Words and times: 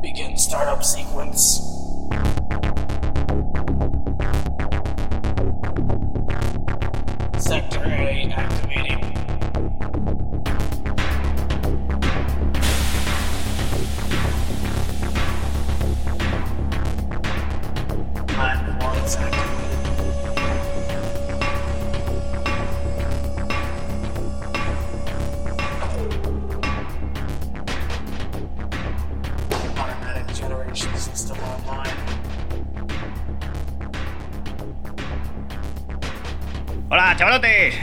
Begin 0.00 0.36
startup 0.36 0.84
sequence. 0.84 1.62
Sector 7.38 7.84
A 7.84 8.32
activating. 8.32 9.25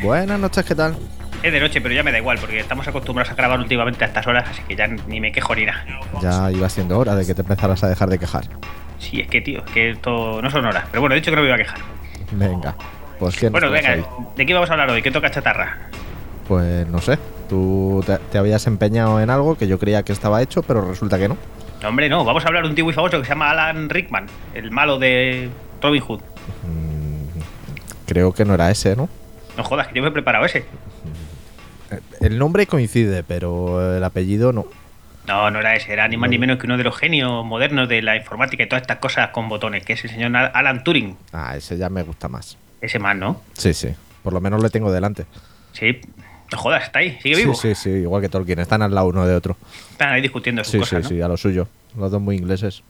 Buenas 0.01 0.39
noches, 0.39 0.65
¿qué 0.65 0.75
tal? 0.75 0.95
Es 1.41 1.51
de 1.51 1.59
noche, 1.59 1.81
pero 1.81 1.93
ya 1.93 2.03
me 2.03 2.11
da 2.11 2.17
igual, 2.17 2.37
porque 2.39 2.59
estamos 2.59 2.87
acostumbrados 2.87 3.31
a 3.31 3.35
grabar 3.35 3.59
últimamente 3.59 4.03
a 4.03 4.07
estas 4.07 4.25
horas, 4.27 4.45
así 4.49 4.61
que 4.67 4.75
ya 4.75 4.87
ni 4.87 5.19
me 5.19 5.31
quejo 5.31 5.53
ni 5.55 5.65
nada. 5.65 5.83
Ya 6.21 6.51
iba 6.51 6.69
siendo 6.69 6.97
hora 6.97 7.15
de 7.15 7.25
que 7.25 7.33
te 7.35 7.41
empezaras 7.41 7.83
a 7.83 7.89
dejar 7.89 8.09
de 8.09 8.17
quejar. 8.19 8.45
Sí, 8.99 9.19
es 9.19 9.27
que, 9.27 9.41
tío, 9.41 9.59
es 9.65 9.71
que 9.71 9.89
esto 9.91 10.41
no 10.41 10.49
son 10.49 10.65
horas. 10.65 10.85
Pero 10.89 11.01
bueno, 11.01 11.15
he 11.15 11.19
dicho 11.19 11.31
que 11.31 11.35
no 11.35 11.41
me 11.41 11.49
iba 11.49 11.55
a 11.55 11.59
quejar. 11.59 11.79
Venga, 12.31 12.75
pues 13.19 13.35
¿qué 13.37 13.49
Bueno, 13.49 13.69
venga, 13.69 13.93
hoy? 13.93 14.05
¿de 14.37 14.45
qué 14.45 14.53
vamos 14.53 14.69
a 14.69 14.73
hablar 14.73 14.89
hoy? 14.89 15.01
¿Qué 15.01 15.11
toca 15.11 15.29
chatarra? 15.29 15.89
Pues 16.47 16.87
no 16.87 16.99
sé, 17.01 17.17
tú 17.49 18.01
te, 18.05 18.17
te 18.17 18.37
habías 18.37 18.65
empeñado 18.67 19.19
en 19.21 19.29
algo 19.29 19.57
que 19.57 19.67
yo 19.67 19.77
creía 19.79 20.03
que 20.03 20.13
estaba 20.13 20.41
hecho, 20.41 20.63
pero 20.63 20.87
resulta 20.87 21.19
que 21.19 21.27
no. 21.27 21.37
No, 21.81 21.89
hombre, 21.89 22.07
no. 22.07 22.23
Vamos 22.23 22.45
a 22.45 22.47
hablar 22.47 22.63
de 22.63 22.69
un 22.69 22.75
tío 22.75 22.85
muy 22.85 22.93
famoso 22.93 23.17
que 23.19 23.25
se 23.25 23.29
llama 23.29 23.51
Alan 23.51 23.89
Rickman, 23.89 24.27
el 24.53 24.71
malo 24.71 24.97
de 24.97 25.49
Robin 25.81 26.01
Hood. 26.01 26.21
Mm, 26.65 27.39
creo 28.07 28.31
que 28.33 28.45
no 28.45 28.53
era 28.53 28.71
ese, 28.71 28.95
¿no? 28.95 29.09
No 29.57 29.63
jodas, 29.63 29.87
que 29.87 29.95
yo 29.95 30.01
me 30.01 30.09
he 30.09 30.11
preparado 30.11 30.45
ese. 30.45 30.65
Eh, 31.91 31.99
El 32.21 32.37
nombre 32.39 32.65
coincide, 32.67 33.23
pero 33.23 33.95
el 33.97 34.03
apellido 34.03 34.51
no. 34.53 34.65
No, 35.27 35.49
no 35.51 35.59
era 35.59 35.75
ese. 35.75 35.93
Era 35.93 36.07
ni 36.07 36.17
más 36.17 36.29
ni 36.29 36.37
menos 36.37 36.57
que 36.57 36.65
uno 36.65 36.77
de 36.77 36.83
los 36.83 36.97
genios 36.97 37.45
modernos 37.45 37.87
de 37.87 38.01
la 38.01 38.15
informática 38.17 38.63
y 38.63 38.67
todas 38.67 38.81
estas 38.81 38.97
cosas 38.97 39.29
con 39.29 39.47
botones, 39.47 39.85
que 39.85 39.93
es 39.93 40.03
el 40.03 40.09
señor 40.11 40.35
Alan 40.35 40.83
Turing. 40.83 41.15
Ah, 41.31 41.55
ese 41.55 41.77
ya 41.77 41.89
me 41.89 42.03
gusta 42.03 42.27
más. 42.27 42.57
Ese 42.81 42.99
man, 42.99 43.19
¿no? 43.19 43.41
Sí, 43.53 43.73
sí. 43.73 43.89
Por 44.23 44.33
lo 44.33 44.41
menos 44.41 44.61
le 44.61 44.69
tengo 44.69 44.91
delante. 44.91 45.25
Sí. 45.71 46.01
No 46.51 46.57
jodas, 46.57 46.83
está 46.83 46.99
ahí, 46.99 47.17
sigue 47.21 47.35
Sí, 47.35 47.41
vivo. 47.41 47.53
sí, 47.55 47.73
sí, 47.73 47.89
igual 47.89 48.21
que 48.21 48.29
Tolkien. 48.29 48.59
Están 48.59 48.81
al 48.81 48.93
lado 48.93 49.07
uno 49.07 49.25
de 49.25 49.33
otro. 49.35 49.55
Están 49.91 50.09
ahí 50.13 50.21
discutiendo 50.21 50.63
sus 50.63 50.71
Sí, 50.71 50.79
cosas, 50.79 51.07
sí, 51.07 51.13
¿no? 51.13 51.17
sí, 51.17 51.21
a 51.21 51.27
lo 51.27 51.37
suyo. 51.37 51.67
Los 51.97 52.11
dos 52.11 52.21
muy 52.21 52.35
ingleses. 52.35 52.83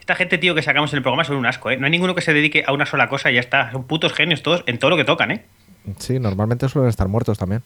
Esta 0.00 0.14
gente, 0.14 0.38
tío, 0.38 0.54
que 0.54 0.62
sacamos 0.62 0.92
en 0.92 0.96
el 0.96 1.02
programa 1.02 1.24
son 1.24 1.36
un 1.36 1.46
asco, 1.46 1.70
¿eh? 1.70 1.76
No 1.76 1.84
hay 1.84 1.90
ninguno 1.90 2.14
que 2.14 2.22
se 2.22 2.32
dedique 2.32 2.64
a 2.66 2.72
una 2.72 2.86
sola 2.86 3.08
cosa 3.08 3.30
y 3.30 3.34
ya 3.34 3.40
está. 3.40 3.70
Son 3.70 3.84
putos 3.84 4.12
genios 4.14 4.42
todos 4.42 4.64
en 4.66 4.78
todo 4.78 4.90
lo 4.90 4.96
que 4.96 5.04
tocan, 5.04 5.30
¿eh? 5.30 5.44
Sí, 5.98 6.18
normalmente 6.18 6.68
suelen 6.68 6.88
estar 6.88 7.08
muertos 7.08 7.38
también. 7.38 7.62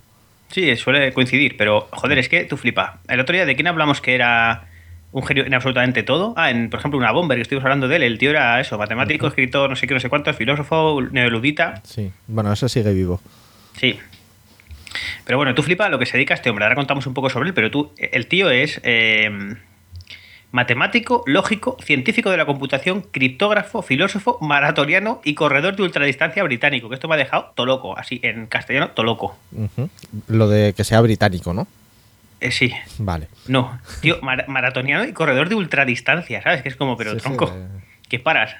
Sí, 0.48 0.76
suele 0.76 1.12
coincidir, 1.12 1.56
pero 1.56 1.88
joder, 1.90 2.18
es 2.18 2.28
que 2.28 2.44
tú 2.44 2.56
flipa. 2.56 2.98
El 3.08 3.20
otro 3.20 3.34
día, 3.34 3.46
¿de 3.46 3.54
quién 3.54 3.66
hablamos 3.66 4.00
que 4.00 4.14
era 4.14 4.68
un 5.12 5.24
genio 5.24 5.44
en 5.44 5.54
absolutamente 5.54 6.02
todo? 6.02 6.34
Ah, 6.36 6.50
en, 6.50 6.70
por 6.70 6.78
ejemplo, 6.80 6.98
una 6.98 7.12
bomber, 7.12 7.36
que 7.38 7.42
estuvimos 7.42 7.64
hablando 7.64 7.88
de 7.88 7.96
él. 7.96 8.02
El 8.02 8.18
tío 8.18 8.30
era 8.30 8.60
eso, 8.60 8.78
matemático, 8.78 9.26
escritor, 9.26 9.68
no 9.70 9.76
sé 9.76 9.86
qué, 9.86 9.94
no 9.94 10.00
sé 10.00 10.08
cuánto, 10.08 10.32
filósofo, 10.34 11.00
neoludita. 11.10 11.82
Sí. 11.84 12.12
Bueno, 12.26 12.52
ese 12.52 12.68
sigue 12.68 12.92
vivo. 12.92 13.20
Sí. 13.78 13.98
Pero 15.24 15.38
bueno, 15.38 15.54
tú 15.54 15.62
flipa 15.62 15.88
lo 15.88 15.98
que 15.98 16.06
se 16.06 16.16
dedica 16.16 16.34
a 16.34 16.36
este 16.36 16.50
hombre. 16.50 16.64
Ahora 16.64 16.76
contamos 16.76 17.06
un 17.06 17.14
poco 17.14 17.30
sobre 17.30 17.48
él, 17.48 17.54
pero 17.54 17.70
tú, 17.70 17.92
el 17.96 18.26
tío 18.26 18.50
es 18.50 18.80
eh, 18.84 19.56
matemático, 20.54 21.24
lógico, 21.26 21.76
científico 21.82 22.30
de 22.30 22.36
la 22.36 22.46
computación, 22.46 23.02
criptógrafo, 23.10 23.82
filósofo, 23.82 24.38
maratoniano 24.40 25.20
y 25.24 25.34
corredor 25.34 25.74
de 25.74 25.82
ultradistancia 25.82 26.44
británico. 26.44 26.88
Que 26.88 26.94
esto 26.94 27.08
me 27.08 27.16
ha 27.16 27.18
dejado 27.18 27.50
toloco, 27.56 27.98
así 27.98 28.20
en 28.22 28.46
castellano, 28.46 28.90
toloco. 28.90 29.36
Lo 30.28 30.48
de 30.48 30.72
que 30.72 30.84
sea 30.84 31.00
británico, 31.00 31.52
¿no? 31.52 31.66
Eh, 32.40 32.52
sí, 32.52 32.72
Vale. 32.98 33.26
no, 33.48 33.80
tío, 34.00 34.20
mar- 34.22 34.44
maratoniano 34.46 35.04
y 35.04 35.12
corredor 35.12 35.48
de 35.48 35.56
ultradistancia, 35.56 36.40
¿sabes? 36.42 36.62
Que 36.62 36.68
es 36.68 36.76
como, 36.76 36.96
pero 36.96 37.10
Sí, 37.12 37.16
sí, 37.18 37.22
tronco, 37.24 37.46
eh. 37.48 37.66
¿qué 38.08 38.20
paras? 38.20 38.54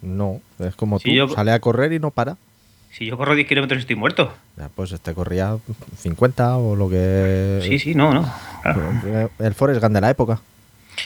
No, 0.00 0.40
es 0.58 0.74
como 0.74 0.98
Si 0.98 1.10
tú, 1.10 1.14
yo- 1.14 1.28
sale 1.28 1.52
a 1.52 1.60
correr 1.60 1.92
y 1.92 1.98
no 1.98 2.10
para. 2.10 2.36
Si 2.92 3.04
yo 3.04 3.18
corro 3.18 3.34
10 3.34 3.46
kilómetros 3.46 3.80
estoy 3.80 3.96
muerto. 3.96 4.32
Ya, 4.56 4.70
pues 4.74 4.90
este 4.92 5.12
corría 5.12 5.58
50 5.98 6.56
o 6.56 6.76
lo 6.76 6.88
que... 6.88 7.60
Sí, 7.62 7.78
sí, 7.78 7.94
no, 7.94 8.14
no. 8.14 8.32
claro. 8.62 9.30
El 9.38 9.54
Forrest 9.54 9.82
Gump 9.82 9.94
de 9.94 10.00
la 10.00 10.08
época. 10.10 10.40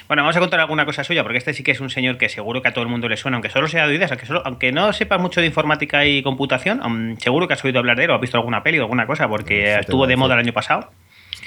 Bueno, 0.08 0.22
vamos 0.22 0.36
a 0.36 0.40
contar 0.40 0.60
alguna 0.60 0.84
cosa 0.84 1.04
suya, 1.04 1.22
porque 1.22 1.38
este 1.38 1.52
sí 1.54 1.62
que 1.62 1.72
es 1.72 1.80
un 1.80 1.90
señor 1.90 2.18
que 2.18 2.28
seguro 2.28 2.62
que 2.62 2.68
a 2.68 2.72
todo 2.72 2.82
el 2.84 2.90
mundo 2.90 3.08
le 3.08 3.16
suena, 3.16 3.36
aunque 3.36 3.50
solo 3.50 3.68
sea 3.68 3.86
de 3.86 3.92
oídas, 3.94 4.10
aunque, 4.10 4.26
solo, 4.26 4.42
aunque 4.44 4.72
no 4.72 4.92
sepa 4.92 5.18
mucho 5.18 5.40
de 5.40 5.46
informática 5.48 6.04
y 6.06 6.22
computación, 6.22 6.78
mm, 6.78 7.18
seguro 7.18 7.46
que 7.48 7.54
has 7.54 7.64
oído 7.64 7.78
hablar 7.78 7.96
de 7.96 8.04
él 8.04 8.10
o 8.10 8.14
has 8.14 8.20
visto 8.20 8.36
alguna 8.36 8.62
peli 8.62 8.78
o 8.78 8.82
alguna 8.82 9.06
cosa, 9.06 9.28
porque 9.28 9.72
Sí, 9.74 9.80
estuvo 9.80 10.06
de 10.06 10.16
moda 10.16 10.34
el 10.34 10.40
año 10.40 10.52
pasado. 10.52 10.90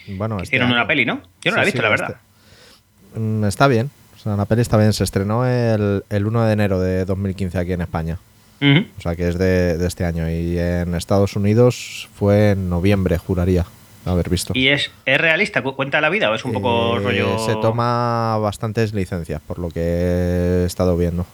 Bueno, 0.07 0.35
este 0.37 0.47
hicieron 0.57 0.71
una 0.71 0.85
peli, 0.87 1.05
¿no? 1.05 1.21
Yo 1.41 1.51
no 1.51 1.57
la 1.57 1.63
he 1.63 1.65
visto, 1.65 1.79
sí, 1.79 1.83
la 1.83 1.89
verdad. 1.89 2.09
este- 2.09 3.19
Mm, 3.19 3.45
Está 3.45 3.67
bien. 3.67 3.91
O 4.15 4.19
sea, 4.19 4.35
la 4.35 4.45
peli 4.45 4.61
está 4.61 4.77
bien. 4.77 4.91
Se 4.93 5.03
estrenó 5.03 5.45
el, 5.45 6.03
el 6.09 6.25
1 6.25 6.45
de 6.45 6.53
enero 6.53 6.79
de 6.79 7.05
2015 7.05 7.57
aquí 7.59 7.73
en 7.73 7.81
España. 7.81 8.17
O 8.61 9.01
sea, 9.01 9.15
que 9.15 9.27
es 9.27 9.37
de, 9.37 9.77
de 9.77 9.85
este 9.87 10.05
año. 10.05 10.29
Y 10.29 10.57
en 10.57 10.95
Estados 10.95 11.35
Unidos 11.35 12.07
fue 12.15 12.51
en 12.51 12.69
noviembre, 12.69 13.17
juraría 13.17 13.65
haber 14.05 14.29
visto. 14.29 14.53
¿Y 14.55 14.67
es, 14.69 14.91
es 15.05 15.17
realista? 15.19 15.61
¿Cu- 15.61 15.75
¿Cuenta 15.75 16.01
la 16.01 16.09
vida 16.09 16.29
o 16.29 16.35
es 16.35 16.43
un 16.45 16.53
poco 16.53 16.97
Eh, 16.97 17.01
rollo...? 17.01 17.39
Se 17.39 17.53
toma 17.55 18.37
bastantes 18.37 18.93
licencias, 18.93 19.41
por 19.41 19.59
lo 19.59 19.69
que 19.69 19.79
he 19.81 20.65
estado 20.65 20.97
viendo. 20.97 21.25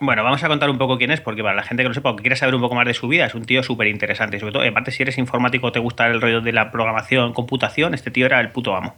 Bueno, 0.00 0.24
vamos 0.24 0.42
a 0.42 0.48
contar 0.48 0.68
un 0.70 0.76
poco 0.76 0.98
quién 0.98 1.12
es, 1.12 1.20
porque 1.20 1.42
para 1.42 1.54
la 1.54 1.62
gente 1.62 1.82
que 1.84 1.88
no 1.88 1.94
sepa 1.94 2.10
o 2.10 2.16
que 2.16 2.22
quiera 2.22 2.34
saber 2.36 2.54
un 2.56 2.60
poco 2.60 2.74
más 2.74 2.84
de 2.86 2.94
su 2.94 3.06
vida, 3.06 3.26
es 3.26 3.34
un 3.34 3.44
tío 3.44 3.62
súper 3.62 3.86
interesante. 3.86 4.40
Sobre 4.40 4.52
todo, 4.52 4.68
aparte, 4.68 4.90
si 4.90 5.02
eres 5.02 5.18
informático 5.18 5.70
te 5.72 5.78
gusta 5.78 6.06
el 6.08 6.20
rollo 6.20 6.40
de 6.40 6.52
la 6.52 6.70
programación, 6.72 7.32
computación, 7.32 7.94
este 7.94 8.10
tío 8.10 8.26
era 8.26 8.40
el 8.40 8.50
puto 8.50 8.74
amo. 8.76 8.96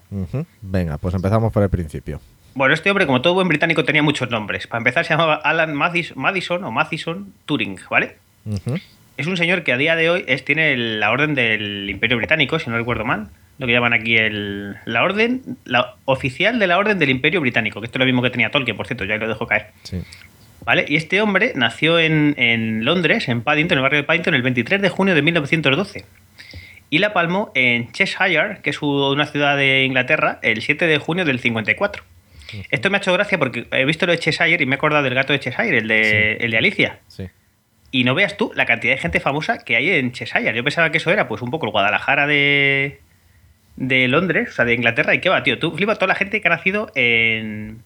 Venga, 0.62 0.96
pues 0.98 1.14
empezamos 1.14 1.52
por 1.52 1.62
el 1.62 1.68
principio. 1.68 2.20
Bueno, 2.54 2.72
este 2.72 2.90
hombre, 2.90 3.06
como 3.06 3.20
todo 3.20 3.34
buen 3.34 3.46
británico, 3.48 3.84
tenía 3.84 4.02
muchos 4.02 4.30
nombres. 4.30 4.66
Para 4.66 4.78
empezar, 4.78 5.04
se 5.04 5.10
llamaba 5.12 5.34
Alan 5.34 5.74
Mathis- 5.74 6.14
Madison 6.16 6.64
o 6.64 6.70
Mathison 6.70 7.34
Turing, 7.44 7.78
¿vale? 7.90 8.16
Ujú. 8.46 8.76
Es 9.16 9.26
un 9.26 9.36
señor 9.36 9.62
que 9.62 9.72
a 9.72 9.76
día 9.76 9.96
de 9.96 10.10
hoy 10.10 10.24
es, 10.26 10.44
tiene 10.44 10.76
la 10.76 11.10
orden 11.10 11.34
del 11.34 11.88
Imperio 11.88 12.16
Británico, 12.16 12.58
si 12.58 12.68
no 12.68 12.76
recuerdo 12.76 13.04
mal. 13.04 13.28
Lo 13.58 13.66
que 13.66 13.72
llaman 13.72 13.94
aquí 13.94 14.16
el, 14.16 14.76
la 14.84 15.02
orden, 15.02 15.56
la 15.64 15.94
oficial 16.04 16.58
de 16.58 16.66
la 16.66 16.76
orden 16.76 16.98
del 16.98 17.08
Imperio 17.08 17.40
Británico, 17.40 17.80
que 17.80 17.86
esto 17.86 17.96
es 17.96 18.00
lo 18.00 18.04
mismo 18.04 18.20
que 18.20 18.28
tenía 18.28 18.50
Tolkien, 18.50 18.76
por 18.76 18.86
cierto, 18.86 19.04
ya 19.04 19.16
lo 19.16 19.26
dejo 19.26 19.46
caer. 19.46 19.68
Sí. 19.82 20.02
¿Vale? 20.66 20.84
Y 20.86 20.96
este 20.96 21.22
hombre 21.22 21.52
nació 21.54 21.98
en, 21.98 22.34
en 22.36 22.84
Londres, 22.84 23.28
en 23.28 23.40
Paddington, 23.40 23.78
en 23.78 23.78
el 23.78 23.82
barrio 23.82 24.00
de 24.00 24.04
Paddington, 24.04 24.34
el 24.34 24.42
23 24.42 24.82
de 24.82 24.88
junio 24.90 25.14
de 25.14 25.22
1912. 25.22 26.04
Y 26.90 26.98
la 26.98 27.14
palmó 27.14 27.50
en 27.54 27.90
Cheshire, 27.92 28.58
que 28.62 28.70
es 28.70 28.82
una 28.82 29.26
ciudad 29.26 29.56
de 29.56 29.84
Inglaterra, 29.84 30.38
el 30.42 30.60
7 30.60 30.86
de 30.86 30.98
junio 30.98 31.24
del 31.24 31.40
54. 31.40 32.04
Esto 32.70 32.90
me 32.90 32.98
ha 32.98 33.00
hecho 33.00 33.12
gracia 33.12 33.38
porque 33.38 33.66
he 33.70 33.84
visto 33.84 34.06
lo 34.06 34.12
de 34.12 34.18
Cheshire 34.18 34.62
y 34.62 34.66
me 34.66 34.74
he 34.74 34.76
acordado 34.76 35.02
del 35.02 35.14
gato 35.14 35.32
de 35.32 35.40
Cheshire, 35.40 35.78
el 35.78 35.88
de, 35.88 36.34
el 36.34 36.50
de 36.50 36.58
Alicia. 36.58 37.00
Sí. 37.08 37.24
Y 37.96 38.04
no 38.04 38.14
veas 38.14 38.36
tú 38.36 38.52
la 38.54 38.66
cantidad 38.66 38.92
de 38.92 39.00
gente 39.00 39.20
famosa 39.20 39.64
que 39.64 39.74
hay 39.74 39.88
en 39.88 40.12
Cheshire. 40.12 40.54
Yo 40.54 40.62
pensaba 40.62 40.90
que 40.90 40.98
eso 40.98 41.10
era 41.10 41.28
pues 41.28 41.40
un 41.40 41.50
poco 41.50 41.64
el 41.64 41.72
Guadalajara 41.72 42.26
de, 42.26 43.00
de 43.76 44.06
Londres, 44.06 44.50
o 44.50 44.52
sea, 44.52 44.66
de 44.66 44.74
Inglaterra. 44.74 45.14
¿Y 45.14 45.20
qué 45.22 45.30
va, 45.30 45.42
tío? 45.42 45.58
Tú 45.58 45.72
flipa 45.74 45.94
toda 45.94 46.08
la 46.08 46.14
gente 46.14 46.42
que 46.42 46.48
ha 46.48 46.50
nacido 46.50 46.92
en, 46.94 47.78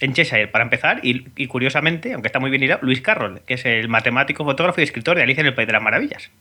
en 0.00 0.12
Cheshire, 0.12 0.48
para 0.48 0.64
empezar. 0.64 0.98
Y, 1.04 1.28
y 1.36 1.46
curiosamente, 1.46 2.14
aunque 2.14 2.26
está 2.26 2.40
muy 2.40 2.50
bien 2.50 2.64
hilado, 2.64 2.80
Luis 2.82 3.00
Carroll, 3.00 3.42
que 3.46 3.54
es 3.54 3.64
el 3.64 3.88
matemático, 3.88 4.44
fotógrafo 4.44 4.80
y 4.80 4.82
escritor 4.82 5.16
de 5.16 5.22
Alicia 5.22 5.42
en 5.42 5.46
el 5.46 5.54
País 5.54 5.68
de 5.68 5.74
las 5.74 5.82
Maravillas. 5.82 6.32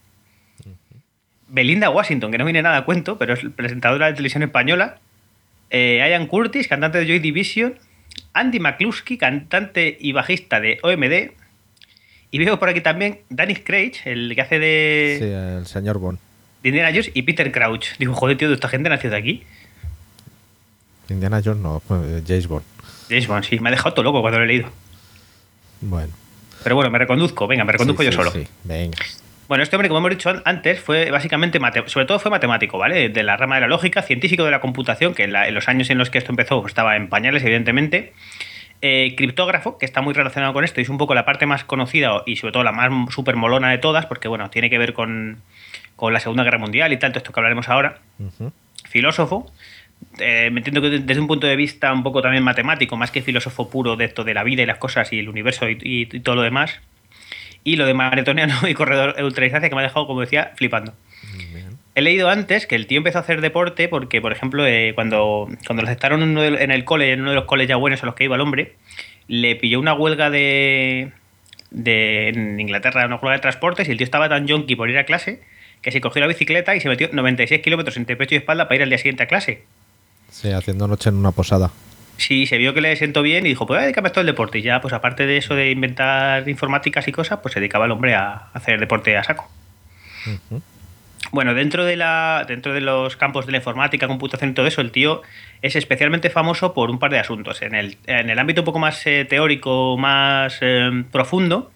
Belinda 1.50 1.92
Washington, 1.92 2.32
que 2.32 2.40
no 2.40 2.46
viene 2.46 2.64
nada 2.64 2.78
a 2.78 2.84
cuento, 2.84 3.20
pero 3.20 3.36
es 3.36 3.46
presentadora 3.56 4.08
de 4.08 4.14
televisión 4.14 4.42
española. 4.42 4.98
Eh, 5.70 6.04
Ian 6.10 6.26
Curtis, 6.26 6.68
cantante 6.68 6.98
de 6.98 7.06
Joy 7.06 7.20
Division. 7.20 7.76
Andy 8.34 8.60
McCluskey, 8.60 9.20
cantante 9.20 9.98
y 10.00 10.14
bajista 10.14 10.60
de 10.60 10.80
OMD. 10.82 11.43
Y 12.34 12.40
veo 12.40 12.58
por 12.58 12.68
aquí 12.68 12.82
también 12.82 13.20
Danny 13.30 13.54
Craig, 13.56 13.92
el 14.06 14.34
que 14.34 14.42
hace 14.42 14.58
de, 14.58 15.16
Sí, 15.20 15.26
el 15.60 15.68
señor 15.68 16.00
Bond. 16.00 16.18
de 16.64 16.70
Indiana 16.70 16.90
Jones, 16.90 17.12
y 17.14 17.22
Peter 17.22 17.52
Crouch. 17.52 17.96
Digo, 18.00 18.16
joder, 18.16 18.36
tío, 18.38 18.52
esta 18.52 18.68
gente 18.68 18.90
nació 18.90 19.12
de 19.12 19.18
aquí. 19.18 19.44
Indiana 21.10 21.42
Jones, 21.46 21.62
no, 21.62 21.82
pues, 21.88 22.24
James 22.28 22.48
Bond. 22.48 22.64
James 23.08 23.28
Bond, 23.28 23.44
sí, 23.46 23.60
me 23.60 23.70
ha 23.70 23.72
dejado 23.72 23.94
todo 23.94 24.04
loco 24.04 24.22
cuando 24.22 24.40
lo 24.40 24.46
he 24.46 24.48
leído. 24.48 24.70
Bueno. 25.82 26.12
Pero 26.64 26.76
bueno, 26.76 26.90
me 26.90 26.98
reconduzco, 26.98 27.46
venga, 27.46 27.66
me 27.66 27.74
reconduzco 27.74 28.02
Sí, 28.02 28.06
yo 28.08 28.12
sí, 28.12 28.18
solo. 28.18 28.32
sí. 28.32 28.48
Venga. 28.64 28.98
Bueno, 29.48 29.64
este 29.64 29.76
hombre, 29.76 29.90
como 29.90 30.00
hemos 30.00 30.10
dicho 30.12 30.30
an- 30.32 30.42
antes, 30.46 30.80
fue 30.80 31.12
básicamente, 31.12 31.60
mate- 31.60 31.88
sobre 31.88 32.06
todo 32.08 32.18
fue 32.18 32.32
matemático, 32.32 32.80
¿vale? 32.80 33.10
De 33.10 33.22
la 33.24 33.38
rama 33.38 33.56
de 33.56 33.62
la 33.62 33.68
lógica, 33.68 34.02
científico 34.02 34.44
de 34.46 34.50
la 34.52 34.60
computación, 34.62 35.14
que 35.14 35.26
en, 35.26 35.34
la- 35.34 35.48
en 35.48 35.54
los 35.54 35.68
años 35.68 35.90
en 35.92 36.00
los 36.00 36.10
que 36.10 36.18
esto 36.18 36.32
empezó 36.32 36.62
pues, 36.62 36.72
estaba 36.72 36.96
en 36.96 37.10
pañales, 37.10 37.44
evidentemente. 37.44 38.14
Eh, 38.86 39.14
criptógrafo, 39.16 39.78
que 39.78 39.86
está 39.86 40.02
muy 40.02 40.14
relacionado 40.14 40.52
con 40.52 40.66
esto, 40.66 40.82
y 40.82 40.84
es 40.84 40.90
un 40.90 40.98
poco 40.98 41.16
la 41.16 41.24
parte 41.24 41.46
más 41.46 41.64
conocida 41.64 42.22
y 42.26 42.36
sobre 42.36 42.52
todo 42.52 42.64
la 42.64 42.74
más 42.74 42.92
súper 43.14 43.38
molona 43.38 43.72
de 43.72 43.78
todas, 43.78 44.06
porque 44.08 44.28
bueno, 44.28 44.50
tiene 44.50 44.70
que 44.70 44.78
ver 44.78 44.92
con, 44.92 45.38
con 45.96 46.12
la 46.12 46.20
Segunda 46.20 46.44
Guerra 46.44 46.58
Mundial 46.58 46.92
y 46.92 46.98
tal, 46.98 47.12
todo 47.14 47.20
esto 47.20 47.32
que 47.32 47.40
hablaremos 47.40 47.70
ahora. 47.70 48.00
Filósofo, 48.90 49.50
eh, 50.20 50.50
me 50.52 50.60
entiendo 50.60 50.82
que 50.82 50.90
desde 50.90 51.22
un 51.22 51.28
punto 51.28 51.48
de 51.48 51.56
vista 51.56 51.94
un 51.94 52.04
poco 52.04 52.22
también 52.22 52.44
matemático, 52.44 52.98
más 52.98 53.10
que 53.10 53.22
filósofo 53.22 53.70
puro 53.70 53.96
de 53.96 54.04
esto 54.04 54.26
de 54.26 54.34
la 54.34 54.44
vida 54.44 54.64
y 54.64 54.66
las 54.66 54.80
cosas 54.80 55.14
y 55.14 55.20
el 55.20 55.30
universo 55.30 55.70
y, 55.70 55.78
y- 55.82 56.10
y 56.12 56.20
todo 56.20 56.36
lo 56.36 56.42
demás. 56.42 56.82
Y 57.64 57.78
lo 57.78 57.86
de 57.86 57.94
maratoniano 57.94 58.56
y 58.68 58.74
corredor 58.74 59.16
ultradistancia 59.24 59.70
que 59.70 59.76
me 59.76 59.82
ha 59.82 59.86
dejado, 59.86 60.08
como 60.08 60.20
decía, 60.20 60.52
flipando. 60.58 60.94
He 61.96 62.02
leído 62.02 62.30
antes 62.30 62.66
que 62.66 62.76
el 62.76 62.88
tío 62.88 62.98
empezó 62.98 63.20
a 63.20 63.22
hacer 63.22 63.40
deporte 63.42 63.88
porque, 63.88 64.20
por 64.20 64.32
ejemplo, 64.32 64.66
eh, 64.66 64.94
cuando, 64.96 65.48
cuando 65.68 65.84
lo 65.84 65.88
aceptaron 65.90 66.24
en, 66.24 66.30
uno 66.30 66.42
de- 66.42 66.64
en 66.64 66.72
el 66.72 66.84
cole, 66.86 67.12
en 67.12 67.22
uno 67.22 67.30
de 67.30 67.36
los 67.36 67.46
coles 67.46 67.68
ya 67.68 67.76
buenos 67.76 68.02
a 68.02 68.06
los 68.08 68.16
que 68.16 68.24
iba 68.24 68.36
el 68.36 68.42
hombre, 68.42 68.76
le 69.28 69.56
pilló 69.56 69.80
una 69.80 69.94
huelga 69.94 70.30
de, 70.32 71.12
de 71.70 72.30
en 72.30 72.60
Inglaterra, 72.60 73.06
una 73.06 73.18
huelga 73.18 73.34
de 73.34 73.40
transportes, 73.42 73.88
y 73.88 73.92
el 73.92 73.98
tío 73.98 74.06
estaba 74.06 74.28
tan 74.28 74.48
yonki 74.48 74.76
por 74.76 74.90
ir 74.90 74.98
a 74.98 75.06
clase 75.06 75.42
que 75.82 75.92
se 75.92 76.02
cogió 76.02 76.22
la 76.22 76.28
bicicleta 76.28 76.76
y 76.76 76.80
se 76.80 76.88
metió 76.90 77.10
96 77.12 77.62
kilómetros 77.62 77.98
entre 77.98 78.16
pecho 78.16 78.36
y 78.36 78.38
espalda 78.40 78.66
para 78.68 78.78
ir 78.78 78.84
al 78.84 78.90
día 78.90 78.98
siguiente 78.98 79.24
a 79.24 79.28
clase. 79.28 79.64
Sí, 80.32 80.50
haciendo 80.52 80.88
noche 80.88 81.10
en 81.10 81.16
una 81.18 81.32
posada. 81.32 81.72
Sí, 82.18 82.46
se 82.48 82.58
vio 82.58 82.74
que 82.74 82.80
le 82.82 82.96
sentó 82.96 83.22
bien 83.22 83.46
y 83.46 83.50
dijo, 83.50 83.68
pues 83.68 83.78
voy 83.78 83.82
a 83.82 83.84
dedicarme 83.84 84.10
a 84.10 84.12
todo 84.14 84.22
el 84.22 84.28
deporte. 84.28 84.60
Y 84.60 84.62
ya, 84.62 84.80
pues 84.82 84.94
aparte 84.94 85.26
de 85.28 85.38
eso 85.38 85.56
de 85.56 85.72
inventar 85.72 86.48
informáticas 86.48 87.08
y 87.08 87.12
cosas, 87.12 87.40
pues 87.42 87.54
se 87.54 87.60
dedicaba 87.60 87.86
el 87.86 87.92
hombre 87.92 88.16
a 88.16 88.48
hacer 88.54 88.80
deporte 88.80 89.18
a 89.18 89.24
saco. 89.24 89.50
Ujú. 90.26 90.62
Bueno, 91.34 91.56
dentro 91.56 91.84
de, 91.84 91.96
la, 91.96 92.46
dentro 92.48 92.76
de 92.76 92.82
los 92.82 93.18
campos 93.18 93.48
de 93.48 93.54
la 93.54 93.58
informática, 93.58 94.08
computación 94.08 94.52
y 94.52 94.54
todo 94.54 94.68
eso, 94.68 94.82
el 94.82 94.92
tío 94.92 95.24
es 95.64 95.76
especialmente 95.76 96.30
famoso 96.30 96.76
por 96.76 96.92
un 96.92 97.00
par 97.00 97.10
de 97.10 97.18
asuntos. 97.18 97.64
En 97.64 97.74
el, 97.74 97.98
en 98.06 98.30
el 98.30 98.38
ámbito 98.38 98.62
un 98.62 98.66
poco 98.66 98.78
más 98.78 99.02
eh, 99.08 99.26
teórico, 99.26 99.98
más 99.98 100.60
eh, 100.62 100.92
profundo, 101.12 101.72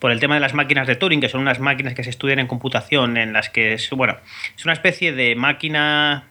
por 0.00 0.10
el 0.10 0.18
tema 0.18 0.34
de 0.34 0.40
las 0.40 0.54
máquinas 0.54 0.88
de 0.88 0.96
Turing, 0.96 1.20
que 1.20 1.28
son 1.28 1.42
unas 1.42 1.60
máquinas 1.60 1.94
que 1.94 2.02
se 2.02 2.10
estudian 2.10 2.40
en 2.40 2.48
computación, 2.48 3.16
en 3.16 3.32
las 3.32 3.48
que 3.48 3.74
es, 3.74 3.88
bueno, 3.90 4.16
es 4.56 4.64
una 4.64 4.74
especie 4.74 5.12
de 5.12 5.36
máquina 5.36 6.24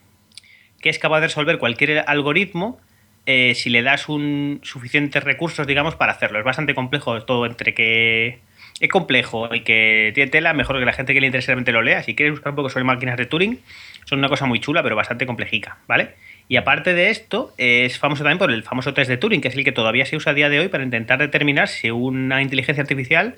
que 0.81 0.89
es 0.89 0.99
capaz 0.99 1.21
de 1.21 1.27
resolver 1.27 1.59
cualquier 1.59 2.03
algoritmo 2.05 2.81
eh, 3.25 3.55
si 3.55 3.69
le 3.69 3.83
das 3.83 4.09
un 4.09 4.59
suficientes 4.63 5.23
recursos, 5.23 5.65
digamos, 5.65 5.95
para 5.95 6.11
hacerlo. 6.11 6.39
Es 6.39 6.45
bastante 6.45 6.75
complejo 6.75 7.23
todo 7.23 7.45
entre 7.45 7.73
que 7.73 8.41
es 8.79 8.89
complejo 8.89 9.53
y 9.53 9.61
que 9.61 10.11
tiene 10.13 10.29
tela, 10.29 10.53
mejor 10.53 10.79
que 10.79 10.85
la 10.85 10.93
gente 10.93 11.13
que 11.13 11.21
le 11.21 11.27
interese 11.27 11.47
realmente 11.47 11.71
lo 11.71 11.81
lea. 11.81 12.03
Si 12.03 12.15
quieres 12.15 12.33
buscar 12.33 12.51
un 12.51 12.55
poco 12.57 12.69
sobre 12.69 12.83
máquinas 12.83 13.17
de 13.17 13.25
Turing, 13.25 13.59
son 14.05 14.19
una 14.19 14.29
cosa 14.29 14.45
muy 14.45 14.59
chula, 14.59 14.83
pero 14.83 14.95
bastante 14.95 15.25
complejica, 15.25 15.77
¿vale? 15.87 16.15
Y 16.47 16.57
aparte 16.57 16.93
de 16.93 17.09
esto, 17.09 17.53
es 17.57 17.97
famoso 17.97 18.23
también 18.23 18.37
por 18.37 18.51
el 18.51 18.63
famoso 18.63 18.93
test 18.93 19.09
de 19.09 19.17
Turing, 19.17 19.41
que 19.41 19.47
es 19.47 19.55
el 19.55 19.63
que 19.63 19.71
todavía 19.71 20.05
se 20.05 20.15
usa 20.15 20.33
a 20.33 20.35
día 20.35 20.49
de 20.49 20.59
hoy 20.59 20.67
para 20.67 20.83
intentar 20.83 21.19
determinar 21.19 21.67
si 21.67 21.89
una 21.89 22.41
inteligencia 22.41 22.81
artificial 22.81 23.35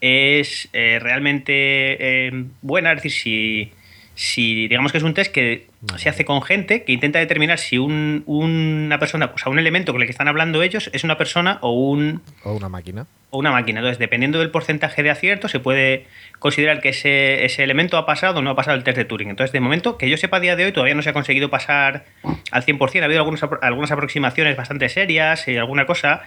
es 0.00 0.68
eh, 0.72 0.98
realmente 1.02 2.26
eh, 2.28 2.44
buena, 2.62 2.92
es 2.92 3.02
decir, 3.02 3.12
si, 3.12 3.72
si 4.20 4.66
digamos 4.66 4.90
que 4.90 4.98
es 4.98 5.04
un 5.04 5.14
test 5.14 5.32
que 5.32 5.66
se 5.96 6.08
hace 6.08 6.24
con 6.24 6.42
gente 6.42 6.82
que 6.82 6.90
intenta 6.92 7.20
determinar 7.20 7.56
si 7.60 7.78
un- 7.78 8.24
una 8.26 8.98
persona, 8.98 9.30
o 9.32 9.38
sea, 9.38 9.52
un 9.52 9.60
elemento 9.60 9.92
con 9.92 10.02
el 10.02 10.08
que 10.08 10.10
están 10.10 10.26
hablando 10.26 10.60
ellos 10.64 10.90
es 10.92 11.04
una 11.04 11.16
persona 11.16 11.58
o 11.60 11.70
un, 11.70 12.20
O 12.42 12.52
una 12.54 12.68
máquina. 12.68 13.06
o 13.30 13.38
una 13.38 13.52
máquina. 13.52 13.78
Entonces, 13.78 14.00
dependiendo 14.00 14.40
del 14.40 14.50
porcentaje 14.50 15.04
de 15.04 15.10
acierto, 15.10 15.46
se 15.46 15.60
puede 15.60 16.06
considerar 16.40 16.80
que 16.80 16.88
ese, 16.88 17.44
ese 17.44 17.62
elemento 17.62 17.96
ha 17.96 18.06
pasado 18.06 18.40
o 18.40 18.42
no 18.42 18.50
ha 18.50 18.56
pasado 18.56 18.76
el 18.76 18.82
test 18.82 18.96
de 18.98 19.04
Turing. 19.04 19.30
Entonces, 19.30 19.52
de 19.52 19.60
momento, 19.60 19.96
que 19.98 20.10
yo 20.10 20.16
sepa 20.16 20.38
a 20.38 20.40
día 20.40 20.56
de 20.56 20.64
hoy, 20.64 20.72
todavía 20.72 20.96
no 20.96 21.02
se 21.02 21.10
ha 21.10 21.12
conseguido 21.12 21.48
pasar 21.48 22.04
al 22.50 22.64
100%. 22.64 23.02
Ha 23.02 23.04
habido 23.04 23.20
algunas, 23.20 23.40
algunas 23.62 23.92
aproximaciones 23.92 24.56
bastante 24.56 24.88
serias 24.88 25.46
y 25.46 25.56
alguna 25.56 25.86
cosa 25.86 26.22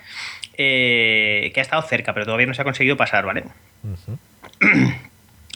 eh, 0.57 1.51
que 1.53 1.59
ha 1.59 1.63
estado 1.63 1.81
cerca, 1.81 2.13
pero 2.13 2.25
todavía 2.25 2.47
no 2.47 2.53
se 2.53 2.61
ha 2.61 2.65
conseguido 2.65 2.95
pasar, 2.95 3.25
¿vale? 3.25 3.43
Ujú. 3.83 4.17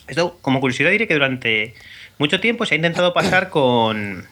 Esto, 0.08 0.38
como 0.42 0.60
curiosidad, 0.60 0.92
diré 0.92 1.08
que 1.08 1.14
durante 1.14 1.74
mucho 2.18 2.40
tiempo 2.40 2.66
se 2.66 2.76
ha 2.76 2.78
intentado 2.78 3.14
pasar 3.14 3.50
con, 3.50 4.26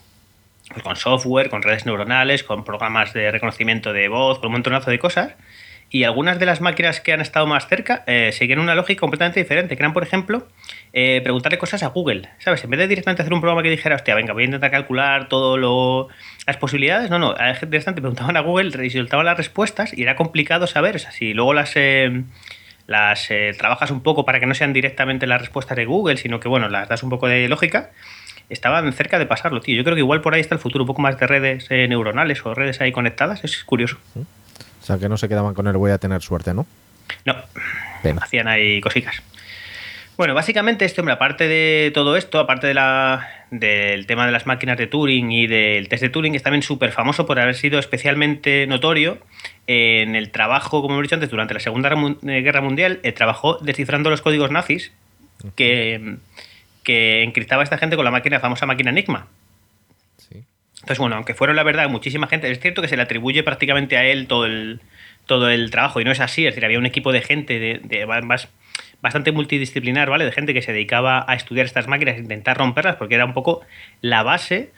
con 0.83 0.95
software, 0.95 1.49
con 1.49 1.61
redes 1.61 1.85
neuronales, 1.85 2.43
con 2.43 2.63
programas 2.63 3.13
de 3.13 3.31
reconocimiento 3.31 3.93
de 3.93 4.07
voz, 4.07 4.39
con 4.39 4.47
un 4.47 4.53
montonazo 4.53 4.91
de 4.91 4.99
cosas. 4.99 5.33
Y 5.89 6.05
algunas 6.05 6.39
de 6.39 6.47
las 6.47 6.59
máquinas 6.59 7.01
que 7.01 7.13
han 7.13 7.21
estado 7.21 7.45
más 7.45 7.67
cerca 7.67 8.03
eh, 8.07 8.31
seguían 8.31 8.57
una 8.57 8.73
lógica 8.73 9.01
completamente 9.01 9.39
diferente, 9.39 9.75
que 9.77 9.83
eran, 9.83 9.93
por 9.93 10.01
ejemplo, 10.01 10.47
eh, 10.91 11.21
preguntarle 11.21 11.59
cosas 11.59 11.83
a 11.83 11.87
Google. 11.87 12.29
¿Sabes? 12.39 12.63
En 12.63 12.71
vez 12.71 12.79
de 12.79 12.87
directamente 12.87 13.21
hacer 13.21 13.33
un 13.33 13.41
programa 13.41 13.61
que 13.61 13.69
dijera, 13.69 13.95
hostia, 13.95 14.15
venga, 14.15 14.33
voy 14.33 14.43
a 14.43 14.45
intentar 14.45 14.71
calcular 14.71 15.29
todo 15.29 15.55
lo 15.57 16.07
las 16.47 16.57
posibilidades, 16.57 17.11
no, 17.11 17.19
no, 17.19 17.35
directamente 17.35 18.01
preguntaban 18.01 18.35
a 18.37 18.41
Google, 18.41 18.71
resultaban 18.71 19.25
las 19.25 19.37
respuestas 19.37 19.95
y 19.95 20.01
era 20.01 20.15
complicado 20.15 20.65
saber, 20.65 20.95
o 20.95 20.99
sea, 20.99 21.11
si 21.11 21.33
luego 21.33 21.53
las... 21.53 21.73
eh, 21.75 22.23
las 22.87 23.29
eh, 23.31 23.53
trabajas 23.57 23.91
un 23.91 24.01
poco 24.01 24.25
para 24.25 24.39
que 24.39 24.45
no 24.45 24.53
sean 24.53 24.73
directamente 24.73 25.27
las 25.27 25.41
respuestas 25.41 25.77
de 25.77 25.85
Google, 25.85 26.17
sino 26.17 26.39
que, 26.39 26.47
bueno, 26.47 26.69
las 26.69 26.89
das 26.89 27.03
un 27.03 27.09
poco 27.09 27.27
de 27.27 27.47
lógica, 27.47 27.91
estaban 28.49 28.91
cerca 28.93 29.19
de 29.19 29.25
pasarlo, 29.25 29.61
tío. 29.61 29.75
Yo 29.75 29.83
creo 29.83 29.95
que 29.95 30.01
igual 30.01 30.21
por 30.21 30.33
ahí 30.33 30.41
está 30.41 30.55
el 30.55 30.61
futuro, 30.61 30.83
un 30.83 30.87
poco 30.87 31.01
más 31.01 31.17
de 31.19 31.27
redes 31.27 31.67
eh, 31.69 31.87
neuronales 31.87 32.45
o 32.45 32.53
redes 32.53 32.81
ahí 32.81 32.91
conectadas, 32.91 33.43
es 33.43 33.63
curioso. 33.63 33.97
O 34.15 34.85
sea, 34.85 34.97
que 34.97 35.07
no 35.07 35.17
se 35.17 35.29
quedaban 35.29 35.53
con 35.53 35.67
él, 35.67 35.77
voy 35.77 35.91
a 35.91 35.97
tener 35.97 36.21
suerte, 36.21 36.53
¿no? 36.53 36.65
No, 37.25 37.35
Pena. 38.01 38.21
hacían 38.23 38.47
ahí 38.47 38.81
cositas. 38.81 39.21
Bueno, 40.15 40.35
básicamente 40.35 40.85
este 40.85 41.01
hombre, 41.01 41.15
aparte 41.15 41.47
de 41.47 41.91
todo 41.91 42.17
esto, 42.17 42.39
aparte 42.39 42.67
de 42.67 42.75
la, 42.75 43.45
del 43.49 44.05
tema 44.05 44.27
de 44.27 44.31
las 44.31 44.45
máquinas 44.45 44.77
de 44.77 44.85
Turing 44.85 45.31
y 45.31 45.47
del 45.47 45.89
test 45.89 46.03
de 46.03 46.09
Turing, 46.09 46.35
es 46.35 46.43
también 46.43 46.61
súper 46.61 46.91
famoso 46.91 47.25
por 47.25 47.39
haber 47.39 47.55
sido 47.55 47.79
especialmente 47.79 48.67
notorio 48.67 49.17
en 49.67 50.15
el 50.15 50.31
trabajo, 50.31 50.81
como 50.81 50.95
hemos 50.95 51.03
dicho 51.03 51.15
antes, 51.15 51.29
durante 51.29 51.53
la 51.53 51.59
Segunda 51.59 51.89
Guerra 51.89 52.59
eh, 52.59 52.63
Mundial, 52.63 52.99
eh, 53.03 53.11
trabajó 53.11 53.57
descifrando 53.61 54.09
los 54.09 54.21
códigos 54.21 54.51
nazis 54.51 54.91
que, 55.55 56.17
que 56.83 57.23
encriptaba 57.23 57.63
esta 57.63 57.77
gente 57.77 57.95
con 57.95 58.05
la 58.05 58.11
máquina, 58.11 58.37
la 58.37 58.41
famosa 58.41 58.65
máquina 58.65 58.91
Enigma. 58.91 59.27
Sí. 60.17 60.43
Entonces, 60.75 60.99
bueno, 60.99 61.15
aunque 61.15 61.33
fueron 61.33 61.55
la 61.55 61.63
verdad 61.63 61.89
muchísima 61.89 62.27
gente, 62.27 62.51
es 62.51 62.59
cierto 62.59 62.81
que 62.81 62.87
se 62.87 62.97
le 62.97 63.03
atribuye 63.03 63.43
prácticamente 63.43 63.97
a 63.97 64.05
él 64.05 64.27
todo 64.27 64.45
el, 64.45 64.81
todo 65.25 65.49
el 65.49 65.71
trabajo 65.71 66.01
y 66.01 66.03
no 66.03 66.11
es 66.11 66.19
así, 66.19 66.45
es 66.45 66.53
decir, 66.53 66.65
había 66.65 66.79
un 66.79 66.85
equipo 66.85 67.11
de 67.11 67.21
gente 67.21 67.59
de, 67.59 67.79
de 67.83 68.05
más, 68.05 68.49
bastante 69.01 69.31
multidisciplinar, 69.31 70.09
¿vale? 70.09 70.25
De 70.25 70.31
gente 70.31 70.53
que 70.53 70.61
se 70.61 70.73
dedicaba 70.73 71.25
a 71.27 71.35
estudiar 71.35 71.65
estas 71.65 71.87
máquinas 71.87 72.15
e 72.17 72.19
intentar 72.19 72.57
romperlas 72.57 72.95
porque 72.97 73.15
era 73.15 73.25
un 73.25 73.33
poco 73.33 73.61
la 74.01 74.23
base 74.23 74.71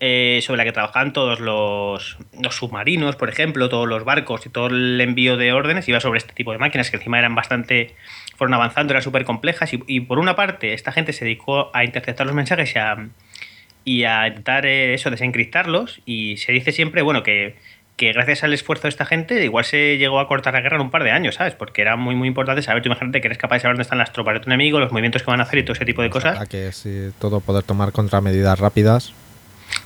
eh, 0.00 0.40
sobre 0.42 0.58
la 0.58 0.64
que 0.64 0.72
trabajaban 0.72 1.12
todos 1.12 1.40
los, 1.40 2.18
los 2.40 2.54
submarinos, 2.54 3.16
por 3.16 3.28
ejemplo, 3.28 3.68
todos 3.68 3.88
los 3.88 4.04
barcos 4.04 4.46
y 4.46 4.48
todo 4.48 4.68
el 4.68 5.00
envío 5.00 5.36
de 5.36 5.52
órdenes 5.52 5.88
iba 5.88 6.00
sobre 6.00 6.18
este 6.18 6.32
tipo 6.32 6.52
de 6.52 6.58
máquinas 6.58 6.90
que 6.90 6.96
encima 6.98 7.18
eran 7.18 7.34
bastante, 7.34 7.94
fueron 8.36 8.54
avanzando, 8.54 8.92
eran 8.92 9.02
súper 9.02 9.24
complejas 9.24 9.72
y, 9.74 9.82
y 9.86 10.00
por 10.00 10.18
una 10.18 10.36
parte 10.36 10.72
esta 10.72 10.92
gente 10.92 11.12
se 11.12 11.24
dedicó 11.24 11.70
a 11.74 11.84
interceptar 11.84 12.26
los 12.26 12.34
mensajes 12.34 12.74
y 12.74 12.78
a, 12.78 13.08
y 13.88 14.04
a 14.04 14.28
intentar 14.28 14.66
eh, 14.66 14.94
eso, 14.94 15.10
desencriptarlos. 15.10 16.00
Y 16.04 16.36
se 16.36 16.52
dice 16.52 16.72
siempre, 16.72 17.02
bueno, 17.02 17.22
que, 17.22 17.56
que 17.96 18.12
gracias 18.12 18.44
al 18.44 18.52
esfuerzo 18.52 18.82
de 18.82 18.90
esta 18.90 19.06
gente, 19.06 19.42
igual 19.42 19.64
se 19.64 19.96
llegó 19.96 20.20
a 20.20 20.28
cortar 20.28 20.54
la 20.54 20.60
guerra 20.60 20.76
en 20.76 20.82
un 20.82 20.90
par 20.90 21.04
de 21.04 21.10
años, 21.10 21.36
¿sabes? 21.36 21.54
Porque 21.54 21.82
era 21.82 21.96
muy, 21.96 22.14
muy 22.14 22.28
importante 22.28 22.62
saber, 22.62 22.82
tú 22.82 22.88
imagínate 22.88 23.20
que 23.20 23.28
eres 23.28 23.38
capaz 23.38 23.56
de 23.56 23.60
saber 23.60 23.74
dónde 23.74 23.82
están 23.82 23.98
las 23.98 24.12
tropas 24.12 24.34
de 24.34 24.40
tu 24.40 24.50
enemigo, 24.50 24.78
los 24.78 24.92
movimientos 24.92 25.22
que 25.22 25.30
van 25.30 25.40
a 25.40 25.44
hacer 25.44 25.60
y 25.60 25.62
todo 25.62 25.72
ese 25.72 25.86
tipo 25.86 26.02
de 26.02 26.10
cosas. 26.10 26.38
A 26.38 26.46
que 26.46 26.70
sí, 26.72 27.10
todo 27.18 27.40
poder 27.40 27.64
tomar 27.64 27.92
contramedidas 27.92 28.58
rápidas. 28.58 29.14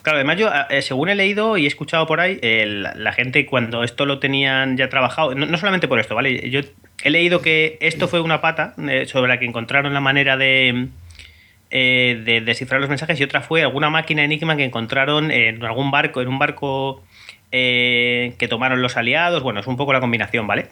Claro, 0.02 0.18
además 0.18 0.36
yo, 0.36 0.50
eh, 0.68 0.82
según 0.82 1.08
he 1.08 1.14
leído 1.14 1.56
y 1.56 1.64
he 1.64 1.68
escuchado 1.68 2.06
por 2.06 2.20
ahí, 2.20 2.38
eh, 2.42 2.66
la, 2.66 3.12
gente 3.12 3.46
cuando 3.46 3.84
esto 3.84 4.04
lo 4.04 4.18
tenían 4.18 4.76
ya 4.76 4.88
trabajado, 4.88 5.34
no, 5.34 5.46
no 5.46 5.56
solamente 5.56 5.86
por 5.86 6.00
esto, 6.00 6.14
¿vale? 6.14 6.50
Yo 6.50 6.60
he 7.02 7.10
leído 7.10 7.42
que 7.42 7.78
esto 7.80 8.08
fue 8.08 8.20
una 8.20 8.40
pata 8.40 8.74
eh, 8.88 9.06
sobre 9.06 9.28
la 9.28 9.38
que 9.38 9.44
encontraron 9.44 9.92
la 9.92 10.00
manera 10.00 10.36
de, 10.36 10.88
eh, 11.70 12.20
de 12.24 12.40
descifrar 12.40 12.80
los 12.80 12.88
mensajes 12.88 13.18
y 13.20 13.24
otra 13.24 13.40
fue 13.40 13.62
alguna 13.62 13.90
máquina 13.90 14.22
enigma 14.24 14.56
que 14.56 14.64
encontraron 14.64 15.30
en 15.30 15.62
algún 15.64 15.90
barco, 15.90 16.20
en 16.20 16.28
un 16.28 16.38
barco 16.38 17.02
eh, 17.50 18.34
que 18.38 18.48
tomaron 18.48 18.82
los 18.82 18.96
aliados. 18.96 19.42
Bueno, 19.42 19.60
es 19.60 19.66
un 19.66 19.76
poco 19.76 19.92
la 19.92 20.00
combinación, 20.00 20.46
¿vale? 20.46 20.66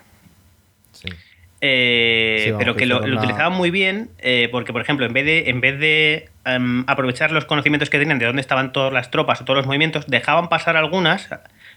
Eh, 1.60 2.44
Sí, 2.46 2.52
pero 2.58 2.74
que 2.74 2.80
que 2.80 2.86
lo, 2.86 2.98
utilizaban 2.98 3.52
muy 3.52 3.70
bien 3.70 4.10
eh, 4.18 4.48
porque, 4.50 4.72
por 4.72 4.80
ejemplo, 4.80 5.04
en 5.04 5.12
vez 5.12 5.26
de, 5.26 5.50
en 5.50 5.60
vez 5.60 5.78
de 5.78 6.28
em, 6.46 6.84
aprovechar 6.86 7.32
los 7.32 7.44
conocimientos 7.44 7.90
que 7.90 7.98
tenían 7.98 8.18
de 8.18 8.26
dónde 8.26 8.40
estaban 8.40 8.72
todas 8.72 8.92
las 8.92 9.10
tropas 9.10 9.42
o 9.42 9.44
todos 9.44 9.58
los 9.58 9.66
movimientos, 9.66 10.06
dejaban 10.06 10.48
pasar 10.48 10.76
algunas 10.76 11.28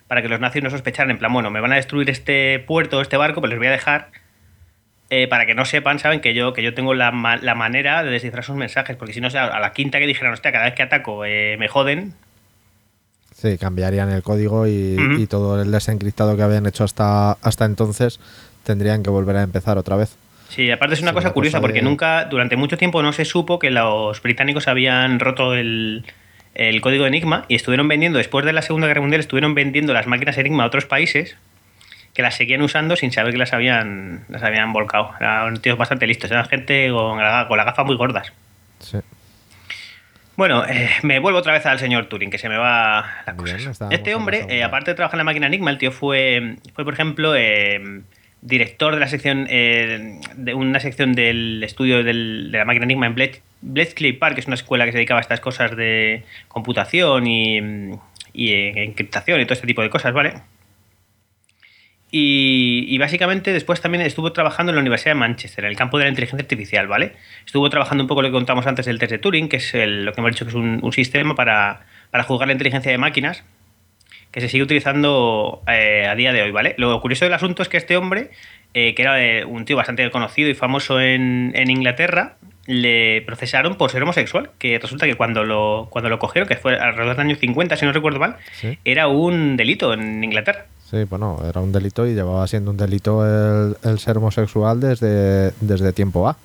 para 0.07 0.21
que 0.21 0.29
los 0.29 0.39
nazis 0.39 0.63
no 0.63 0.69
sospecharan, 0.69 1.11
en 1.11 1.17
plan, 1.17 1.33
bueno, 1.33 1.49
me 1.49 1.59
van 1.59 1.73
a 1.73 1.75
destruir 1.75 2.09
este 2.09 2.59
puerto, 2.59 3.01
este 3.01 3.17
barco, 3.17 3.41
pues 3.41 3.49
les 3.49 3.59
voy 3.59 3.67
a 3.67 3.71
dejar 3.71 4.09
eh, 5.09 5.27
para 5.27 5.45
que 5.45 5.53
no 5.53 5.65
sepan, 5.65 5.99
saben 5.99 6.21
que 6.21 6.33
yo, 6.33 6.53
que 6.53 6.63
yo 6.63 6.73
tengo 6.73 6.93
la, 6.93 7.11
la 7.41 7.55
manera 7.55 8.03
de 8.03 8.11
descifrar 8.11 8.43
sus 8.43 8.55
mensajes, 8.55 8.95
porque 8.95 9.13
si 9.13 9.21
no, 9.21 9.27
o 9.27 9.37
a 9.37 9.59
la 9.59 9.73
quinta 9.73 9.99
que 9.99 10.07
dijeran, 10.07 10.33
hostia, 10.33 10.51
cada 10.51 10.65
vez 10.65 10.75
que 10.75 10.83
ataco 10.83 11.25
eh, 11.25 11.57
me 11.59 11.67
joden, 11.67 12.13
Sí, 13.35 13.57
cambiarían 13.57 14.09
el 14.09 14.23
código 14.23 14.67
y, 14.67 14.95
y 15.17 15.27
todo 15.27 15.61
el 15.61 15.69
desencriptado 15.69 16.37
que 16.37 16.43
habían 16.43 16.65
hecho 16.65 16.85
hasta, 16.85 17.33
hasta 17.33 17.65
entonces 17.65 18.21
tendrían 18.63 19.03
que 19.03 19.09
volver 19.09 19.35
a 19.37 19.43
empezar 19.43 19.77
otra 19.77 19.95
vez. 19.95 20.15
Sí, 20.49 20.69
aparte 20.71 20.93
es 20.95 21.01
una 21.01 21.13
cosa 21.13 21.27
una 21.29 21.33
curiosa 21.33 21.61
porque 21.61 21.81
nunca, 21.81 22.25
durante 22.25 22.55
mucho 22.55 22.77
tiempo 22.77 23.01
no 23.01 23.11
se 23.13 23.25
supo 23.25 23.57
que 23.59 23.71
los 23.71 24.21
británicos 24.21 24.67
habían 24.67 25.19
roto 25.19 25.55
el, 25.55 26.05
el 26.53 26.79
código 26.81 27.07
Enigma 27.07 27.45
y 27.47 27.55
estuvieron 27.55 27.87
vendiendo, 27.87 28.19
después 28.19 28.45
de 28.45 28.53
la 28.53 28.61
Segunda 28.61 28.87
Guerra 28.87 29.01
Mundial, 29.01 29.19
estuvieron 29.19 29.55
vendiendo 29.55 29.93
las 29.93 30.05
máquinas 30.05 30.37
Enigma 30.37 30.63
a 30.63 30.67
otros 30.67 30.85
países 30.85 31.35
que 32.13 32.21
las 32.21 32.35
seguían 32.35 32.61
usando 32.61 32.95
sin 32.95 33.11
saber 33.11 33.31
que 33.33 33.39
las 33.39 33.53
habían, 33.53 34.25
las 34.29 34.43
habían 34.43 34.71
volcado. 34.71 35.11
Eran 35.19 35.59
tíos 35.59 35.77
bastante 35.79 36.05
listos, 36.05 36.29
eran 36.29 36.45
gente 36.45 36.89
con, 36.91 37.17
la- 37.17 37.47
con 37.47 37.57
las 37.57 37.65
gafas 37.65 37.85
muy 37.87 37.95
gordas. 37.95 38.31
Sí. 38.79 38.99
Bueno, 40.35 40.65
eh, 40.67 40.89
me 41.03 41.19
vuelvo 41.19 41.39
otra 41.39 41.53
vez 41.53 41.65
al 41.65 41.79
señor 41.79 42.05
Turing, 42.07 42.29
que 42.29 42.37
se 42.37 42.49
me 42.49 42.57
va 42.57 43.05
la 43.25 43.33
Bien, 43.33 43.57
cosa. 43.57 43.71
estábamos 43.71 43.97
Este 43.97 44.11
la 44.11 44.17
hombre, 44.17 44.45
eh, 44.49 44.63
aparte 44.63 44.91
de 44.91 44.95
trabajar 44.95 45.15
en 45.15 45.19
la 45.19 45.23
máquina 45.25 45.47
Enigma, 45.47 45.71
el 45.71 45.77
tío 45.79 45.91
fue, 45.91 46.57
fue 46.75 46.83
por 46.83 46.93
ejemplo, 46.93 47.35
eh, 47.35 48.01
director 48.45 48.93
de 48.93 48.99
la 48.99 49.07
sección 49.07 49.47
eh, 49.49 50.19
de 50.35 50.53
una 50.53 50.79
sección 50.79 51.13
del 51.13 51.63
estudio 51.63 52.03
de 52.03 52.13
la 52.13 52.65
máquina 52.65 52.83
Enigma 52.83 53.07
en 53.07 53.15
Bletchley 53.61 54.13
Park, 54.13 54.35
que 54.35 54.41
es 54.41 54.47
una 54.47 54.55
escuela 54.55 54.85
que 54.85 54.91
se 54.91 54.97
dedicaba 54.97 55.19
a 55.19 55.21
estas 55.21 55.39
cosas 55.39 55.75
de 55.75 56.23
computación 56.49 57.25
y, 57.25 57.57
y 58.33 58.51
eh, 58.51 58.83
encriptación 58.83 59.39
y 59.39 59.45
todo 59.45 59.53
este 59.53 59.67
tipo 59.67 59.81
de 59.81 59.89
cosas, 59.89 60.13
¿vale? 60.13 60.33
Y, 62.15 62.95
básicamente 62.99 63.51
después 63.51 63.81
también 63.81 64.03
estuvo 64.03 64.33
trabajando 64.33 64.71
en 64.71 64.75
la 64.75 64.81
Universidad 64.81 65.15
de 65.15 65.19
Manchester, 65.19 65.65
en 65.65 65.71
el 65.71 65.75
campo 65.77 65.97
de 65.97 66.03
la 66.03 66.09
inteligencia 66.11 66.43
artificial, 66.43 66.85
¿vale? 66.85 67.13
Estuvo 67.43 67.67
trabajando 67.71 68.03
un 68.03 68.07
poco 68.07 68.21
lo 68.21 68.27
que 68.27 68.33
contamos 68.33 68.67
antes 68.67 68.85
del 68.85 68.99
test 68.99 69.13
de 69.13 69.17
Turing, 69.17 69.49
que 69.49 69.57
es 69.57 69.73
el- 69.73 70.05
lo 70.05 70.13
que 70.13 70.21
hemos 70.21 70.31
dicho 70.31 70.45
que 70.45 70.49
es 70.49 70.55
un, 70.55 70.93
sistema 70.93 71.33
para, 71.33 71.87
para 72.11 72.23
la 72.45 72.51
inteligencia 72.51 72.91
de 72.91 72.99
máquinas, 72.99 73.43
que 74.33 74.41
se 74.41 74.49
sigue 74.49 74.63
utilizando 74.63 75.61
eh, 75.67 76.07
a 76.09 76.15
día 76.15 76.33
de 76.33 76.41
hoy, 76.41 76.51
¿vale? 76.51 76.75
Lo 76.77 76.99
curioso 76.99 77.23
del 77.23 77.33
asunto 77.35 77.61
es 77.61 77.69
que 77.69 77.77
este 77.77 77.95
hombre, 77.95 78.31
eh, 78.73 78.93
que 78.95 79.01
era 79.03 79.23
eh, 79.23 79.45
un 79.45 79.63
tío 79.63 79.77
bastante 79.77 80.09
conocido 80.11 80.49
y 80.49 80.55
famoso 80.55 80.99
en, 80.99 81.51
en 81.55 81.69
Inglaterra, 81.69 82.35
le 82.65 83.21
procesaron 83.21 83.75
por 83.75 83.91
ser 83.91 84.01
homosexual, 84.03 84.49
que 84.57 84.79
resulta 84.79 85.05
que 85.05 85.15
cuando 85.15 85.43
lo, 85.43 85.87
cuando 85.91 86.09
lo 86.09 86.17
cogieron, 86.17 86.47
que 86.49 86.55
fue 86.55 86.75
alrededor 86.77 87.15
del 87.15 87.27
año 87.27 87.35
50, 87.35 87.77
si 87.77 87.85
no 87.85 87.91
recuerdo 87.93 88.19
mal, 88.19 88.37
Sí. 88.53 88.77
era 88.83 89.07
un 89.07 89.55
delito 89.55 89.93
en 89.93 90.23
Inglaterra. 90.23 90.65
Sí, 90.89 91.03
bueno, 91.09 91.39
era 91.47 91.61
un 91.61 91.71
delito 91.71 92.07
y 92.07 92.13
llevaba 92.13 92.47
siendo 92.47 92.71
un 92.71 92.77
delito 92.77 93.23
el, 93.25 93.75
el 93.83 93.99
ser 93.99 94.17
homosexual 94.17 94.79
desde, 94.79 95.51
desde 95.61 95.93
tiempo 95.93 96.27
A. 96.27 96.37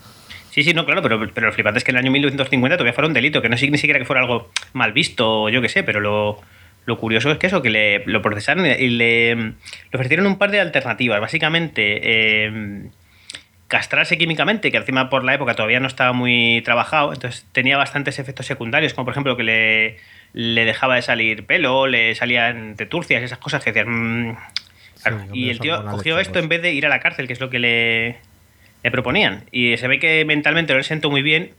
Sí, 0.51 0.65
sí, 0.65 0.75
no, 0.75 0.85
claro, 0.85 1.03
pero, 1.03 1.21
pero 1.33 1.47
lo 1.47 1.53
flipante 1.53 1.79
es 1.79 1.85
que 1.85 1.93
en 1.93 1.99
el 1.99 2.03
año 2.05 2.11
1950 2.11 2.77
todavía 2.77 2.93
fuera 2.95 3.07
un 3.09 3.15
delito, 3.15 3.41
que 3.41 3.49
no 3.49 3.57
ni 3.57 3.79
siquiera 3.79 3.99
que 3.99 4.05
fuera 4.05 4.23
algo 4.23 4.51
mal 4.73 4.93
visto 4.93 5.43
o 5.45 5.49
yo 5.51 5.63
qué 5.63 5.69
sé, 5.69 5.83
pero 5.85 6.01
lo, 6.01 6.41
lo 6.89 6.97
curioso 6.97 7.31
es 7.31 7.37
que 7.37 7.49
eso, 7.49 7.61
que 7.61 7.69
le, 7.69 8.03
lo 8.07 8.23
procesaron 8.23 8.65
y 8.65 8.89
le, 8.89 9.35
le 9.35 9.55
ofrecieron 9.93 10.25
un 10.27 10.39
par 10.39 10.51
de 10.51 10.59
alternativas. 10.59 11.21
Básicamente, 11.21 12.01
eh, 12.03 12.89
castrarse 13.67 14.17
químicamente, 14.17 14.71
que 14.71 14.79
encima 14.79 15.11
por 15.11 15.23
la 15.23 15.35
época 15.35 15.55
todavía 15.55 15.81
no 15.81 15.87
estaba 15.87 16.15
muy 16.15 16.63
trabajado, 16.65 17.13
entonces 17.13 17.47
tenía 17.53 17.77
bastantes 17.77 18.19
efectos 18.19 18.47
secundarios, 18.47 18.95
como 18.95 19.05
por 19.05 19.13
ejemplo 19.13 19.37
que 19.37 19.43
le, 19.43 19.97
le 20.33 20.65
dejaba 20.65 20.95
de 20.95 21.03
salir 21.03 21.45
pelo, 21.45 21.87
le 21.87 22.15
salían 22.15 22.75
teturcias, 22.77 23.23
esas 23.23 23.39
cosas 23.39 23.63
que 23.63 23.73
decían... 23.73 24.31
mm, 24.31 24.37
claro. 25.03 25.21
Sí, 25.31 25.41
y 25.41 25.51
el 25.51 25.61
tío 25.61 25.85
cogió 25.85 26.19
esto 26.19 26.39
en 26.39 26.49
vez 26.49 26.63
de 26.63 26.73
ir 26.73 26.87
a 26.87 26.89
la 26.89 27.01
cárcel, 27.01 27.27
que 27.27 27.35
es 27.35 27.41
lo 27.41 27.51
que 27.51 27.59
le, 27.59 28.17
le 28.83 28.91
proponían. 28.91 29.45
Y 29.53 29.77
se 29.77 29.89
ve 29.89 29.99
que 29.99 30.25
mentalmente 30.25 30.73
no 30.73 30.79
le 30.79 30.85
sentó 30.85 31.11
muy 31.11 31.21
bien 31.21 31.51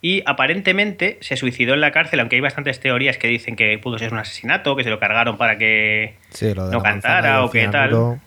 y 0.00 0.22
aparentemente 0.26 1.18
se 1.20 1.36
suicidó 1.36 1.74
en 1.74 1.80
la 1.80 1.90
cárcel, 1.90 2.20
aunque 2.20 2.36
hay 2.36 2.40
bastantes 2.40 2.78
teorías 2.80 3.18
que 3.18 3.28
dicen 3.28 3.56
que 3.56 3.78
pudo 3.78 3.98
ser 3.98 4.12
un 4.12 4.18
asesinato, 4.18 4.76
que 4.76 4.84
se 4.84 4.90
lo 4.90 5.00
cargaron 5.00 5.36
para 5.36 5.58
que 5.58 6.14
Sí, 6.30 6.54
lo 6.54 6.70
no 6.70 6.82
cantara 6.82 7.44
o 7.44 7.50
qué 7.50 7.66
tal. 7.68 8.20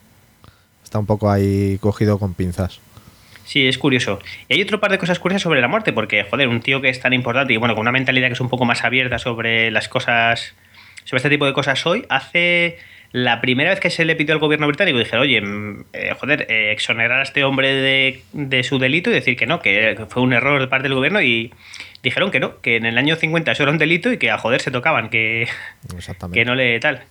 Está 0.84 0.98
un 0.98 1.06
poco 1.06 1.30
ahí 1.30 1.78
cogido 1.80 2.18
con 2.18 2.34
pinzas. 2.34 2.80
Sí, 3.44 3.66
es 3.66 3.78
curioso. 3.78 4.18
Y 4.48 4.54
hay 4.54 4.62
otro 4.62 4.80
par 4.80 4.90
de 4.90 4.98
cosas 4.98 5.18
curiosas 5.18 5.42
sobre 5.42 5.60
la 5.60 5.68
muerte, 5.68 5.92
porque, 5.92 6.24
joder, 6.24 6.48
un 6.48 6.60
tío 6.60 6.80
que 6.80 6.88
es 6.88 7.00
tan 7.00 7.12
importante 7.12 7.52
y, 7.52 7.56
bueno, 7.56 7.74
con 7.74 7.82
una 7.82 7.92
mentalidad 7.92 8.28
que 8.28 8.34
es 8.34 8.40
un 8.40 8.48
poco 8.48 8.64
más 8.64 8.84
abierta 8.84 9.18
sobre 9.18 9.70
las 9.70 9.88
cosas, 9.88 10.54
sobre 11.04 11.18
este 11.18 11.30
tipo 11.30 11.46
de 11.46 11.52
cosas 11.52 11.84
hoy, 11.86 12.04
hace 12.08 12.78
la 13.12 13.42
primera 13.42 13.70
vez 13.70 13.80
que 13.80 13.90
se 13.90 14.04
le 14.06 14.16
pidió 14.16 14.34
al 14.34 14.40
gobierno 14.40 14.66
británico, 14.66 14.98
dijeron, 14.98 15.22
oye, 15.22 15.40
mm, 15.40 15.84
eh, 15.92 16.14
joder, 16.18 16.46
eh, 16.48 16.72
exonerar 16.72 17.20
a 17.20 17.22
este 17.22 17.44
hombre 17.44 17.72
de, 17.72 18.22
de 18.32 18.62
su 18.64 18.78
delito 18.78 19.10
y 19.10 19.12
decir 19.12 19.36
que 19.36 19.46
no, 19.46 19.60
que 19.60 19.98
fue 20.08 20.22
un 20.22 20.32
error 20.32 20.60
de 20.60 20.66
parte 20.66 20.84
del 20.84 20.94
gobierno 20.94 21.20
y 21.20 21.52
dijeron 22.02 22.30
que 22.30 22.40
no, 22.40 22.60
que 22.60 22.76
en 22.76 22.86
el 22.86 22.96
año 22.96 23.16
50 23.16 23.52
eso 23.52 23.62
era 23.62 23.72
un 23.72 23.78
delito 23.78 24.10
y 24.10 24.16
que 24.16 24.30
a 24.30 24.38
joder 24.38 24.62
se 24.62 24.70
tocaban, 24.70 25.10
que, 25.10 25.46
que 26.32 26.44
no 26.44 26.54
le 26.54 26.80
tal. 26.80 27.02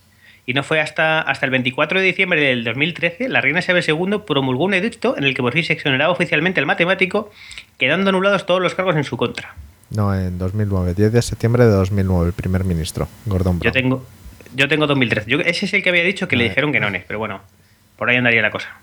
Y 0.48 0.54
no 0.54 0.64
fue 0.64 0.82
hasta, 0.82 1.22
hasta 1.22 1.46
el 1.46 1.52
24 1.52 2.00
de 2.00 2.06
diciembre 2.06 2.42
del 2.42 2.64
2013, 2.64 3.30
la 3.30 3.42
reina 3.42 3.60
Isabel 3.60 3.84
II 3.88 4.22
promulgó 4.26 4.66
un 4.66 4.74
edicto 4.74 5.16
en 5.16 5.24
el 5.24 5.36
que 5.36 5.44
por 5.44 5.54
fin 5.54 5.64
se 5.64 5.74
exoneraba 5.74 6.12
oficialmente 6.12 6.60
al 6.60 6.66
matemático, 6.66 7.32
quedando 7.78 8.10
anulados 8.10 8.48
todos 8.48 8.60
los 8.60 8.74
cargos 8.74 8.96
en 8.96 9.04
su 9.04 9.18
contra. 9.18 9.56
No, 9.92 10.16
en 10.16 10.40
2009, 10.40 10.96
10 10.96 11.14
de 11.14 11.22
septiembre 11.22 11.66
de 11.66 11.72
2009, 11.72 12.28
el 12.28 12.34
primer 12.34 12.64
ministro, 12.64 13.08
Gordon 13.28 13.60
Brown. 13.60 13.72
Yo 13.74 13.80
tengo, 13.80 14.06
yo 14.56 14.68
tengo 14.68 14.88
2013. 14.88 15.30
Yo, 15.30 15.40
ese 15.40 15.66
es 15.66 15.74
el 15.74 15.84
que 15.84 15.90
había 15.90 16.04
dicho 16.04 16.28
que 16.28 16.36
le 16.36 16.44
Vale. 16.44 16.50
dijeron 16.50 16.72
que 16.72 16.80
no, 16.80 16.90
pero 17.08 17.20
bueno, 17.20 17.42
por 17.98 18.10
ahí 18.10 18.18
andaría 18.18 18.42
la 18.42 18.52
cosa. 18.52 18.78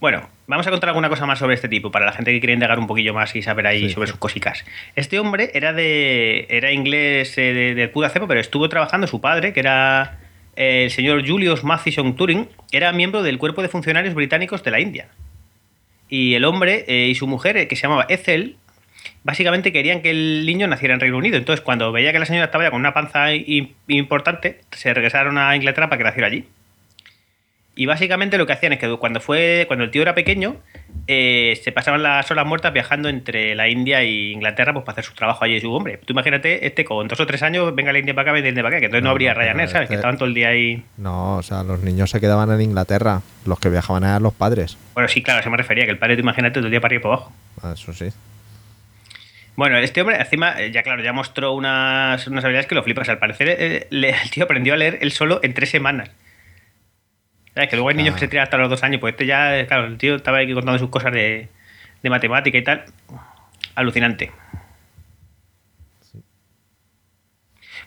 Bueno, 0.00 0.26
vamos 0.46 0.66
a 0.66 0.70
contar 0.70 0.88
alguna 0.88 1.10
cosa 1.10 1.26
más 1.26 1.38
sobre 1.38 1.54
este 1.54 1.68
tipo, 1.68 1.90
para 1.90 2.06
la 2.06 2.12
gente 2.12 2.32
que 2.32 2.40
quiere 2.40 2.54
indagar 2.54 2.78
un 2.78 2.86
poquillo 2.86 3.12
más 3.12 3.36
y 3.36 3.42
saber 3.42 3.66
ahí 3.66 3.88
Sí, 3.88 3.90
sobre 3.90 4.06
sí. 4.06 4.12
sus 4.12 4.18
cosicas. 4.20 4.64
Este 4.96 5.18
hombre 5.18 5.50
era 5.52 5.74
de 5.74 6.46
era 6.48 6.72
inglés 6.72 7.36
eh, 7.36 7.52
de, 7.52 7.74
de 7.74 7.88
pero 7.88 8.40
estuvo 8.40 8.68
trabajando 8.70 9.06
su 9.06 9.20
padre, 9.20 9.52
que 9.52 9.60
era 9.60 10.18
eh, 10.56 10.84
el 10.84 10.90
señor 10.90 11.26
Julius 11.28 11.62
Mathison 11.62 12.16
Turing, 12.16 12.48
era 12.72 12.92
miembro 12.92 13.22
del 13.22 13.36
cuerpo 13.36 13.60
de 13.60 13.68
funcionarios 13.68 14.14
británicos 14.14 14.62
de 14.64 14.70
la 14.70 14.80
India. 14.80 15.08
Y 16.08 16.34
el 16.34 16.44
hombre 16.44 16.84
eh, 16.88 17.06
y 17.08 17.14
su 17.14 17.26
mujer, 17.26 17.56
eh, 17.56 17.68
que 17.68 17.76
se 17.76 17.82
llamaba 17.82 18.06
Ethel, 18.08 18.56
básicamente 19.24 19.72
querían 19.72 20.02
que 20.02 20.10
el 20.10 20.44
niño 20.46 20.66
naciera 20.66 20.94
en 20.94 21.00
Reino 21.00 21.18
Unido. 21.18 21.36
Entonces, 21.36 21.62
cuando 21.62 21.92
veía 21.92 22.12
que 22.12 22.18
la 22.18 22.26
señora 22.26 22.46
estaba 22.46 22.64
ya 22.64 22.70
con 22.70 22.80
una 22.80 22.94
panza 22.94 23.32
importante, 23.34 24.60
se 24.72 24.94
regresaron 24.94 25.38
a 25.38 25.54
Inglaterra 25.56 25.88
para 25.88 25.98
que 25.98 26.04
naciera 26.04 26.28
allí. 26.28 26.46
Y 27.76 27.86
básicamente 27.86 28.36
lo 28.36 28.46
que 28.46 28.52
hacían 28.52 28.74
es 28.74 28.78
que 28.78 28.94
cuando 28.96 29.20
fue 29.20 29.64
cuando 29.66 29.84
el 29.84 29.90
tío 29.90 30.02
era 30.02 30.14
pequeño, 30.14 30.56
eh, 31.06 31.58
se 31.62 31.72
pasaban 31.72 32.02
las 32.02 32.30
horas 32.30 32.44
muertas 32.44 32.72
viajando 32.74 33.08
entre 33.08 33.54
la 33.54 33.68
India 33.68 34.02
e 34.02 34.32
Inglaterra 34.32 34.72
pues, 34.74 34.84
para 34.84 34.94
hacer 34.94 35.04
su 35.04 35.14
trabajo 35.14 35.44
allí. 35.44 35.54
Y 35.54 35.60
su 35.60 35.72
hombre, 35.72 35.98
tú 36.04 36.12
imagínate, 36.12 36.66
este 36.66 36.84
con 36.84 37.08
dos 37.08 37.18
o 37.20 37.26
tres 37.26 37.42
años, 37.42 37.74
venga 37.74 37.92
la 37.92 38.00
India 38.00 38.12
para 38.12 38.22
acá, 38.22 38.32
venga 38.32 38.44
la 38.44 38.48
India 38.50 38.62
para 38.62 38.76
acá, 38.76 38.80
que 38.80 38.86
entonces 38.86 39.02
no, 39.02 39.08
No, 39.08 39.12
habría 39.12 39.32
no, 39.32 39.40
Ryanair, 39.40 39.68
¿sabes? 39.70 39.88
Que 39.88 39.94
estaban 39.94 40.18
todo 40.18 40.28
el 40.28 40.34
día 40.34 40.48
ahí. 40.48 40.82
No, 40.98 41.36
o 41.36 41.42
sea, 41.42 41.62
los 41.62 41.80
niños 41.80 42.10
se 42.10 42.20
quedaban 42.20 42.50
en 42.50 42.60
Inglaterra. 42.60 43.22
Los 43.46 43.58
que 43.60 43.70
viajaban 43.70 44.02
eran 44.04 44.22
los 44.22 44.34
padres. 44.34 44.76
Bueno, 44.92 45.08
sí, 45.08 45.22
claro, 45.22 45.42
se 45.42 45.48
me 45.48 45.56
refería, 45.56 45.84
que 45.84 45.90
el 45.90 45.98
padre, 45.98 46.16
tú 46.16 46.20
imagínate, 46.20 46.54
todo 46.54 46.66
el 46.66 46.70
día 46.72 46.80
para 46.80 46.96
y 46.96 46.98
para 46.98 47.14
abajo. 47.14 47.32
Ah, 47.62 47.72
Eso 47.74 47.94
sí. 47.94 48.10
Bueno, 49.60 49.76
este 49.76 50.00
hombre, 50.00 50.16
encima, 50.16 50.58
eh, 50.58 50.70
ya 50.70 50.82
claro, 50.82 51.02
ya 51.02 51.12
mostró 51.12 51.52
unas, 51.52 52.26
unas 52.26 52.42
habilidades 52.42 52.66
que 52.66 52.74
lo 52.74 52.82
flipas. 52.82 53.10
Al 53.10 53.18
parecer, 53.18 53.46
eh, 53.50 53.86
le- 53.90 54.08
el 54.08 54.30
tío 54.30 54.44
aprendió 54.44 54.72
a 54.72 54.78
leer 54.78 54.96
él 55.02 55.12
solo 55.12 55.38
en 55.42 55.52
tres 55.52 55.68
semanas. 55.68 56.10
¿Sabes? 57.54 57.68
Que 57.68 57.76
luego 57.76 57.90
hay 57.90 57.94
niños 57.96 58.12
Ah. 58.12 58.16
que 58.16 58.20
se 58.20 58.28
tiran 58.28 58.44
hasta 58.44 58.56
los 58.56 58.70
dos 58.70 58.82
años. 58.82 59.02
Pues 59.02 59.12
este 59.12 59.26
ya, 59.26 59.66
claro, 59.66 59.84
el 59.84 59.98
tío 59.98 60.14
estaba 60.16 60.38
aquí 60.38 60.54
contando 60.54 60.78
sus 60.78 60.88
cosas 60.88 61.12
de, 61.12 61.50
de 62.02 62.08
matemática 62.08 62.56
y 62.56 62.64
tal. 62.64 62.86
Alucinante. 63.74 64.30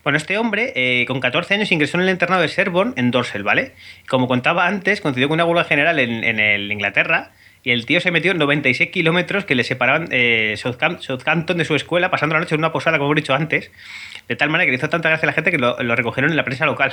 Bueno, 0.03 0.17
este 0.17 0.37
hombre 0.37 0.73
eh, 0.75 1.05
con 1.07 1.19
14 1.19 1.55
años 1.55 1.71
ingresó 1.71 1.97
en 1.97 2.03
el 2.03 2.09
internado 2.11 2.43
de 2.43 2.49
Sherborne 2.49 2.93
en 2.97 3.09
Dorsel, 3.09 3.41
¿vale? 3.41 3.73
Como 4.07 4.27
contaba 4.27 4.67
antes, 4.67 5.01
coincidió 5.01 5.27
con 5.27 5.37
una 5.37 5.45
huelga 5.45 5.63
general 5.63 5.97
en, 5.97 6.23
en 6.23 6.39
el 6.39 6.71
Inglaterra 6.71 7.31
y 7.63 7.71
el 7.71 7.85
tío 7.85 8.01
se 8.01 8.11
metió 8.11 8.31
en 8.31 8.37
96 8.39 8.89
kilómetros 8.89 9.45
que 9.45 9.55
le 9.55 9.63
separaban 9.63 10.07
eh, 10.11 10.55
Southcam- 10.57 10.99
Southampton 10.99 11.57
de 11.57 11.65
su 11.65 11.75
escuela, 11.75 12.11
pasando 12.11 12.33
la 12.35 12.41
noche 12.41 12.55
en 12.55 12.59
una 12.61 12.71
posada, 12.71 12.97
como 12.99 13.13
he 13.13 13.15
dicho 13.15 13.33
antes, 13.33 13.71
de 14.27 14.35
tal 14.35 14.49
manera 14.49 14.65
que 14.65 14.71
le 14.71 14.77
hizo 14.77 14.89
tanta 14.89 15.09
gracia 15.09 15.25
a 15.25 15.27
la 15.27 15.33
gente 15.33 15.51
que 15.51 15.57
lo, 15.57 15.81
lo 15.81 15.95
recogieron 15.95 16.29
en 16.31 16.37
la 16.37 16.43
prensa 16.43 16.65
local. 16.65 16.91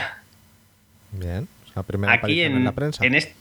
Bien. 1.13 1.49
O 1.69 1.73
sea, 1.73 1.83
primera 1.83 2.13
Aquí 2.13 2.21
aparición 2.21 2.53
en, 2.53 2.59
en, 2.59 2.65
la 2.65 2.73
prensa. 2.73 3.05
en 3.05 3.15
este, 3.15 3.35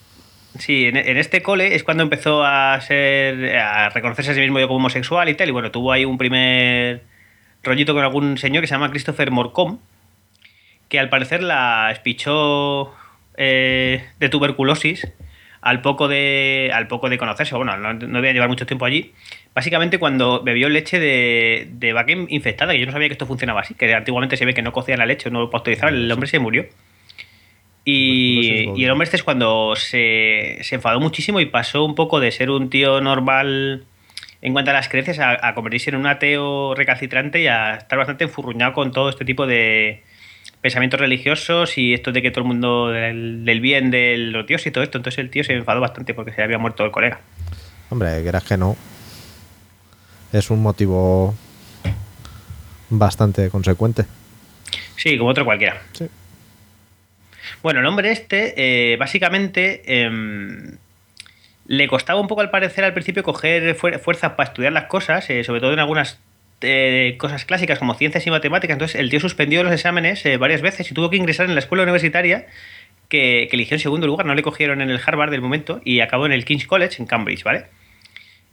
sí, 0.58 0.86
en, 0.86 0.98
en 0.98 1.18
este 1.18 1.42
cole 1.42 1.76
es 1.76 1.84
cuando 1.84 2.04
empezó 2.04 2.44
a 2.44 2.80
ser 2.82 3.56
a 3.58 3.90
reconocerse 3.90 4.32
a 4.32 4.34
sí 4.34 4.40
mismo 4.42 4.60
como 4.62 4.76
homosexual 4.78 5.30
y 5.30 5.36
tal. 5.36 5.50
Y 5.50 5.52
bueno, 5.52 5.70
tuvo 5.72 5.92
ahí 5.92 6.06
un 6.06 6.18
primer 6.18 7.04
rollito 7.64 7.94
con 7.94 8.04
algún 8.04 8.38
señor 8.38 8.62
que 8.62 8.68
se 8.68 8.74
llama 8.74 8.90
Christopher 8.90 9.30
Morcom, 9.32 9.78
que 10.88 11.00
al 11.00 11.10
parecer 11.10 11.44
la 11.44 11.92
espichó 11.92 12.94
eh, 13.38 14.04
de 14.20 14.30
tuberculosis 14.30 15.08
al 15.62 15.82
poco 15.82 16.08
de 16.08 16.72
al 16.74 16.88
poco 16.88 17.10
de 17.10 17.18
conocerse. 17.18 17.56
Bueno, 17.56 17.78
no, 17.78 17.94
no 17.94 18.16
debía 18.18 18.34
llevar 18.34 18.50
mucho 18.50 18.66
tiempo 18.66 18.86
allí. 18.86 19.14
Básicamente 19.54 19.98
cuando 20.00 20.42
bebió 20.44 20.70
leche 20.70 21.00
de, 21.00 21.68
de 21.72 21.94
vaca 21.94 22.12
infectada, 22.12 22.74
que 22.74 22.80
yo 22.80 22.86
no 22.86 22.92
sabía 22.92 23.08
que 23.08 23.14
esto 23.14 23.26
funcionaba 23.26 23.62
así, 23.62 23.74
que 23.74 23.94
antiguamente 23.94 24.38
se 24.38 24.46
ve 24.46 24.54
que 24.54 24.62
no 24.62 24.72
cocían 24.72 25.00
la 25.00 25.06
leche, 25.06 25.30
no 25.30 25.40
lo 25.42 25.50
pasteurizaban, 25.50 25.96
el 25.96 26.12
hombre 26.12 26.28
se 26.28 26.40
murió. 26.40 26.66
Y, 27.86 28.70
y 28.76 28.84
el 28.84 28.92
hombre 28.92 29.06
este 29.06 29.18
es 29.18 29.24
cuando 29.24 29.76
se, 29.76 30.60
se 30.62 30.76
enfadó 30.76 31.00
muchísimo 31.00 31.40
y 31.40 31.46
pasó 31.48 31.84
un 31.84 31.96
poco 31.96 32.20
de 32.20 32.32
ser 32.32 32.52
un 32.52 32.70
tío 32.70 33.02
normal 33.02 33.86
en 34.42 34.54
cuanto 34.54 34.72
a 34.72 34.74
las 34.74 34.90
creencias 34.90 35.20
a, 35.20 35.48
a 35.48 35.56
convertirse 35.56 35.90
en 35.90 35.96
un 35.96 36.06
ateo 36.06 36.76
recalcitrante 36.76 37.42
y 37.42 37.48
a 37.48 37.76
estar 37.76 37.98
bastante 37.98 38.26
enfurruñado 38.26 38.74
con 38.74 38.92
todo 38.92 39.10
este 39.10 39.26
tipo 39.26 39.48
de 39.48 40.04
pensamientos 40.62 41.00
religiosos 41.00 41.78
y 41.78 41.94
esto 41.94 42.12
de 42.12 42.22
que 42.22 42.32
todo 42.32 42.42
el 42.44 42.48
mundo 42.48 42.90
del, 42.90 43.46
del 43.46 43.62
bien 43.62 43.92
de 43.92 44.18
los 44.18 44.46
dioses 44.46 44.68
y 44.68 44.72
todo 44.72 44.84
esto. 44.84 44.98
Entonces 44.98 45.20
el 45.20 45.30
tío 45.30 45.44
se 45.44 45.54
enfadó 45.54 45.80
bastante 45.82 46.14
porque 46.14 46.32
se 46.32 46.38
le 46.38 46.44
había 46.44 46.58
muerto 46.58 46.84
el 46.86 46.92
colega. 46.92 47.20
Hombre, 47.90 48.22
quieras 48.22 48.44
que 48.44 48.58
no. 48.58 48.76
Es 50.34 50.50
un 50.52 50.62
motivo 50.62 51.34
bastante 52.90 53.50
consecuente. 53.50 54.06
Sí, 54.96 55.18
como 55.18 55.30
otro 55.30 55.46
cualquiera. 55.46 55.82
Sí. 55.94 56.08
Bueno, 57.64 57.80
el 57.80 57.86
hombre 57.86 58.12
este, 58.12 58.94
eh, 58.94 58.98
básicamente, 58.98 60.04
em, 60.04 60.78
le 61.66 61.88
costaba 61.88 62.20
un 62.20 62.28
poco 62.28 62.42
al 62.42 62.50
parecer 62.52 62.84
al 62.84 62.94
principio 62.94 63.24
coger 63.24 63.76
fuer- 63.78 64.00
fuerzas 64.00 64.34
para 64.34 64.50
estudiar 64.50 64.74
las 64.74 64.86
cosas, 64.86 65.30
eh, 65.30 65.44
sobre 65.44 65.62
todo 65.62 65.74
en 65.74 65.80
algunas 65.80 66.20
eh, 66.62 67.16
cosas 67.18 67.46
clásicas 67.46 67.80
como 67.80 67.94
ciencias 67.96 68.26
y 68.28 68.32
matemáticas. 68.32 68.76
Entonces 68.76 69.00
el 69.00 69.10
tío 69.10 69.20
suspendió 69.20 69.64
los 69.64 69.74
exámenes 69.74 70.26
eh, 70.26 70.38
varias 70.38 70.62
veces 70.62 70.90
y 70.90 70.94
tuvo 70.94 71.10
que 71.10 71.18
ingresar 71.18 71.46
en 71.46 71.56
la 71.56 71.60
escuela 71.60 71.84
universitaria 71.84 72.48
que, 73.08 73.44
eligió 73.52 73.76
en 73.76 73.80
segundo 73.80 74.08
lugar. 74.08 74.26
No 74.26 74.36
le 74.36 74.42
cogieron 74.42 74.82
en 74.82 74.90
el 74.90 75.00
Harvard 75.06 75.32
del 75.32 75.42
momento 75.42 75.82
y 75.84 76.02
acabó 76.02 76.26
en 76.26 76.32
el 76.32 76.46
King's 76.46 76.68
College 76.68 76.98
en 77.00 77.08
Cambridge, 77.08 77.44
¿vale? 77.44 77.66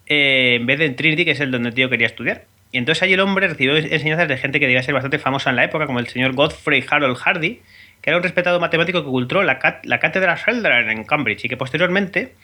Eh, 0.07 0.57
en 0.57 0.67
vez 0.67 0.79
de 0.79 0.87
en 0.87 0.97
Trinity, 0.97 1.25
que 1.25 1.33
es 1.33 1.41
el 1.41 1.51
donde 1.51 1.71
el 1.71 1.75
tío 1.75 1.91
quería 1.91 2.07
estudiar. 2.07 2.45
Y 2.73 2.79
entonces 2.79 3.03
allí 3.03 3.15
el 3.15 3.21
hombre 3.21 3.49
recibió 3.49 3.77
enseñanzas 3.77 4.29
de 4.29 4.37
gente 4.37 4.61
que 4.61 4.67
debía 4.67 4.83
ser 4.83 4.95
bastante 4.95 5.19
famosa 5.19 5.51
en 5.51 5.57
la 5.57 5.65
época, 5.65 5.87
como 5.87 5.99
el 5.99 6.09
señor 6.09 6.35
Godfrey 6.35 6.85
Harold 6.89 7.17
Hardy, 7.17 7.61
que 8.01 8.11
era 8.11 8.17
un 8.17 8.23
respetado 8.23 8.61
matemático 8.61 9.03
que 9.03 9.09
ocultó 9.09 9.43
la, 9.43 9.81
la 9.85 9.99
cátedra 9.99 10.37
Sheldon 10.37 10.91
en 10.91 11.05
Cambridge 11.05 11.45
y 11.45 11.49
que 11.49 11.57
posteriormente 11.57 12.35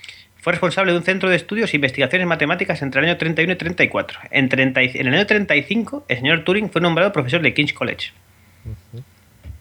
fue 0.42 0.52
responsable 0.52 0.92
de 0.92 0.98
un 0.98 1.04
centro 1.04 1.30
de 1.30 1.36
estudios 1.36 1.72
e 1.72 1.76
investigaciones 1.76 2.26
matemáticas 2.26 2.82
entre 2.82 3.00
el 3.00 3.06
año 3.08 3.16
31 3.16 3.52
y 3.52 3.56
34. 3.56 4.18
En, 4.30 4.48
30 4.48 4.82
y- 4.82 4.90
en 4.94 5.06
el 5.06 5.14
año 5.14 5.24
35, 5.26 6.04
el 6.08 6.16
señor 6.18 6.42
Turing 6.44 6.68
fue 6.68 6.80
nombrado 6.82 7.12
profesor 7.12 7.40
de 7.40 7.54
King's 7.54 7.72
College. 7.72 8.10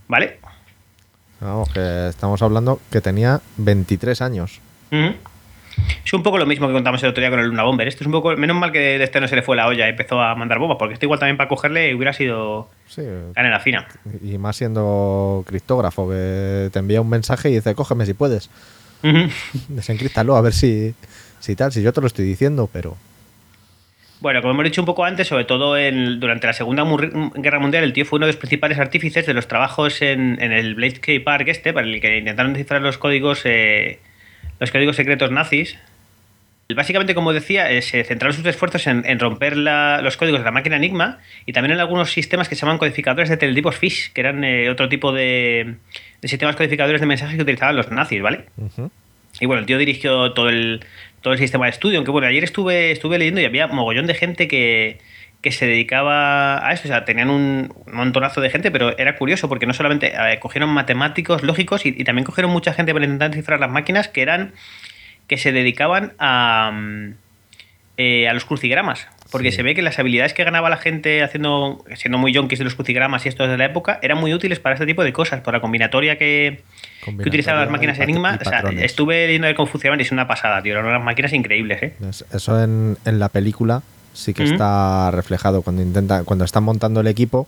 ¿Vale? 0.08 0.40
Vamos, 1.40 1.70
que 1.72 2.08
estamos 2.10 2.42
hablando 2.42 2.82
que 2.92 3.00
tenía 3.02 3.40
23 3.58 4.22
años. 4.22 4.60
Es 6.06 6.14
un 6.14 6.22
poco 6.24 6.38
lo 6.38 6.46
mismo 6.46 6.68
que 6.68 6.74
contamos 6.74 7.02
el 7.04 7.10
otro 7.10 7.22
día 7.22 7.30
con 7.30 7.40
el 7.40 7.48
Luna 7.48 7.64
Bomber. 7.64 7.88
Esto 7.88 8.04
es 8.04 8.06
un 8.08 8.12
poco. 8.12 8.36
Menos 8.36 8.58
mal 8.58 8.72
que 8.72 8.80
de 8.98 9.04
este 9.04 9.22
no 9.22 9.28
se 9.28 9.36
le 9.36 9.42
fue 9.42 9.56
la 9.56 9.68
olla 9.68 9.88
y 9.88 9.92
empezó 9.92 10.22
a 10.22 10.36
mandar 10.36 10.60
bombas, 10.60 10.78
porque 10.78 10.94
esto 10.96 11.06
igual 11.06 11.20
también 11.20 11.38
para 11.38 11.48
cogerle 11.48 11.96
hubiera 11.96 12.12
sido 12.14 12.70
Sí. 12.88 13.02
canela 13.34 13.60
fina. 13.60 13.88
Y 14.24 14.38
más 14.38 14.58
siendo 14.58 15.44
criptógrafo, 15.48 16.10
que 16.10 16.70
te 16.74 16.80
envía 16.80 17.02
un 17.02 17.10
mensaje 17.10 17.50
y 17.50 17.54
dice, 17.56 17.74
cógeme 17.74 18.06
si 18.06 18.14
puedes. 18.14 18.50
Desencristalo, 19.68 20.36
a 20.36 20.42
ver 20.42 20.54
si, 20.54 20.94
si 21.40 21.56
tal, 21.56 21.72
si 21.72 21.82
yo 21.82 21.94
te 21.94 22.02
lo 22.02 22.08
estoy 22.08 22.26
diciendo, 22.26 22.70
pero... 22.72 22.98
Bueno, 24.20 24.42
como 24.42 24.54
hemos 24.54 24.66
dicho 24.66 24.82
un 24.82 24.86
poco 24.86 25.04
antes, 25.04 25.28
sobre 25.28 25.46
todo 25.46 25.76
en- 25.76 26.20
durante 26.20 26.46
la 26.46 26.54
Segunda 26.54 26.86
Guerra 27.36 27.60
Mundial, 27.60 27.84
el 27.84 27.92
tío 27.94 28.06
fue 28.06 28.18
uno 28.18 28.28
de 28.28 28.34
los 28.34 28.40
principales 28.40 28.78
artífices 28.78 29.26
de 29.26 29.34
los 29.34 29.48
trabajos 29.48 30.04
en, 30.04 30.38
en 30.40 30.52
el 30.52 30.76
Blade 30.76 31.00
Key 31.02 31.20
Park 31.20 31.48
este, 31.48 31.74
para 31.74 31.88
el 31.88 32.00
que 32.00 32.20
intentaron 32.20 32.54
descifrar 32.54 32.84
los 32.84 33.00
códigos, 33.00 33.42
eh, 33.46 34.00
los 34.60 34.70
códigos 34.70 34.96
secretos 34.96 35.32
nazis. 35.32 35.76
Básicamente, 36.76 37.14
como 37.16 37.34
decía, 37.34 37.70
eh, 37.72 37.82
se 37.82 38.04
centraron 38.04 38.36
sus 38.36 38.46
esfuerzos 38.46 38.88
en, 38.88 39.04
en 39.06 39.20
romper 39.20 39.58
la- 39.58 40.02
los 40.02 40.18
códigos 40.18 40.40
de 40.42 40.46
la 40.46 40.52
máquina 40.52 40.76
Enigma 40.78 41.20
y 41.46 41.54
también 41.54 41.74
en 41.74 41.80
algunos 41.80 42.12
sistemas 42.12 42.48
que 42.50 42.56
se 42.56 42.62
llaman 42.62 42.78
codificadores 42.78 43.30
de 43.30 43.38
teletipos 43.38 43.76
FISH, 43.78 44.12
que 44.14 44.22
eran 44.22 44.44
eh, 44.44 44.70
otro 44.70 44.90
tipo 44.90 45.12
de, 45.12 45.76
de 46.22 46.28
sistemas 46.28 46.56
codificadores 46.56 47.02
de 47.02 47.08
mensajes 47.08 47.36
que 47.36 47.42
utilizaban 47.44 47.76
los 47.76 47.92
nazis, 47.92 48.22
¿vale? 48.22 48.46
Y 49.40 49.46
bueno, 49.46 49.62
el 49.62 49.66
tío 49.66 49.78
dirigió 49.78 50.34
todo 50.34 50.50
el, 50.50 50.84
todo 51.22 51.34
el 51.34 51.40
sistema 51.40 51.66
de 51.66 51.72
estudio. 51.72 51.98
Aunque 52.00 52.12
bueno, 52.12 52.28
ayer 52.28 52.44
estuve, 52.44 52.92
estuve 52.92 53.18
leyendo 53.18 53.40
y 53.42 53.46
había 53.46 53.68
mogollón 53.68 54.06
de 54.06 54.14
gente 54.14 54.48
que, 54.50 54.98
que 55.42 55.52
se 55.54 55.66
dedicaba 55.68 56.68
a 56.68 56.74
eso. 56.74 56.84
O 56.84 56.88
sea, 56.88 57.06
tenían 57.06 57.30
un 57.30 57.74
montonazo 57.92 58.42
de 58.42 58.50
gente, 58.50 58.72
pero 58.72 58.98
era 58.98 59.16
curioso 59.16 59.48
porque 59.48 59.66
no 59.66 59.74
solamente 59.74 60.08
eh, 60.14 60.38
cogieron 60.40 60.70
matemáticos 60.70 61.44
lógicos 61.44 61.86
y, 61.86 61.90
y 61.98 62.04
también 62.04 62.26
cogieron 62.26 62.52
mucha 62.52 62.74
gente 62.74 62.92
para 62.94 63.06
intentar 63.06 63.32
descifrar 63.32 63.60
las 63.62 63.70
máquinas 63.72 64.10
que 64.10 64.22
eran 64.22 64.54
que 65.32 65.38
se 65.38 65.54
dedicaban 65.54 66.12
a, 66.20 66.72
mm, 66.74 67.14
eh, 67.96 68.28
a 68.28 68.34
los 68.34 68.44
crucigramas. 68.44 69.08
Porque 69.32 69.50
Sí. 69.52 69.56
se 69.56 69.64
ve 69.64 69.76
que 69.76 69.82
las 69.82 69.98
habilidades 69.98 70.34
que 70.34 70.44
ganaba 70.44 70.70
la 70.70 70.76
gente 70.76 71.24
haciendo 71.24 71.86
siendo 71.96 72.18
muy 72.18 72.34
yonkis 72.34 72.60
de 72.60 72.66
los 72.66 72.76
crucigramas 72.76 73.26
y 73.26 73.30
esto 73.30 73.48
de 73.48 73.58
la 73.58 73.64
época 73.64 73.98
eran 74.02 74.18
muy 74.18 74.34
útiles 74.34 74.60
para 74.60 74.76
este 74.76 74.86
tipo 74.86 75.06
de 75.06 75.14
cosas, 75.14 75.40
por 75.40 75.54
la 75.54 75.62
combinatoria 75.62 76.18
que, 76.18 76.64
que 77.06 77.12
utilizaban 77.30 77.62
las 77.62 77.72
máquinas 77.72 77.98
Enigma. 78.00 78.38
O 78.42 78.44
sea, 78.44 78.60
estuve 78.84 79.28
leyendo 79.28 79.48
de 79.48 79.56
cómo 79.56 79.68
funcionaban 79.68 80.02
y 80.02 80.04
es 80.04 80.12
una 80.12 80.28
pasada, 80.28 80.62
tío. 80.62 80.74
Eran 80.74 80.86
unas 80.86 81.02
máquinas 81.02 81.32
increíbles, 81.32 81.82
¿eh? 81.82 81.94
Es- 82.10 82.26
Eso 82.34 82.62
en, 82.62 82.98
en 83.06 83.20
la 83.20 83.30
película 83.30 83.84
sí 84.12 84.34
que 84.34 84.44
está 84.44 85.12
reflejado. 85.12 85.62
Cuando 85.62 85.82
intenta, 85.82 86.26
cuando 86.26 86.44
están 86.44 86.64
montando 86.66 87.00
el 87.00 87.08
equipo, 87.08 87.48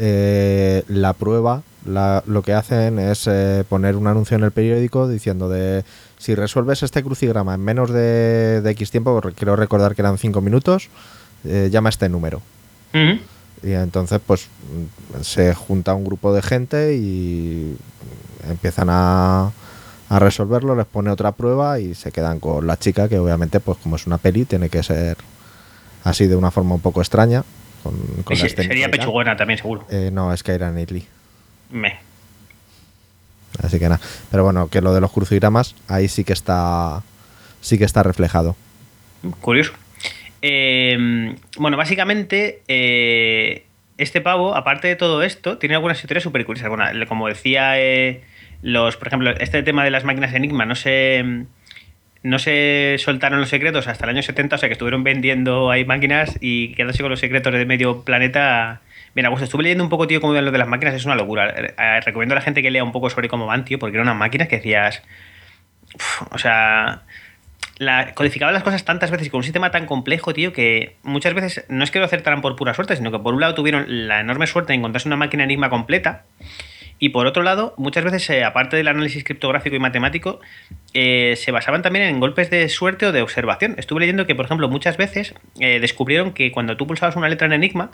eh, 0.00 0.82
la 0.88 1.12
prueba, 1.12 1.62
la- 1.86 2.24
lo 2.26 2.42
que 2.42 2.54
hacen 2.54 2.98
es 2.98 3.28
eh, 3.30 3.62
poner 3.68 3.94
un 3.94 4.08
anuncio 4.08 4.36
en 4.36 4.42
el 4.42 4.50
periódico 4.50 5.06
diciendo 5.08 5.48
de 5.48 5.84
si 6.18 6.34
resuelves 6.34 6.82
este 6.82 7.02
crucigrama 7.02 7.54
en 7.54 7.60
menos 7.60 7.90
de, 7.90 8.60
de 8.60 8.70
X 8.72 8.90
tiempo, 8.90 9.20
quiero 9.36 9.56
recordar 9.56 9.94
que 9.94 10.02
eran 10.02 10.18
5 10.18 10.40
minutos, 10.40 10.88
eh, 11.44 11.68
llama 11.70 11.88
a 11.88 11.90
este 11.90 12.08
número. 12.08 12.42
Y 13.62 13.72
entonces, 13.72 14.20
pues, 14.24 14.48
se 15.22 15.54
junta 15.54 15.94
un 15.94 16.04
grupo 16.04 16.32
de 16.32 16.42
gente 16.42 16.96
y 16.96 17.76
empiezan 18.48 18.88
a, 18.90 19.52
a 20.08 20.18
resolverlo, 20.18 20.74
les 20.74 20.86
pone 20.86 21.10
otra 21.10 21.32
prueba 21.32 21.78
y 21.78 21.94
se 21.94 22.10
quedan 22.10 22.40
con 22.40 22.66
la 22.66 22.76
chica, 22.76 23.08
que 23.08 23.18
obviamente, 23.18 23.60
pues, 23.60 23.78
como 23.78 23.96
es 23.96 24.06
una 24.06 24.18
peli, 24.18 24.44
tiene 24.44 24.68
que 24.68 24.82
ser 24.82 25.16
así 26.04 26.26
de 26.26 26.36
una 26.36 26.50
forma 26.50 26.74
un 26.74 26.80
poco 26.80 27.00
extraña. 27.00 27.44
Con, 27.82 27.94
la 28.28 28.48
sería 28.48 28.90
pechugona 28.90 29.36
también, 29.36 29.58
seguro. 29.58 29.86
Eh, 29.90 30.10
no, 30.12 30.32
es 30.32 30.42
que 30.42 30.52
era 30.52 30.70
Knightley. 30.70 31.06
Me. 31.70 32.07
Así 33.62 33.78
que 33.78 33.88
nada. 33.88 34.00
Pero 34.30 34.44
bueno, 34.44 34.68
que 34.68 34.80
lo 34.80 34.94
de 34.94 35.00
los 35.00 35.12
crucigramas, 35.12 35.74
ahí 35.88 36.08
sí 36.08 36.24
que 36.24 36.32
está. 36.32 37.02
Sí 37.60 37.76
que 37.78 37.84
está 37.84 38.02
reflejado. 38.02 38.56
Curioso. 39.40 39.72
Eh, 40.42 41.34
bueno, 41.56 41.76
básicamente, 41.76 42.62
eh, 42.68 43.64
este 43.98 44.20
pavo, 44.20 44.54
aparte 44.54 44.88
de 44.88 44.96
todo 44.96 45.22
esto, 45.22 45.58
tiene 45.58 45.74
algunas 45.74 46.00
historias 46.00 46.22
súper 46.22 46.44
curiosas. 46.44 46.70
Bueno, 46.70 46.84
como 47.08 47.28
decía, 47.28 47.80
eh, 47.80 48.22
los, 48.62 48.96
por 48.96 49.08
ejemplo, 49.08 49.30
este 49.38 49.62
tema 49.62 49.84
de 49.84 49.90
las 49.90 50.04
máquinas 50.04 50.32
Enigma 50.34 50.64
no 50.64 50.76
se, 50.76 51.44
no 52.22 52.38
se 52.38 52.96
soltaron 52.98 53.40
los 53.40 53.48
secretos 53.48 53.88
hasta 53.88 54.04
el 54.04 54.10
año 54.10 54.22
70, 54.22 54.56
o 54.56 54.58
sea 54.58 54.68
que 54.68 54.74
estuvieron 54.74 55.02
vendiendo 55.02 55.70
ahí 55.70 55.84
máquinas 55.84 56.38
y 56.40 56.74
quedándose 56.74 57.02
con 57.02 57.10
los 57.10 57.20
secretos 57.20 57.52
de 57.52 57.66
medio 57.66 58.02
planeta. 58.02 58.80
Mira, 59.14 59.30
pues 59.30 59.42
estuve 59.42 59.62
leyendo 59.62 59.84
un 59.84 59.90
poco, 59.90 60.06
tío, 60.06 60.20
cómo 60.20 60.32
iban 60.32 60.44
lo 60.44 60.52
de 60.52 60.58
las 60.58 60.68
máquinas, 60.68 60.94
es 60.94 61.04
una 61.04 61.14
locura. 61.14 61.48
Eh, 61.56 62.00
recomiendo 62.04 62.34
a 62.34 62.36
la 62.36 62.42
gente 62.42 62.62
que 62.62 62.70
lea 62.70 62.84
un 62.84 62.92
poco 62.92 63.10
sobre 63.10 63.28
cómo 63.28 63.46
van, 63.46 63.64
tío, 63.64 63.78
porque 63.78 63.96
eran 63.96 64.08
unas 64.08 64.18
máquinas 64.18 64.48
que 64.48 64.56
decías. 64.56 65.02
O 66.30 66.38
sea, 66.38 67.02
la, 67.78 68.12
codificaba 68.14 68.52
las 68.52 68.62
cosas 68.62 68.84
tantas 68.84 69.10
veces 69.10 69.28
y 69.28 69.30
con 69.30 69.38
un 69.38 69.44
sistema 69.44 69.70
tan 69.70 69.86
complejo, 69.86 70.34
tío, 70.34 70.52
que 70.52 70.96
muchas 71.02 71.34
veces 71.34 71.64
no 71.68 71.84
es 71.84 71.90
que 71.90 71.98
lo 71.98 72.04
acertaran 72.04 72.40
por 72.40 72.56
pura 72.56 72.74
suerte, 72.74 72.96
sino 72.96 73.10
que 73.10 73.18
por 73.18 73.34
un 73.34 73.40
lado 73.40 73.54
tuvieron 73.54 74.08
la 74.08 74.20
enorme 74.20 74.46
suerte 74.46 74.72
de 74.72 74.78
encontrarse 74.78 75.08
una 75.08 75.16
máquina 75.16 75.44
enigma 75.44 75.70
completa. 75.70 76.24
Y 77.00 77.10
por 77.10 77.28
otro 77.28 77.44
lado, 77.44 77.74
muchas 77.76 78.02
veces, 78.02 78.28
eh, 78.30 78.42
aparte 78.42 78.76
del 78.76 78.88
análisis 78.88 79.22
criptográfico 79.22 79.76
y 79.76 79.78
matemático, 79.78 80.40
eh, 80.94 81.34
se 81.36 81.52
basaban 81.52 81.80
también 81.80 82.06
en 82.06 82.18
golpes 82.18 82.50
de 82.50 82.68
suerte 82.68 83.06
o 83.06 83.12
de 83.12 83.22
observación. 83.22 83.76
Estuve 83.78 84.00
leyendo 84.00 84.26
que, 84.26 84.34
por 84.34 84.46
ejemplo, 84.46 84.68
muchas 84.68 84.96
veces 84.96 85.32
descubrieron 85.54 86.32
que 86.32 86.50
cuando 86.50 86.76
tú 86.76 86.88
pulsabas 86.88 87.14
una 87.14 87.28
letra 87.28 87.46
en 87.46 87.52
Enigma, 87.52 87.92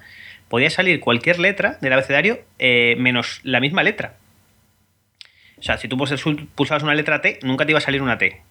podía 0.49 0.71
salir 0.71 1.01
cualquier 1.01 1.39
letra 1.39 1.79
del 1.81 1.93
abecedario 1.93 2.41
eh, 2.59 2.97
menos 2.99 3.41
la 3.43 3.61
misma 3.61 3.83
letra. 3.83 4.17
O 5.59 5.63
sea, 5.63 5.79
si 5.79 5.89
tú 5.89 5.97
pulsabas 5.97 6.83
una 6.83 6.95
letra 6.95 7.21
T, 7.21 7.39
nunca 7.43 7.65
te 7.65 7.73
iba 7.73 7.79
a 7.79 7.83
salir 7.83 8.03
una 8.03 8.19
T. 8.19 8.43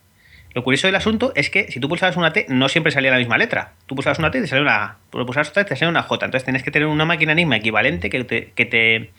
Lo 0.53 0.63
curioso 0.63 0.87
del 0.87 0.95
asunto 0.95 1.31
es 1.35 1.49
que 1.49 1.71
si 1.71 1.79
tú 1.79 1.89
pulsabas 1.89 2.15
una 2.15 2.31
T, 2.31 2.45
no 2.49 2.69
siempre 2.69 2.91
salía 2.91 3.11
la 3.11 3.17
misma 3.17 3.37
letra. 3.37 3.73
Tú 3.87 3.95
pulsabas 3.95 4.19
una 4.19 4.29
T 4.29 4.37
y 4.37 4.41
te 4.41 4.47
salía 4.47 4.61
una 4.61 4.83
A. 4.83 4.97
Tú 5.09 5.25
pulsabas 5.25 5.49
otra 5.49 5.63
y 5.63 5.65
te 5.65 5.75
salía 5.75 5.89
una 5.89 6.03
J. 6.03 6.25
Entonces 6.25 6.45
tienes 6.45 6.63
que 6.63 6.71
tener 6.71 6.87
una 6.87 7.05
máquina 7.05 7.31
enigma 7.31 7.55
equivalente 7.55 8.09
que 8.09 8.23
te, 8.23 8.51
que 8.55 8.65
te 8.65 9.11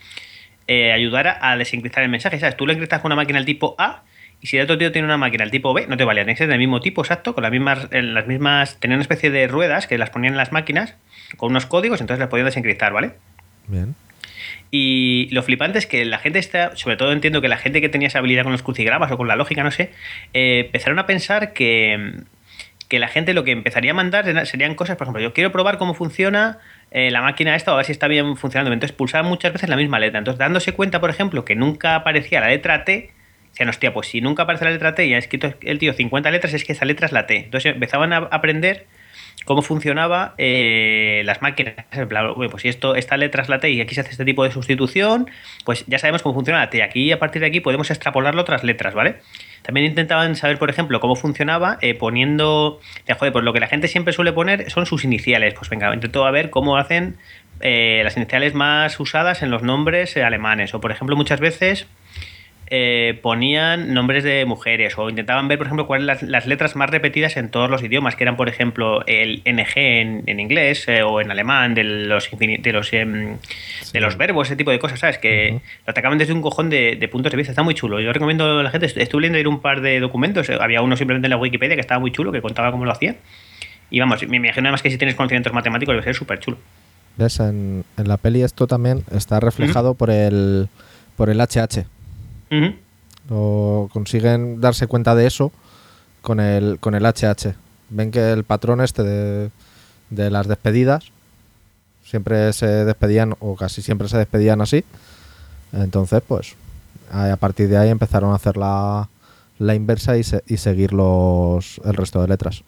eh, 0.67 0.91
ayudara 0.93 1.37
a 1.41 1.57
desencriptar 1.57 2.03
el 2.03 2.09
mensaje. 2.09 2.39
¿Sabes? 2.39 2.55
Tú 2.55 2.65
lo 2.65 2.71
encriptas 2.71 3.01
con 3.01 3.09
una 3.09 3.17
máquina 3.17 3.39
del 3.39 3.45
tipo 3.45 3.75
A 3.77 4.03
y 4.41 4.47
si 4.47 4.57
el 4.57 4.63
otro 4.63 4.77
tío 4.77 4.91
tiene 4.91 5.05
una 5.05 5.17
máquina 5.17 5.43
del 5.43 5.51
tipo 5.51 5.73
B, 5.73 5.87
no 5.87 5.97
te 5.97 6.03
valía. 6.03 6.23
Tienes 6.23 6.37
que 6.37 6.43
ser 6.43 6.49
del 6.49 6.59
mismo 6.59 6.79
tipo, 6.79 7.01
exacto, 7.01 7.33
con 7.33 7.43
las 7.43 7.51
mismas, 7.51 7.87
las 7.91 8.27
mismas. 8.27 8.79
Tenían 8.79 8.97
una 8.97 9.03
especie 9.03 9.29
de 9.29 9.47
ruedas 9.47 9.87
que 9.87 9.97
las 9.97 10.09
ponían 10.09 10.33
en 10.33 10.37
las 10.37 10.51
máquinas 10.51 10.95
con 11.37 11.51
unos 11.51 11.65
códigos, 11.65 12.01
entonces 12.01 12.19
las 12.19 12.29
podían 12.29 12.45
desencriptar, 12.45 12.93
¿vale? 12.93 13.11
Bien. 13.67 13.95
Y 14.71 15.29
lo 15.31 15.43
flipante 15.43 15.79
es 15.79 15.87
que 15.87 16.05
la 16.05 16.19
gente 16.19 16.39
está, 16.39 16.75
sobre 16.75 16.97
todo 16.97 17.11
entiendo 17.11 17.41
que 17.41 17.47
la 17.47 17.57
gente 17.57 17.81
que 17.81 17.89
tenía 17.89 18.07
esa 18.07 18.19
habilidad 18.19 18.43
con 18.43 18.51
los 18.51 18.63
crucigramas 18.63 19.11
o 19.11 19.17
con 19.17 19.27
la 19.27 19.35
lógica, 19.35 19.63
no 19.63 19.71
sé, 19.71 19.91
eh, 20.33 20.63
empezaron 20.65 20.99
a 20.99 21.05
pensar 21.05 21.53
que, 21.53 22.23
que 22.87 22.99
la 22.99 23.07
gente 23.07 23.33
lo 23.33 23.43
que 23.43 23.51
empezaría 23.51 23.91
a 23.91 23.93
mandar 23.93 24.45
serían 24.45 24.75
cosas, 24.75 24.97
por 24.97 25.05
ejemplo, 25.05 25.21
yo 25.21 25.33
quiero 25.33 25.51
probar 25.51 25.77
cómo 25.77 25.93
funciona 25.93 26.59
eh, 26.91 27.09
la 27.11 27.21
máquina 27.21 27.55
esta 27.55 27.71
o 27.71 27.73
a 27.75 27.77
ver 27.77 27.85
si 27.85 27.91
está 27.91 28.07
bien 28.07 28.37
funcionando. 28.37 28.71
Entonces 28.73 28.95
pulsaban 28.95 29.27
muchas 29.27 29.53
veces 29.53 29.69
la 29.69 29.75
misma 29.75 29.99
letra. 29.99 30.19
Entonces 30.19 30.39
dándose 30.39 30.73
cuenta, 30.73 30.99
por 30.99 31.09
ejemplo, 31.09 31.45
que 31.45 31.55
nunca 31.55 31.95
aparecía 31.95 32.39
la 32.41 32.47
letra 32.47 32.85
T, 32.85 33.11
decían, 33.49 33.69
hostia, 33.69 33.93
pues 33.93 34.07
si 34.07 34.21
nunca 34.21 34.43
aparece 34.43 34.65
la 34.65 34.71
letra 34.71 34.95
T 34.95 35.05
y 35.05 35.13
ha 35.13 35.17
escrito 35.17 35.53
el 35.61 35.79
tío 35.79 35.93
50 35.93 36.29
letras, 36.31 36.53
es 36.53 36.63
que 36.63 36.73
esa 36.73 36.85
letra 36.85 37.07
es 37.07 37.11
la 37.11 37.25
T. 37.25 37.37
Entonces 37.37 37.73
empezaban 37.73 38.13
a 38.13 38.17
aprender 38.17 38.85
cómo 39.45 39.61
funcionaba 39.61 40.33
eh, 40.37 41.21
las 41.25 41.41
máquinas. 41.41 41.75
"Oye, 42.35 42.49
pues 42.49 42.63
si 42.63 42.69
esto, 42.69 42.95
esta 42.95 43.15
letra 43.17 43.43
es 43.43 43.49
la 43.49 43.59
T 43.59 43.69
y 43.69 43.81
aquí 43.81 43.95
se 43.95 44.01
hace 44.01 44.11
este 44.11 44.25
tipo 44.25 44.43
de 44.43 44.51
sustitución, 44.51 45.29
pues 45.63 45.85
ya 45.87 45.99
sabemos 45.99 46.21
cómo 46.21 46.35
funciona 46.35 46.59
la 46.59 46.69
T. 46.69 46.83
Aquí 46.83 47.11
a 47.11 47.19
partir 47.19 47.41
de 47.41 47.47
aquí 47.47 47.61
podemos 47.61 47.89
extrapolarlo 47.89 48.41
a 48.41 48.43
otras 48.43 48.63
letras, 48.63 48.93
¿vale? 48.93 49.17
También 49.61 49.87
intentaban 49.87 50.35
saber, 50.35 50.59
por 50.59 50.69
ejemplo, 50.69 50.99
cómo 50.99 51.15
funcionaba 51.15 51.77
eh, 51.81 51.95
poniendo. 51.95 52.79
de, 53.07 53.13
joder, 53.13 53.33
pues 53.33 53.43
lo 53.43 53.53
que 53.53 53.59
la 53.59 53.67
gente 53.67 53.87
siempre 53.87 54.13
suele 54.13 54.31
poner 54.33 54.69
son 54.69 54.85
sus 54.85 55.03
iniciales. 55.03 55.53
Pues 55.55 55.69
venga, 55.69 55.93
intento 55.93 56.25
a 56.25 56.31
ver 56.31 56.49
cómo 56.51 56.77
hacen 56.77 57.17
eh, 57.61 58.01
las 58.03 58.15
iniciales 58.17 58.53
más 58.53 58.99
usadas 58.99 59.41
en 59.41 59.49
los 59.49 59.63
nombres 59.63 60.17
alemanes. 60.17 60.73
O, 60.73 60.81
por 60.81 60.91
ejemplo, 60.91 61.15
muchas 61.15 61.39
veces 61.39 61.87
eh, 62.67 63.19
ponían 63.21 63.93
nombres 63.93 64.23
de 64.23 64.43
mujeres 64.45 64.97
o 64.97 65.09
intentaban 65.09 65.47
ver, 65.47 65.57
por 65.57 65.67
ejemplo, 65.67 65.85
cuáles 65.85 66.05
las, 66.07 66.23
las 66.23 66.47
letras 66.47 66.75
más 66.75 66.89
repetidas 66.89 67.37
en 67.37 67.49
todos 67.49 67.69
los 67.69 67.83
idiomas, 67.83 68.15
que 68.15 68.23
eran, 68.23 68.37
por 68.37 68.49
ejemplo, 68.49 69.05
el 69.05 69.41
NG 69.45 69.73
en, 69.77 70.23
en 70.25 70.39
inglés 70.39 70.87
eh, 70.87 71.03
o 71.03 71.21
en 71.21 71.29
alemán, 71.31 71.73
de 71.75 71.83
los, 71.83 72.29
de, 72.31 72.71
los, 72.73 72.91
em, 72.93 73.37
de 73.93 73.99
los 73.99 74.17
verbos, 74.17 74.47
ese 74.47 74.55
tipo 74.55 74.71
de 74.71 74.79
cosas, 74.79 74.99
¿sabes? 74.99 75.17
Que 75.19 75.51
lo 75.85 75.91
atacaban 75.91 76.17
desde 76.17 76.33
un 76.33 76.41
cojón 76.41 76.69
de, 76.69 76.95
de 76.95 77.07
puntos 77.07 77.31
de 77.31 77.37
vista. 77.37 77.51
Está 77.51 77.63
muy 77.63 77.75
chulo. 77.75 77.99
Yo 77.99 78.11
recomiendo 78.11 78.59
a 78.59 78.63
la 78.63 78.71
gente, 78.71 78.87
est- 78.87 78.97
estuve 78.97 79.21
leyendo 79.21 79.37
ahí 79.37 79.45
un 79.45 79.61
par 79.61 79.81
de 79.81 79.99
documentos, 79.99 80.49
eh, 80.49 80.57
había 80.59 80.81
uno 80.81 80.95
simplemente 80.97 81.27
en 81.27 81.31
la 81.31 81.37
Wikipedia 81.37 81.75
que 81.75 81.81
estaba 81.81 81.99
muy 81.99 82.11
chulo, 82.11 82.31
que 82.31 82.41
contaba 82.41 82.71
cómo 82.71 82.85
lo 82.85 82.91
hacía. 82.91 83.15
Y 83.91 83.99
vamos, 83.99 84.27
me 84.27 84.37
imagino 84.37 84.67
además 84.67 84.81
que 84.81 84.89
si 84.89 84.97
tienes 84.97 85.15
conocimientos 85.15 85.53
matemáticos 85.53 85.93
debe 85.93 86.03
ser 86.03 86.15
súper 86.15 86.39
chulo. 86.39 86.57
¿Ves? 87.17 87.39
En, 87.39 87.85
en 87.97 88.07
la 88.07 88.17
peli 88.17 88.41
esto 88.41 88.65
también 88.67 89.03
está 89.15 89.39
reflejado 89.39 89.93
por 89.93 90.09
el 90.09 90.67
por 91.15 91.29
el 91.29 91.39
HH. 91.39 91.85
Ujú. 92.51 92.75
O 93.29 93.89
consiguen 93.91 94.61
darse 94.61 94.87
cuenta 94.87 95.15
de 95.15 95.27
eso 95.27 95.51
con 96.21 96.39
el, 96.39 96.77
con 96.79 96.95
el 96.95 97.05
HH. 97.05 97.53
Ven 97.89 98.11
que 98.11 98.31
el 98.31 98.43
patrón 98.43 98.81
este 98.81 99.03
de, 99.03 99.51
de 100.09 100.29
las 100.29 100.47
despedidas 100.47 101.05
siempre 102.03 102.53
se 102.53 102.67
despedían, 102.85 103.35
o 103.39 103.55
casi 103.55 103.81
siempre 103.81 104.07
se 104.07 104.17
despedían 104.17 104.61
así. 104.61 104.83
Entonces, 105.73 106.21
pues, 106.27 106.55
a 107.11 107.35
partir 107.37 107.67
de 107.67 107.77
ahí 107.77 107.89
empezaron 107.89 108.31
a 108.31 108.35
hacer 108.35 108.57
la, 108.57 109.09
la 109.59 109.75
inversa 109.75 110.17
y, 110.17 110.23
se- 110.23 110.43
y 110.47 110.57
seguir 110.57 110.93
los, 110.93 111.79
el 111.83 111.93
resto 111.95 112.21
de 112.21 112.27
letras. 112.27 112.63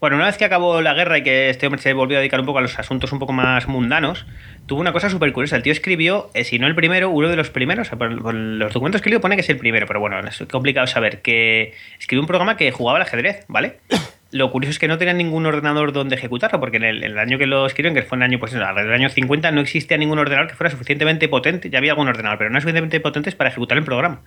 Bueno, 0.00 0.16
una 0.16 0.26
vez 0.26 0.36
que 0.36 0.44
acabó 0.44 0.80
la 0.80 0.94
guerra 0.94 1.18
y 1.18 1.22
que 1.22 1.50
este 1.50 1.66
hombre 1.66 1.80
se 1.80 1.92
volvió 1.92 2.18
a 2.18 2.20
dedicar 2.20 2.40
un 2.40 2.46
poco 2.46 2.58
a 2.58 2.62
los 2.62 2.78
asuntos 2.78 3.12
un 3.12 3.18
poco 3.18 3.32
más 3.32 3.68
mundanos, 3.68 4.26
tuvo 4.66 4.80
una 4.80 4.92
cosa 4.92 5.10
súper 5.10 5.32
curiosa. 5.32 5.56
El 5.56 5.62
tío 5.62 5.72
escribió, 5.72 6.30
eh, 6.34 6.44
si 6.44 6.58
no 6.58 6.66
el 6.66 6.74
primero, 6.74 7.10
uno 7.10 7.28
de 7.28 7.36
los 7.36 7.50
primeros. 7.50 7.88
por, 7.90 8.12
los 8.12 8.72
documentos 8.72 9.02
que 9.02 9.10
leo 9.10 9.20
pone 9.20 9.36
que 9.36 9.42
es 9.42 9.48
el 9.50 9.56
primero, 9.56 9.86
pero 9.86 10.00
bueno, 10.00 10.20
es 10.20 10.44
complicado 10.50 10.86
saber. 10.86 11.22
Que 11.22 11.74
escribió 11.98 12.20
un 12.20 12.26
programa 12.26 12.56
que 12.56 12.70
jugaba 12.70 12.98
al 12.98 13.02
ajedrez, 13.02 13.44
¿vale? 13.48 13.78
Lo 14.30 14.50
curioso 14.50 14.72
es 14.72 14.78
que 14.78 14.88
no 14.88 14.98
tenía 14.98 15.14
ningún 15.14 15.46
ordenador 15.46 15.94
donde 15.94 16.14
ejecutarlo, 16.16 16.60
porque 16.60 16.76
en 16.76 16.84
el, 16.84 17.02
en 17.02 17.12
el 17.12 17.18
año 17.18 17.38
que 17.38 17.46
lo 17.46 17.64
escribieron, 17.64 17.94
que 17.94 18.02
fue 18.02 18.16
en 18.16 18.22
el 18.22 18.30
año, 18.30 18.38
pues, 18.38 18.54
alrededor 18.54 18.84
del 18.84 18.92
año 18.92 19.08
50, 19.08 19.50
no 19.52 19.62
existía 19.62 19.96
ningún 19.96 20.18
ordenador 20.18 20.48
que 20.48 20.54
fuera 20.54 20.70
suficientemente 20.70 21.28
potente. 21.28 21.70
Ya 21.70 21.78
había 21.78 21.92
algún 21.92 22.08
ordenador, 22.08 22.36
pero 22.36 22.50
no 22.50 22.60
suficientemente 22.60 23.00
potentes 23.00 23.34
para 23.34 23.48
ejecutar 23.48 23.78
el 23.78 23.84
programa. 23.84 24.20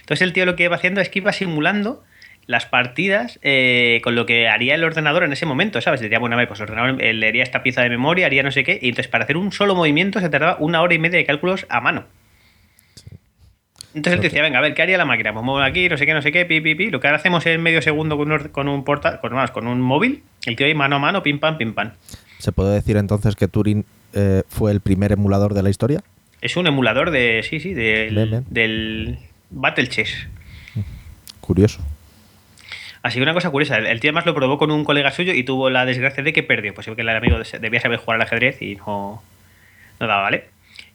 Entonces 0.00 0.22
el 0.22 0.32
tío 0.32 0.46
lo 0.46 0.56
que 0.56 0.64
iba 0.64 0.74
haciendo 0.76 1.00
es 1.00 1.08
que 1.08 1.20
iba 1.20 1.32
simulando 1.32 2.04
las 2.46 2.66
partidas 2.66 3.38
eh, 3.42 4.00
con 4.04 4.14
lo 4.14 4.24
que 4.24 4.48
haría 4.48 4.74
el 4.74 4.84
ordenador 4.84 5.24
en 5.24 5.32
ese 5.32 5.46
momento, 5.46 5.80
¿sabes? 5.80 6.00
Diría, 6.00 6.18
bueno, 6.18 6.36
a 6.36 6.38
ver, 6.38 6.48
pues 6.48 6.60
el 6.60 6.70
ordenador 6.70 7.02
leería 7.02 7.42
esta 7.42 7.62
pieza 7.62 7.82
de 7.82 7.88
memoria, 7.88 8.26
haría 8.26 8.42
no 8.42 8.52
sé 8.52 8.62
qué, 8.62 8.78
y 8.80 8.88
entonces 8.88 9.08
para 9.08 9.24
hacer 9.24 9.36
un 9.36 9.52
solo 9.52 9.74
movimiento 9.74 10.20
se 10.20 10.28
tardaba 10.28 10.56
una 10.60 10.80
hora 10.82 10.94
y 10.94 10.98
media 10.98 11.18
de 11.18 11.24
cálculos 11.24 11.66
a 11.68 11.80
mano. 11.80 12.04
Entonces 13.94 14.12
él 14.12 14.20
te 14.20 14.26
decía, 14.26 14.42
venga, 14.42 14.58
a 14.58 14.60
ver, 14.60 14.74
¿qué 14.74 14.82
haría 14.82 14.98
la 14.98 15.06
máquina? 15.06 15.32
Pues 15.32 15.42
muevo 15.42 15.60
aquí, 15.60 15.88
no 15.88 15.96
sé 15.96 16.04
qué, 16.04 16.12
no 16.12 16.20
sé 16.20 16.30
qué, 16.30 16.44
pi, 16.44 16.60
pi, 16.60 16.74
pi. 16.74 16.90
Lo 16.90 17.00
que 17.00 17.06
ahora 17.06 17.16
hacemos 17.16 17.46
en 17.46 17.62
medio 17.62 17.80
segundo 17.80 18.18
con 18.18 18.30
un, 18.30 18.38
con 18.48 18.68
un 18.68 18.84
porta, 18.84 19.20
con, 19.20 19.32
vamos, 19.32 19.50
con 19.52 19.66
un 19.66 19.80
móvil, 19.80 20.22
el 20.44 20.54
tío 20.54 20.66
ahí 20.66 20.74
mano 20.74 20.96
a 20.96 20.98
mano, 20.98 21.22
pim 21.22 21.38
pam, 21.38 21.56
pim 21.56 21.72
pam. 21.72 21.92
¿Se 22.38 22.52
puede 22.52 22.74
decir 22.74 22.98
entonces 22.98 23.34
que 23.36 23.48
Turing 23.48 23.86
eh, 24.12 24.42
fue 24.48 24.70
el 24.70 24.80
primer 24.80 25.12
emulador 25.12 25.54
de 25.54 25.62
la 25.62 25.70
historia? 25.70 26.02
Es 26.42 26.58
un 26.58 26.66
emulador 26.66 27.10
de, 27.10 27.42
sí, 27.48 27.58
sí, 27.58 27.72
del, 27.72 28.14
Bien, 28.14 28.30
bien. 28.30 28.44
del 28.50 29.18
Battle 29.48 29.88
Chess. 29.88 30.28
Curioso. 31.40 31.80
Así 33.06 33.20
que 33.20 33.22
una 33.22 33.34
cosa 33.34 33.50
curiosa, 33.50 33.76
el, 33.76 34.00
tío 34.00 34.10
además 34.10 34.26
lo 34.26 34.34
probó 34.34 34.58
con 34.58 34.72
un 34.72 34.82
colega 34.82 35.12
suyo 35.12 35.32
y 35.32 35.44
tuvo 35.44 35.70
la 35.70 35.86
desgracia 35.86 36.24
de 36.24 36.32
que 36.32 36.42
perdió. 36.42 36.74
Pues 36.74 36.88
que 36.88 37.00
el 37.00 37.08
amigo 37.08 37.38
de- 37.38 37.58
debía 37.60 37.78
saber 37.78 38.00
jugar 38.00 38.16
al 38.16 38.22
ajedrez 38.22 38.60
y 38.60 38.74
no, 38.74 39.22
no 40.00 40.06
daba, 40.08 40.22
¿vale? 40.22 40.46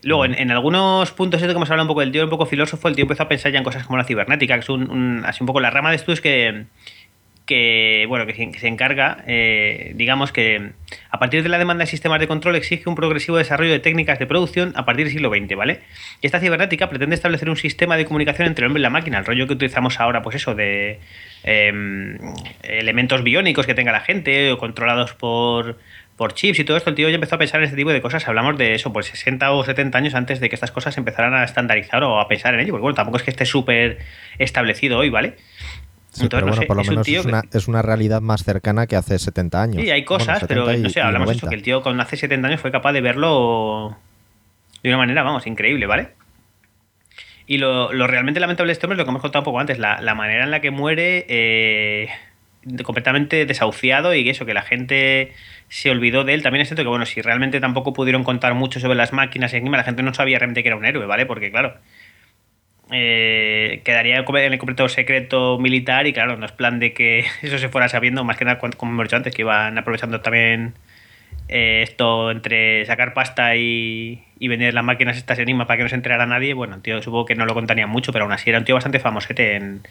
Luego, 0.03 0.25
en, 0.25 0.51
algunos 0.51 1.09
puntos, 1.13 1.41
esto 1.41 1.53
que 1.53 1.55
hemos 1.55 1.69
hablado 1.69 1.85
un 1.85 1.87
poco 1.87 2.01
del 2.01 2.11
tío, 2.11 2.25
un 2.25 2.29
poco 2.29 2.45
filósofo, 2.45 2.89
el 2.89 2.95
tío 2.95 3.03
empezó 3.03 3.23
a 3.23 3.29
pensar 3.29 3.53
ya 3.53 3.59
en 3.59 3.63
cosas 3.63 3.85
como 3.85 3.97
la 3.97 4.03
cibernética, 4.03 4.55
que 4.55 4.59
es 4.59 4.67
un, 4.67 5.23
así 5.25 5.41
un 5.41 5.47
poco 5.47 5.61
la 5.61 5.69
rama 5.69 5.89
de 5.89 5.95
estudios 5.95 6.19
que, 6.19 6.65
que 7.45 8.07
bueno, 8.09 8.25
que 8.25 8.33
se, 8.33 8.51
que 8.51 8.59
se 8.59 8.67
encarga, 8.67 9.23
eh, 9.25 9.93
digamos 9.95 10.33
que 10.33 10.71
a 11.11 11.17
partir 11.17 11.43
de 11.43 11.47
la 11.49 11.59
demanda 11.59 11.85
de 11.85 11.89
sistemas 11.89 12.19
de 12.19 12.27
control 12.27 12.57
exige 12.57 12.89
un 12.89 12.95
progresivo 12.95 13.37
desarrollo 13.37 13.71
de 13.71 13.79
técnicas 13.79 14.19
de 14.19 14.25
producción 14.25 14.73
a 14.75 14.83
partir 14.83 15.05
del 15.05 15.13
siglo 15.13 15.29
XX, 15.29 15.55
¿vale? 15.55 15.79
Y 16.21 16.25
esta 16.25 16.41
cibernética 16.41 16.89
pretende 16.89 17.15
establecer 17.15 17.49
un 17.49 17.55
sistema 17.55 17.95
de 17.95 18.03
comunicación 18.03 18.49
entre 18.49 18.65
el 18.65 18.67
hombre 18.67 18.81
y 18.81 18.83
la 18.83 18.89
máquina, 18.89 19.19
el 19.19 19.25
rollo 19.25 19.47
que 19.47 19.53
utilizamos 19.53 19.97
ahora, 20.01 20.21
pues 20.21 20.35
eso, 20.35 20.55
de 20.55 20.99
em, 21.43 22.17
elementos 22.63 23.23
biónicos 23.23 23.65
que 23.65 23.73
tenga 23.73 23.91
la 23.91 24.01
gente 24.01 24.51
o 24.51 24.57
controlados 24.57 25.13
por, 25.13 25.77
por 26.17 26.33
chips 26.33 26.59
y 26.59 26.63
todo 26.63 26.77
esto, 26.77 26.89
el 26.91 26.95
tío 26.95 27.09
ya 27.09 27.15
empezó 27.15 27.35
a 27.35 27.39
pensar 27.39 27.59
en 27.61 27.65
este 27.65 27.77
tipo 27.77 27.91
de 27.91 28.01
cosas. 28.01 28.27
Hablamos 28.27 28.57
de 28.57 28.75
eso, 28.75 28.93
pues 28.93 29.07
60 29.07 29.51
o 29.51 29.63
70 29.63 29.97
años 29.97 30.13
antes 30.15 30.39
de 30.39 30.49
que 30.49 30.55
estas 30.55 30.71
cosas 30.71 30.97
empezaran 30.97 31.33
a 31.33 31.43
estandarizar 31.43 32.03
o 32.03 32.19
a 32.19 32.27
pensar 32.27 32.53
en 32.53 32.59
ello, 32.61 32.71
porque 32.73 32.83
bueno, 32.83 32.95
tampoco 32.95 33.17
es 33.17 33.23
que 33.23 33.31
esté 33.31 33.45
súper 33.45 33.99
establecido 34.37 34.97
hoy, 34.99 35.09
¿vale? 35.09 35.35
Sí, 36.11 36.27
pero 36.29 36.41
no 36.41 36.47
bueno, 36.47 36.61
sé, 36.61 36.67
por 36.67 36.75
lo 36.75 36.81
es 36.81 36.87
un 36.89 36.93
menos 36.95 37.05
tío 37.05 37.19
es 37.21 37.25
que- 37.25 37.29
una, 37.31 37.41
es 37.53 37.67
una 37.69 37.81
realidad 37.81 38.19
más 38.21 38.43
cercana 38.43 38.85
que 38.85 38.97
hace 38.97 39.17
70 39.17 39.61
años. 39.63 39.81
Sí, 39.81 39.89
hay 39.89 40.01
Bueno, 40.03 40.25
cosas, 40.25 40.43
pero 40.47 40.65
70 40.65 40.77
y- 40.79 40.83
no 40.83 40.89
sé, 40.89 41.01
hablamos 41.01 41.27
de 41.29 41.33
90. 41.35 41.45
eso, 41.45 41.49
que 41.49 41.55
el 41.55 41.61
tío 41.63 41.81
con 41.81 41.99
hace 42.01 42.17
70 42.17 42.49
años 42.49 42.59
fue 42.59 42.69
capaz 42.71 42.91
de 42.91 42.99
verlo 43.01 43.97
de 44.83 44.89
una 44.89 44.97
manera, 44.97 45.23
vamos, 45.23 45.47
increíble, 45.47 45.85
¿vale? 45.85 46.09
Y 47.51 47.57
lo, 47.57 47.91
lo 47.91 48.07
realmente 48.07 48.39
lamentable 48.39 48.69
de 48.69 48.71
este 48.71 48.85
hombre 48.85 48.95
es 48.95 48.99
lo 48.99 49.03
que 49.03 49.09
hemos 49.09 49.21
contado 49.21 49.41
un 49.41 49.43
poco 49.43 49.59
antes, 49.59 49.77
la, 49.77 49.99
la 49.99 50.15
manera 50.15 50.45
en 50.45 50.51
la 50.51 50.61
que 50.61 50.71
muere 50.71 51.25
eh, 51.27 52.07
completamente 52.85 53.45
desahuciado 53.45 54.15
y 54.15 54.29
eso, 54.29 54.45
que 54.45 54.53
la 54.53 54.61
gente 54.61 55.33
se 55.67 55.91
olvidó 55.91 56.23
de 56.23 56.33
él. 56.33 56.43
También 56.43 56.61
es 56.61 56.69
cierto 56.69 56.83
que, 56.83 56.87
bueno, 56.87 57.05
si 57.05 57.21
realmente 57.21 57.59
tampoco 57.59 57.91
pudieron 57.91 58.23
contar 58.23 58.53
mucho 58.53 58.79
sobre 58.79 58.95
las 58.95 59.11
máquinas 59.11 59.51
y 59.51 59.57
encima 59.57 59.75
la 59.75 59.83
gente 59.83 60.01
no 60.01 60.13
sabía 60.13 60.39
realmente 60.39 60.63
que 60.63 60.69
era 60.69 60.77
un 60.77 60.85
héroe, 60.85 61.05
¿vale? 61.05 61.25
Porque, 61.25 61.51
claro, 61.51 61.75
eh, 62.89 63.81
quedaría 63.83 64.15
en 64.15 64.53
el 64.53 64.57
completo 64.57 64.87
secreto 64.87 65.59
militar 65.59 66.07
y 66.07 66.13
claro, 66.13 66.37
no 66.37 66.45
es 66.45 66.53
plan 66.53 66.79
de 66.79 66.93
que 66.93 67.25
eso 67.41 67.57
se 67.57 67.67
fuera 67.67 67.89
sabiendo, 67.89 68.23
más 68.23 68.37
que 68.37 68.45
nada 68.45 68.59
como 68.59 68.93
hemos 68.93 69.03
dicho 69.03 69.17
antes, 69.17 69.35
que 69.35 69.41
iban 69.41 69.77
aprovechando 69.77 70.21
también 70.21 70.73
eh, 71.51 71.83
esto 71.83 72.31
entre 72.31 72.85
sacar 72.85 73.13
pasta 73.13 73.55
y, 73.55 74.23
y 74.39 74.47
vender 74.47 74.73
las 74.73 74.83
máquinas 74.83 75.17
estas 75.17 75.37
enigma 75.39 75.67
para 75.67 75.77
que 75.77 75.83
no 75.83 75.89
se 75.89 75.95
enterara 75.95 76.25
nadie, 76.25 76.53
bueno, 76.53 76.75
el 76.75 76.81
tío 76.81 77.01
supongo 77.01 77.25
que 77.25 77.35
no 77.35 77.45
lo 77.45 77.53
contaría 77.53 77.85
mucho, 77.87 78.11
pero 78.11 78.25
aún 78.25 78.31
así 78.33 78.49
era 78.49 78.59
un 78.59 78.65
tío 78.65 78.75
bastante 78.75 78.99
famosete 78.99 79.55
en, 79.55 79.81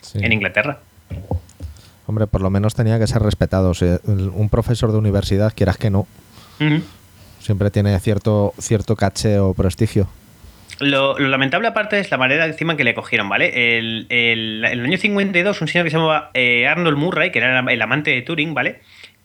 Sí. 0.00 0.18
en 0.20 0.32
Inglaterra. 0.32 0.80
Hombre, 2.06 2.26
por 2.26 2.40
lo 2.40 2.50
menos 2.50 2.74
tenía 2.74 2.98
que 2.98 3.06
ser 3.06 3.22
respetado. 3.22 3.70
O 3.70 3.74
sea, 3.74 3.98
un 4.04 4.48
profesor 4.50 4.90
de 4.90 4.98
universidad, 4.98 5.52
quieras 5.54 5.76
que 5.78 5.90
no, 5.90 6.06
siempre 7.40 7.70
tiene 7.70 7.98
cierto, 8.00 8.52
cierto 8.58 8.96
caché 8.96 9.38
o 9.38 9.54
prestigio. 9.54 10.08
Lo, 10.80 11.16
lo 11.18 11.28
lamentable 11.28 11.68
aparte 11.68 12.00
es 12.00 12.10
la 12.10 12.16
manera 12.16 12.44
encima 12.46 12.72
en 12.72 12.76
que 12.78 12.84
le 12.84 12.94
cogieron, 12.94 13.28
¿vale? 13.28 13.78
El, 13.78 14.06
el- 14.08 14.64
el 14.64 14.84
año 14.84 14.98
52 14.98 15.60
un 15.60 15.68
señor 15.68 15.84
que 15.84 15.90
se 15.90 15.96
llamaba 15.96 16.30
eh, 16.34 16.66
Arnold 16.66 16.96
Murray, 16.98 17.30
que 17.30 17.38
era 17.38 17.60
el 17.60 17.82
amante 17.82 18.10
de 18.10 18.22
Turing, 18.22 18.54
¿vale? 18.54 18.80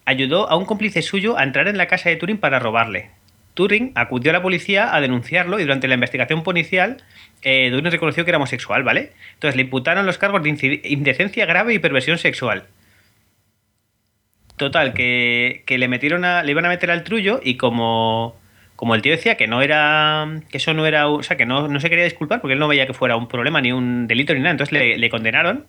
Ayudó 0.08 0.50
a 0.50 0.56
un 0.56 0.64
cómplice 0.64 1.02
suyo 1.02 1.38
a 1.38 1.44
entrar 1.44 1.68
en 1.68 1.78
la 1.78 1.88
casa 1.88 2.10
de 2.10 2.16
Turing 2.16 2.38
para 2.38 2.60
robarle. 2.60 3.10
Turing 3.56 3.92
acudió 3.94 4.32
a 4.32 4.34
la 4.34 4.42
policía 4.42 4.96
a 4.96 5.02
denunciarlo 5.02 5.60
y 5.60 5.64
durante 5.64 5.90
la 5.90 5.96
investigación 5.96 6.44
policial 6.44 7.04
eh, 7.42 7.70
Turing 7.72 7.92
reconoció 7.92 8.24
que 8.24 8.32
era 8.32 8.38
homosexual, 8.38 8.84
¿vale? 8.84 9.12
Entonces 9.34 9.58
le 9.58 9.64
imputaron 9.64 10.06
los 10.06 10.18
cargos 10.18 10.42
de 10.44 10.80
indecencia 10.86 11.46
grave 11.46 11.74
y 11.74 11.80
perversión 11.80 12.18
sexual. 12.18 12.68
Total, 14.56 14.94
que, 14.94 15.64
que 15.66 15.78
le 15.78 15.90
metieron 15.90 16.24
a, 16.24 16.42
le 16.42 16.52
iban 16.52 16.66
a 16.66 16.70
meter 16.70 16.90
al 16.90 17.04
trullo 17.04 17.42
y 17.44 17.58
como, 17.58 18.38
como 18.78 18.96
el 18.96 19.02
tío 19.02 19.12
decía 19.12 19.36
que 19.36 19.48
no 19.48 19.62
era, 19.62 20.40
que 20.50 20.56
eso 20.56 20.74
no 20.74 20.86
era, 20.86 21.10
o 21.10 21.22
sea, 21.22 21.36
que 21.36 21.46
no, 21.46 21.68
no 21.68 21.82
se 21.82 21.90
quería 21.90 22.06
disculpar 22.06 22.40
porque 22.40 22.54
él 22.54 22.60
no 22.60 22.70
veía 22.70 22.88
que 22.88 22.94
fuera 22.94 23.18
un 23.18 23.28
problema 23.28 23.60
ni 23.60 23.74
un 23.74 24.08
delito 24.08 24.34
ni 24.34 24.40
nada, 24.40 24.52
entonces 24.52 24.98
le 24.98 25.10
condenaron 25.10 25.66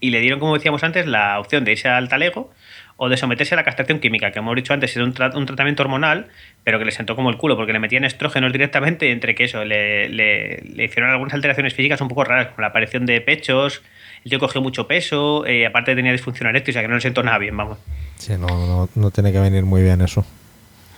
y 0.00 0.10
le 0.10 0.20
dieron, 0.20 0.40
como 0.40 0.54
decíamos 0.54 0.82
antes, 0.82 1.06
la 1.06 1.38
opción 1.38 1.64
de 1.64 1.72
irse 1.72 1.88
al 1.88 2.08
talego 2.08 2.50
o 2.96 3.08
de 3.08 3.16
someterse 3.16 3.54
a 3.54 3.56
la 3.56 3.64
castración 3.64 3.98
química, 3.98 4.30
que 4.30 4.38
hemos 4.40 4.54
dicho 4.56 4.74
antes 4.74 4.94
era 4.94 5.04
un, 5.04 5.14
tra- 5.14 5.34
un 5.34 5.46
tratamiento 5.46 5.82
hormonal, 5.82 6.26
pero 6.64 6.78
que 6.78 6.84
le 6.84 6.90
sentó 6.92 7.16
como 7.16 7.30
el 7.30 7.36
culo 7.38 7.56
porque 7.56 7.72
le 7.72 7.78
metían 7.78 8.04
estrógenos 8.04 8.52
directamente 8.52 9.10
entre 9.10 9.34
que 9.34 9.44
eso 9.44 9.64
le, 9.64 10.08
le- 10.10 10.62
le 10.74 10.84
hicieron 10.84 11.10
algunas 11.10 11.32
alteraciones 11.34 11.72
físicas 11.74 12.00
un 12.02 12.08
poco 12.08 12.24
raras, 12.24 12.48
como 12.48 12.60
la 12.62 12.66
aparición 12.68 13.06
de 13.06 13.20
pechos, 13.22 13.82
el 14.24 14.30
tío 14.30 14.38
cogió 14.38 14.60
mucho 14.60 14.86
peso, 14.86 15.46
eh, 15.46 15.64
aparte 15.66 15.94
tenía 15.94 16.12
disfunción 16.12 16.48
eréctil, 16.50 16.72
o 16.72 16.74
sea 16.74 16.82
que 16.82 16.88
no 16.88 16.94
le 16.96 17.00
sentó 17.00 17.22
nada 17.22 17.38
bien, 17.38 17.56
vamos. 17.56 17.78
Sí, 18.16 18.34
no, 18.38 18.46
no, 18.48 18.88
no 18.94 19.10
tiene 19.10 19.32
que 19.32 19.40
venir 19.40 19.64
muy 19.64 19.82
bien 19.82 20.02
eso. 20.02 20.26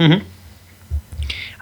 Ujú. 0.01 0.23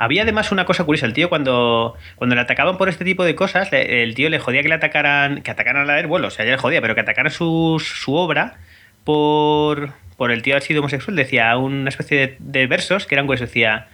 Había 0.00 0.22
además 0.22 0.50
una 0.50 0.64
cosa 0.64 0.84
curiosa, 0.84 1.04
el 1.04 1.12
tío 1.12 1.28
cuando, 1.28 1.94
cuando 2.16 2.34
le 2.34 2.40
atacaban 2.40 2.78
por 2.78 2.88
este 2.88 3.04
tipo 3.04 3.22
de 3.22 3.34
cosas, 3.34 3.68
el 3.70 4.14
tío 4.14 4.30
le 4.30 4.38
jodía 4.38 4.62
que 4.62 4.70
le 4.70 4.76
atacaran, 4.76 5.42
que 5.42 5.50
atacaran 5.50 5.90
a 5.90 6.00
él, 6.00 6.06
bueno, 6.06 6.28
o 6.28 6.30
sea, 6.30 6.46
ya 6.46 6.52
le 6.52 6.56
jodía, 6.56 6.80
pero 6.80 6.94
que 6.94 7.02
atacaran 7.02 7.30
su, 7.30 7.76
su 7.84 8.14
obra 8.14 8.56
por, 9.04 9.92
por 10.16 10.30
el 10.30 10.40
tío 10.40 10.54
haber 10.54 10.62
sido 10.62 10.80
homosexual, 10.80 11.16
decía 11.16 11.54
una 11.58 11.90
especie 11.90 12.36
de, 12.38 12.66
versos 12.66 13.06
que 13.06 13.14
eran 13.14 13.26
pues 13.26 13.40
decía, 13.40 13.88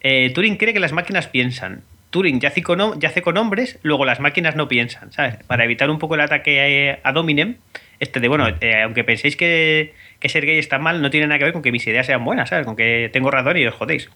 eh, 0.00 0.32
Turing 0.34 0.56
cree 0.56 0.72
que 0.72 0.80
las 0.80 0.94
máquinas 0.94 1.28
piensan, 1.28 1.82
Turing 2.08 2.40
yace 2.40 2.62
con, 2.62 2.98
yace 2.98 3.20
con 3.20 3.36
hombres, 3.36 3.78
luego 3.82 4.06
las 4.06 4.20
máquinas 4.20 4.56
no 4.56 4.66
piensan, 4.66 5.12
¿sabes? 5.12 5.36
Para 5.46 5.64
evitar 5.64 5.90
un 5.90 5.98
poco 5.98 6.14
el 6.14 6.22
ataque 6.22 6.98
a, 7.04 7.06
a 7.06 7.12
Dominem, 7.12 7.56
este 8.00 8.18
de, 8.18 8.28
bueno, 8.28 8.48
eh, 8.62 8.80
aunque 8.82 9.04
penséis 9.04 9.36
que, 9.36 9.92
que 10.20 10.30
ser 10.30 10.46
gay 10.46 10.58
está 10.58 10.78
mal, 10.78 11.02
no 11.02 11.10
tiene 11.10 11.26
nada 11.26 11.36
que 11.36 11.44
ver 11.44 11.52
con 11.52 11.60
que 11.60 11.70
mis 11.70 11.86
ideas 11.86 12.06
sean 12.06 12.24
buenas, 12.24 12.48
¿sabes? 12.48 12.64
Con 12.64 12.76
que 12.76 13.10
tengo 13.12 13.30
razón 13.30 13.58
y 13.58 13.66
os 13.66 13.74
jodéis. 13.74 14.08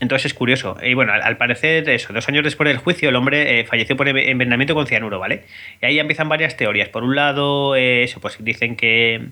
Entonces 0.00 0.26
es 0.26 0.34
curioso. 0.34 0.78
Y 0.82 0.94
bueno, 0.94 1.12
al, 1.12 1.36
parecer, 1.36 1.88
eso, 1.90 2.12
dos 2.14 2.26
años 2.28 2.42
después 2.42 2.66
del 2.66 2.78
juicio, 2.78 3.10
el 3.10 3.16
hombre 3.16 3.60
eh, 3.60 3.64
falleció 3.64 3.96
por 3.96 4.08
enve- 4.08 4.28
envenenamiento 4.28 4.74
con 4.74 4.86
cianuro, 4.86 5.18
¿vale? 5.18 5.44
Y 5.82 5.86
ahí 5.86 5.98
empiezan 5.98 6.28
varias 6.28 6.56
teorías. 6.56 6.88
Por 6.88 7.04
un 7.04 7.14
lado, 7.14 7.76
eh, 7.76 8.02
eso, 8.02 8.18
pues 8.18 8.42
dicen 8.42 8.76
que, 8.76 9.28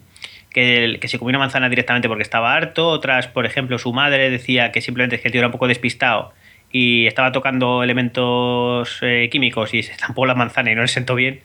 que, 0.51 0.99
se 1.09 1.19
comió 1.19 1.31
una 1.31 1.39
manzana 1.39 1.71
directamente 1.71 2.07
porque 2.09 2.23
estaba 2.23 2.55
harto. 2.55 2.87
Otras, 2.89 3.29
por 3.29 3.47
ejemplo, 3.47 3.79
su 3.79 3.95
madre 3.95 4.29
decía 4.29 4.71
que 4.71 4.83
simplemente 4.83 5.17
es 5.17 5.23
que 5.23 5.29
el 5.29 5.33
tío 5.33 5.41
era 5.41 5.49
un 5.49 5.53
poco 5.53 5.69
despistado 5.69 6.35
y 6.71 7.07
estaba 7.07 7.33
tocando 7.33 7.83
elementos 7.83 8.99
eh, 9.01 9.29
químicos 9.33 9.73
y 9.73 9.83
se 9.83 9.93
estampó 9.93 10.27
la 10.27 10.35
manzana 10.35 10.71
y 10.71 10.75
no 10.75 10.83
le 10.83 10.89
sentó 10.89 11.15
bien. 11.15 11.41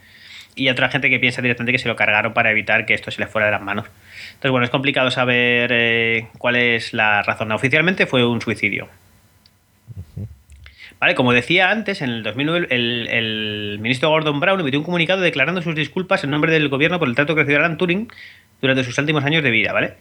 Y 0.55 0.67
otra 0.69 0.89
gente 0.89 1.09
que 1.09 1.17
piensa 1.17 1.41
directamente 1.41 1.71
que 1.71 1.79
se 1.79 1.87
lo 1.87 1.95
cargaron 1.95 2.33
para 2.33 2.51
evitar 2.51 2.85
que 2.85 2.93
esto 2.93 3.09
se 3.09 3.21
le 3.21 3.27
fuera 3.27 3.45
de 3.47 3.53
las 3.53 3.61
manos. 3.61 3.87
Entonces, 4.27 4.51
bueno, 4.51 4.65
es 4.65 4.69
complicado 4.69 5.09
saber 5.11 6.27
cuál 6.37 6.57
es 6.57 6.93
la 6.93 7.23
razón. 7.23 7.51
Oficialmente 7.53 8.05
fue 8.05 8.25
un 8.25 8.39
suicidio. 8.41 8.89
Vale, 11.03 11.15
como 11.15 11.33
decía 11.33 11.69
antes, 11.69 12.01
en 12.01 12.11
el 12.11 12.23
2009 12.23 12.67
el, 12.69 13.07
el 13.09 13.77
ministro 13.81 14.07
Gordon 14.07 14.39
Brown 14.39 14.57
emitió 14.61 14.79
un 14.79 14.85
comunicado 14.85 15.19
declarando 15.19 15.61
sus 15.61 15.75
disculpas 15.75 16.23
en 16.23 16.29
nombre 16.29 16.53
del 16.53 16.69
gobierno 16.69 16.97
por 16.97 17.09
el 17.09 17.15
trato 17.15 17.35
que 17.35 17.41
recibió 17.41 17.59
Alan 17.59 17.77
Turing 17.77 18.07
durante 18.61 18.85
sus 18.85 18.97
últimos 18.97 19.21
años 19.25 19.43
de 19.43 19.51
vida, 19.51 19.73
¿vale? 19.73 19.95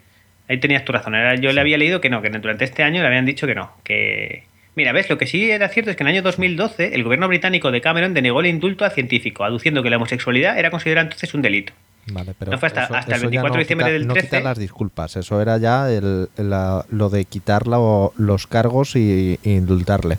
Ahí 0.49 0.59
tenías 0.61 0.85
tu 0.85 0.93
razón. 0.93 1.17
Era- 1.17 1.35
yo 1.35 1.51
le 1.53 1.61
había 1.61 1.77
leído 1.77 2.01
que 2.01 2.09
no, 2.09 2.23
que 2.23 2.31
durante 2.31 2.65
este 2.65 2.85
año 2.85 3.01
le 3.01 3.09
habían 3.09 3.27
dicho 3.27 3.49
que 3.49 3.57
no, 3.57 3.73
que... 3.83 4.45
Mira, 4.77 4.93
ves, 4.93 5.11
lo 5.11 5.19
que 5.19 5.27
sí 5.27 5.51
era 5.51 5.69
cierto 5.71 5.91
es 5.91 5.97
que 5.97 6.05
en 6.05 6.07
el 6.07 6.15
año 6.15 6.23
2012 6.23 6.95
el 6.95 7.03
gobierno 7.03 7.27
británico 7.27 7.73
de 7.73 7.81
Cameron 7.81 8.15
denegó 8.15 8.39
el 8.39 8.47
indulto 8.47 8.85
al 8.85 8.93
científico, 8.93 9.43
aduciendo 9.43 9.83
que 9.83 9.91
la 9.91 9.97
homosexualidad 9.97 10.57
era 10.57 10.71
considerada 10.71 11.07
entonces 11.07 11.35
un 11.35 11.43
delito. 11.43 11.73
Vale, 12.13 12.33
pero 12.39 12.53
No 12.53 12.59
fue 12.59 12.69
hasta- 12.69 12.83
hasta 12.85 13.17
el 13.17 13.23
ya 13.23 13.27
24 13.27 13.55
de 13.55 13.59
diciembre 13.59 13.87
quita- 13.87 13.93
del 13.93 14.07
no 14.07 14.13
13. 14.15 14.29
quita 14.29 14.41
las 14.41 14.59
disculpas, 14.59 15.17
eso 15.17 15.43
era 15.43 15.59
ya 15.59 15.91
el- 15.91 16.29
la- 16.37 16.85
lo 16.91 17.09
de 17.11 17.25
quitar 17.25 17.67
los 17.67 18.47
cargos 18.47 18.95
y, 18.95 19.41
y 19.43 19.51
indultarle. 19.51 20.19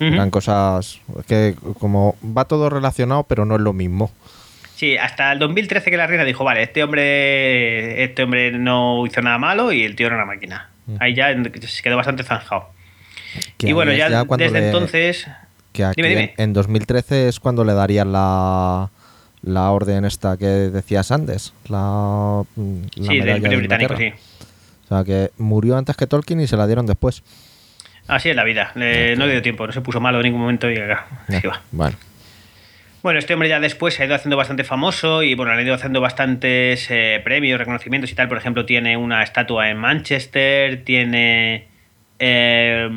Ujú. 0.00 0.04
Eran 0.14 0.30
cosas 0.30 1.00
que 1.26 1.54
como 1.80 2.16
va 2.24 2.44
todo 2.44 2.70
relacionado, 2.70 3.24
pero 3.24 3.44
no 3.44 3.56
es 3.56 3.60
lo 3.60 3.72
mismo. 3.72 4.10
Sí, 4.76 4.96
hasta 4.96 5.32
el 5.32 5.40
2013 5.40 5.90
que 5.90 5.96
la 5.96 6.06
reina 6.06 6.24
dijo, 6.24 6.44
vale, 6.44 6.62
este 6.62 6.84
hombre, 6.84 8.04
este 8.04 8.22
hombre 8.22 8.52
no 8.52 9.04
hizo 9.06 9.20
nada 9.22 9.36
malo 9.38 9.72
y 9.72 9.82
el 9.82 9.96
tío 9.96 10.06
era 10.06 10.16
una 10.16 10.24
máquina. 10.24 10.70
Ahí 11.00 11.14
ya 11.14 11.28
se 11.34 11.82
quedó 11.82 11.96
bastante 11.96 12.22
zanjado. 12.22 12.68
Que 13.56 13.68
y 13.68 13.72
bueno, 13.72 13.92
ya, 13.92 14.08
desde 14.24 14.60
le- 14.60 14.66
entonces... 14.66 15.26
que 15.72 15.84
aquí 15.84 16.00
Dime, 16.00 16.08
dime. 16.08 16.34
En, 16.38 16.44
en 16.44 16.52
2013 16.54 17.28
es 17.28 17.40
cuando 17.40 17.64
le 17.64 17.74
darían 17.74 18.12
la, 18.12 18.88
la 19.42 19.70
orden 19.72 20.04
esta 20.04 20.36
que 20.36 20.46
decías 20.46 21.10
antes, 21.12 21.52
la, 21.68 22.42
mm, 22.56 22.76
la 22.96 23.06
Sí, 23.12 23.18
del 23.20 23.36
Imperio 23.36 23.58
Británico, 23.58 23.96
sí. 23.96 24.12
O 24.84 24.88
sea, 24.88 25.04
que 25.04 25.30
murió 25.36 25.76
antes 25.76 25.96
que 25.96 26.06
Tolkien 26.06 26.40
y 26.40 26.46
se 26.46 26.56
la 26.56 26.66
dieron 26.66 26.86
después. 26.86 27.22
Así 28.08 28.30
es 28.30 28.36
la 28.36 28.42
vida. 28.44 28.72
Le- 28.74 29.14
no 29.16 29.26
le 29.26 29.32
dio 29.32 29.42
tiempo, 29.42 29.66
no 29.66 29.72
se 29.72 29.80
puso 29.80 30.00
malo 30.00 30.18
en 30.18 30.24
ningún 30.24 30.40
momento 30.40 30.70
y 30.70 30.76
acá, 30.78 31.06
así 31.28 31.46
va. 31.46 31.60
Bueno, 31.70 31.96
Bueno, 33.02 33.18
este 33.20 33.34
hombre 33.34 33.48
ya 33.48 33.60
después 33.60 33.94
se 33.94 34.02
ha 34.02 34.06
ido 34.06 34.14
haciendo 34.16 34.36
bastante 34.36 34.64
famoso 34.64 35.22
y 35.22 35.34
bueno, 35.34 35.52
le 35.52 35.60
han 35.60 35.66
ido 35.66 35.74
haciendo 35.74 36.00
bastantes 36.00 36.90
eh, 36.90 37.20
premios, 37.22 37.58
reconocimientos 37.58 38.10
y 38.10 38.14
tal. 38.14 38.26
Por 38.28 38.38
ejemplo, 38.38 38.64
tiene 38.66 38.96
una 38.96 39.22
estatua 39.22 39.70
en 39.70 39.76
Manchester, 39.76 40.82
tiene 40.84 41.66
eh, 42.18 42.88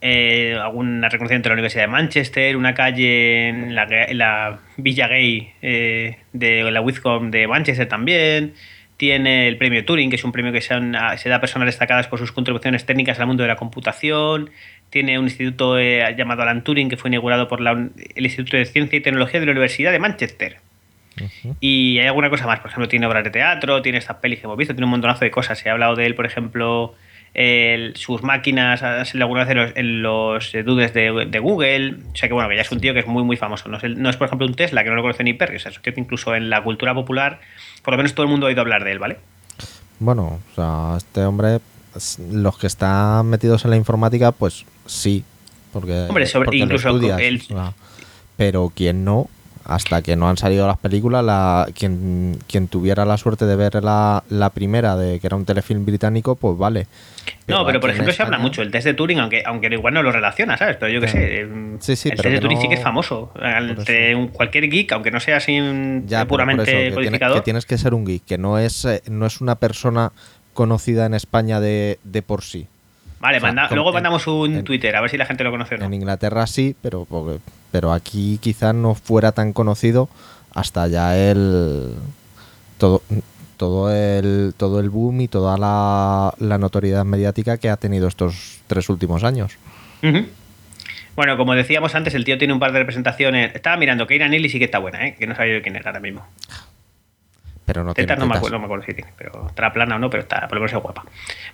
eh, 0.00 0.58
algún 0.60 1.02
reconocimiento 1.02 1.48
de 1.48 1.50
la 1.50 1.54
Universidad 1.54 1.84
de 1.84 1.88
Manchester, 1.88 2.56
una 2.56 2.74
calle 2.74 3.48
en 3.48 3.74
la, 3.74 3.84
en 3.90 4.18
la 4.18 4.58
Villa 4.76 5.08
Gay 5.08 5.52
eh, 5.62 6.18
de 6.32 6.70
la 6.70 6.80
Wizcom 6.80 7.30
de 7.30 7.46
Manchester 7.48 7.88
también. 7.88 8.54
Tiene 8.96 9.48
el 9.48 9.56
premio 9.56 9.84
Turing, 9.84 10.10
que 10.10 10.16
es 10.16 10.24
un 10.24 10.32
premio 10.32 10.52
que 10.52 10.60
se, 10.60 10.74
han- 10.74 10.94
a- 10.94 11.16
se 11.16 11.28
da 11.28 11.36
a 11.36 11.40
personas 11.40 11.66
destacadas 11.66 12.06
por 12.06 12.18
sus 12.18 12.30
contribuciones 12.32 12.86
técnicas 12.86 13.18
al 13.18 13.26
mundo 13.26 13.42
de 13.42 13.48
la 13.48 13.56
computación. 13.56 14.50
Tiene 14.90 15.18
un 15.18 15.24
instituto 15.24 15.78
eh, 15.78 16.14
llamado 16.16 16.42
Alan 16.42 16.62
Turing, 16.62 16.88
que 16.88 16.96
fue 16.96 17.08
inaugurado 17.10 17.48
por 17.48 17.60
la 17.60 17.72
el 17.72 18.24
Instituto 18.24 18.56
de 18.56 18.64
Ciencia 18.66 18.96
y 18.96 19.00
Tecnología 19.00 19.40
de 19.40 19.46
la 19.46 19.52
Universidad 19.52 19.90
de 19.92 19.98
Manchester. 19.98 20.58
Y 21.60 21.98
hay 21.98 22.06
alguna 22.06 22.30
cosa 22.30 22.46
más, 22.46 22.60
por 22.60 22.70
ejemplo, 22.70 22.88
tiene 22.88 23.06
obras 23.06 23.24
de 23.24 23.30
teatro, 23.30 23.82
tiene 23.82 23.98
estas 23.98 24.16
pelis 24.18 24.38
que 24.40 24.46
hemos 24.46 24.56
visto, 24.56 24.74
tiene 24.74 24.84
un 24.84 24.90
montonazo 24.92 25.24
de 25.24 25.30
cosas. 25.30 25.58
Se 25.58 25.68
ha 25.68 25.72
hablado 25.72 25.94
de 25.96 26.06
él, 26.06 26.14
por 26.14 26.24
ejemplo, 26.26 26.94
el- 27.34 27.96
sus 27.96 28.22
máquinas, 28.22 28.82
ha 28.82 29.04
salido 29.04 29.24
alguna 29.24 29.44
vez 29.44 29.50
en 29.50 29.56
los, 29.56 29.72
en 29.76 30.02
los, 30.02 30.52
dudes 30.64 30.92
de, 30.94 31.26
de 31.30 31.38
Google. 31.38 31.96
O 32.12 32.16
sea 32.16 32.28
que 32.28 32.34
bueno, 32.34 32.48
que 32.48 32.56
ya 32.56 32.62
es 32.62 32.70
un 32.72 32.80
tío 32.80 32.92
que 32.94 33.00
es 33.00 33.06
muy, 33.06 33.22
muy 33.24 33.36
famoso. 33.36 33.68
No 33.68 33.78
es, 33.78 33.84
el- 33.84 34.00
no 34.02 34.10
es, 34.10 34.16
por 34.16 34.26
ejemplo, 34.26 34.46
un 34.46 34.54
Tesla, 34.54 34.84
que 34.84 34.90
no 34.90 34.96
lo 34.96 35.02
conoce 35.02 35.24
ni 35.24 35.32
Perry. 35.32 35.56
O 35.56 35.60
sea, 35.60 35.70
es 35.70 35.76
un 35.78 35.82
tío 35.82 35.94
que 35.94 36.00
incluso 36.00 36.34
en 36.34 36.50
la 36.50 36.62
cultura 36.62 36.94
popular, 36.94 37.40
por 37.82 37.92
lo 37.94 37.98
menos 37.98 38.14
todo 38.14 38.24
el 38.24 38.30
mundo 38.30 38.46
ha 38.46 38.48
oído 38.48 38.60
hablar 38.60 38.84
de 38.84 38.92
él, 38.92 38.98
¿vale? 38.98 39.16
bueno, 39.98 40.40
o 40.50 40.54
sea, 40.56 40.96
este 40.96 41.24
hombre, 41.24 41.60
los 42.32 42.58
que 42.58 42.66
están 42.66 43.26
metidos 43.26 43.64
en 43.64 43.70
la 43.70 43.76
informática, 43.76 44.32
pues 44.32 44.64
sí. 44.86 45.22
Porque, 45.72 46.06
Hombre, 46.08 46.26
sobre- 46.26 46.46
porque 46.46 46.58
lo 46.58 46.64
incluso 46.64 46.88
estudias, 46.88 47.20
el- 47.20 47.36
o 47.36 47.40
sea, 47.44 47.72
pero 48.36 48.72
quien 48.74 49.04
no, 49.04 49.28
hasta 49.64 50.02
que 50.02 50.16
no 50.16 50.28
han 50.28 50.36
salido 50.36 50.66
las 50.66 50.78
películas, 50.78 51.24
la, 51.24 51.66
quien, 51.78 52.38
quien 52.46 52.68
tuviera 52.68 53.04
la 53.04 53.16
suerte 53.16 53.46
de 53.46 53.56
ver 53.56 53.82
la, 53.82 54.22
la 54.28 54.50
primera, 54.50 54.96
de 54.96 55.20
que 55.20 55.26
era 55.26 55.36
un 55.36 55.44
telefilm 55.44 55.84
británico, 55.84 56.34
pues 56.36 56.56
vale. 56.58 56.86
no, 57.46 57.64
pero 57.64 57.80
por 57.80 57.90
ejemplo 57.90 58.12
se 58.12 58.22
habla 58.22 58.38
mucho 58.38 58.62
el 58.62 58.70
test 58.70 58.86
de 58.86 58.94
Turing, 58.94 59.20
aunque, 59.20 59.42
aunque 59.46 59.68
igual 59.68 59.94
no 59.94 60.02
lo 60.02 60.12
relaciona, 60.12 60.56
¿sabes? 60.56 60.76
Pero 60.78 60.92
yo 60.92 61.00
qué 61.00 61.08
sé. 61.08 61.46
Sí, 61.80 61.96
sí, 61.96 62.08
el 62.08 62.16
pero 62.16 62.22
test 62.30 62.34
de 62.34 62.40
Turing 62.40 62.60
sí 62.60 62.68
que 62.68 62.74
es 62.74 62.82
famoso. 62.82 63.32
Entre 63.42 64.14
un- 64.14 64.28
cualquier 64.28 64.68
geek, 64.68 64.92
aunque 64.92 65.10
no 65.10 65.20
sea 65.20 65.36
así 65.38 65.56
Ya, 66.06 66.18
pero 66.18 66.28
por 66.28 66.28
puramente 66.28 66.62
eso, 66.62 67.00
que 67.00 67.18
que 67.18 67.40
tienes 67.42 67.66
que 67.66 67.78
ser 67.78 67.94
un 67.94 68.04
geek, 68.04 68.24
que 68.24 68.38
no 68.38 68.58
es, 68.58 68.84
eh, 68.84 69.02
no 69.08 69.26
es 69.26 69.40
una 69.40 69.56
persona 69.56 70.12
conocida 70.54 71.06
en 71.06 71.14
España 71.14 71.60
de, 71.60 71.98
de 72.04 72.22
por 72.22 72.42
sí. 72.42 72.66
Vale, 73.22 73.38
manda- 73.40 73.68
luego 73.70 73.90
en- 73.90 73.94
mandamos 73.94 74.26
un 74.26 74.56
en- 74.56 74.64
Twitter 74.64 74.94
a 74.96 75.00
ver 75.00 75.08
si 75.08 75.16
la 75.16 75.24
gente 75.26 75.44
lo 75.44 75.50
conoce 75.52 75.76
o 75.76 75.78
no. 75.78 75.84
En 75.86 75.94
Inglaterra 75.94 76.46
sí, 76.46 76.74
pero, 76.82 77.06
pero 77.70 77.92
aquí 77.92 78.38
quizás 78.42 78.74
no 78.74 78.94
fuera 78.94 79.30
tan 79.32 79.52
conocido 79.52 80.08
hasta 80.52 80.88
ya 80.88 81.16
el 81.16 81.94
todo 82.78 83.00
todo 83.56 83.92
el 83.94 84.54
todo 84.56 84.80
el 84.80 84.90
boom 84.90 85.20
y 85.20 85.28
toda 85.28 85.56
la, 85.56 86.34
la 86.38 86.58
notoriedad 86.58 87.04
mediática 87.04 87.58
que 87.58 87.70
ha 87.70 87.76
tenido 87.76 88.08
estos 88.08 88.58
tres 88.66 88.88
últimos 88.88 89.22
años. 89.22 89.52
Bueno, 91.14 91.36
como 91.36 91.54
decíamos 91.54 91.94
antes, 91.94 92.14
el 92.14 92.24
tío 92.24 92.38
tiene 92.38 92.54
un 92.54 92.58
par 92.58 92.72
de 92.72 92.80
representaciones. 92.80 93.54
Estaba 93.54 93.76
mirando 93.76 94.06
que 94.06 94.16
Ira 94.16 94.28
sí 94.28 94.58
que 94.58 94.64
está 94.64 94.78
buena, 94.78 95.06
¿eh? 95.06 95.14
que 95.16 95.26
no 95.28 95.36
sabía 95.36 95.54
yo 95.58 95.62
quién 95.62 95.76
era 95.76 95.90
ahora 95.90 96.00
mismo. 96.00 96.26
Pero 97.72 97.84
no 97.84 97.94
tiene 97.94 98.06
Tetas 98.06 98.18
no 98.18 98.26
me, 98.26 98.30
tetas. 98.32 98.38
acuerdo, 98.38 98.56
no 98.56 98.58
me 98.60 98.64
acuerdo 98.66 98.84
si 98.84 98.94
tiene, 98.94 99.10
pero 99.16 99.46
estará 99.48 99.72
plana 99.72 99.96
o 99.96 99.98
no, 99.98 100.10
pero 100.10 100.22
está, 100.22 100.40
por 100.42 100.52
lo 100.54 100.60
menos 100.60 100.72
es 100.72 100.78
guapa. 100.82 101.04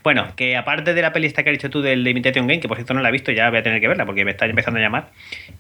Bueno, 0.03 0.27
que 0.37 0.57
aparte 0.57 0.95
de 0.95 1.03
la 1.03 1.13
peli 1.13 1.27
esta 1.29 1.43
que 1.45 1.51
has 1.51 1.55
dicho 1.57 1.71
tú 1.71 1.81
del 1.81 2.03
de 2.05 2.11
Imitation 2.11 2.47
Game, 2.47 2.61
que 2.61 2.69
por 2.69 2.77
cierto 2.77 2.95
no 2.95 3.01
la 3.01 3.09
he 3.09 3.13
visto, 3.13 3.31
ya 3.33 3.49
voy 3.51 3.59
a 3.61 3.63
tener 3.63 3.81
que 3.81 3.89
verla 3.89 4.05
porque 4.07 4.25
me 4.25 4.33
está 4.33 4.47
empezando 4.47 4.79
a 4.81 4.83
llamar. 4.83 5.11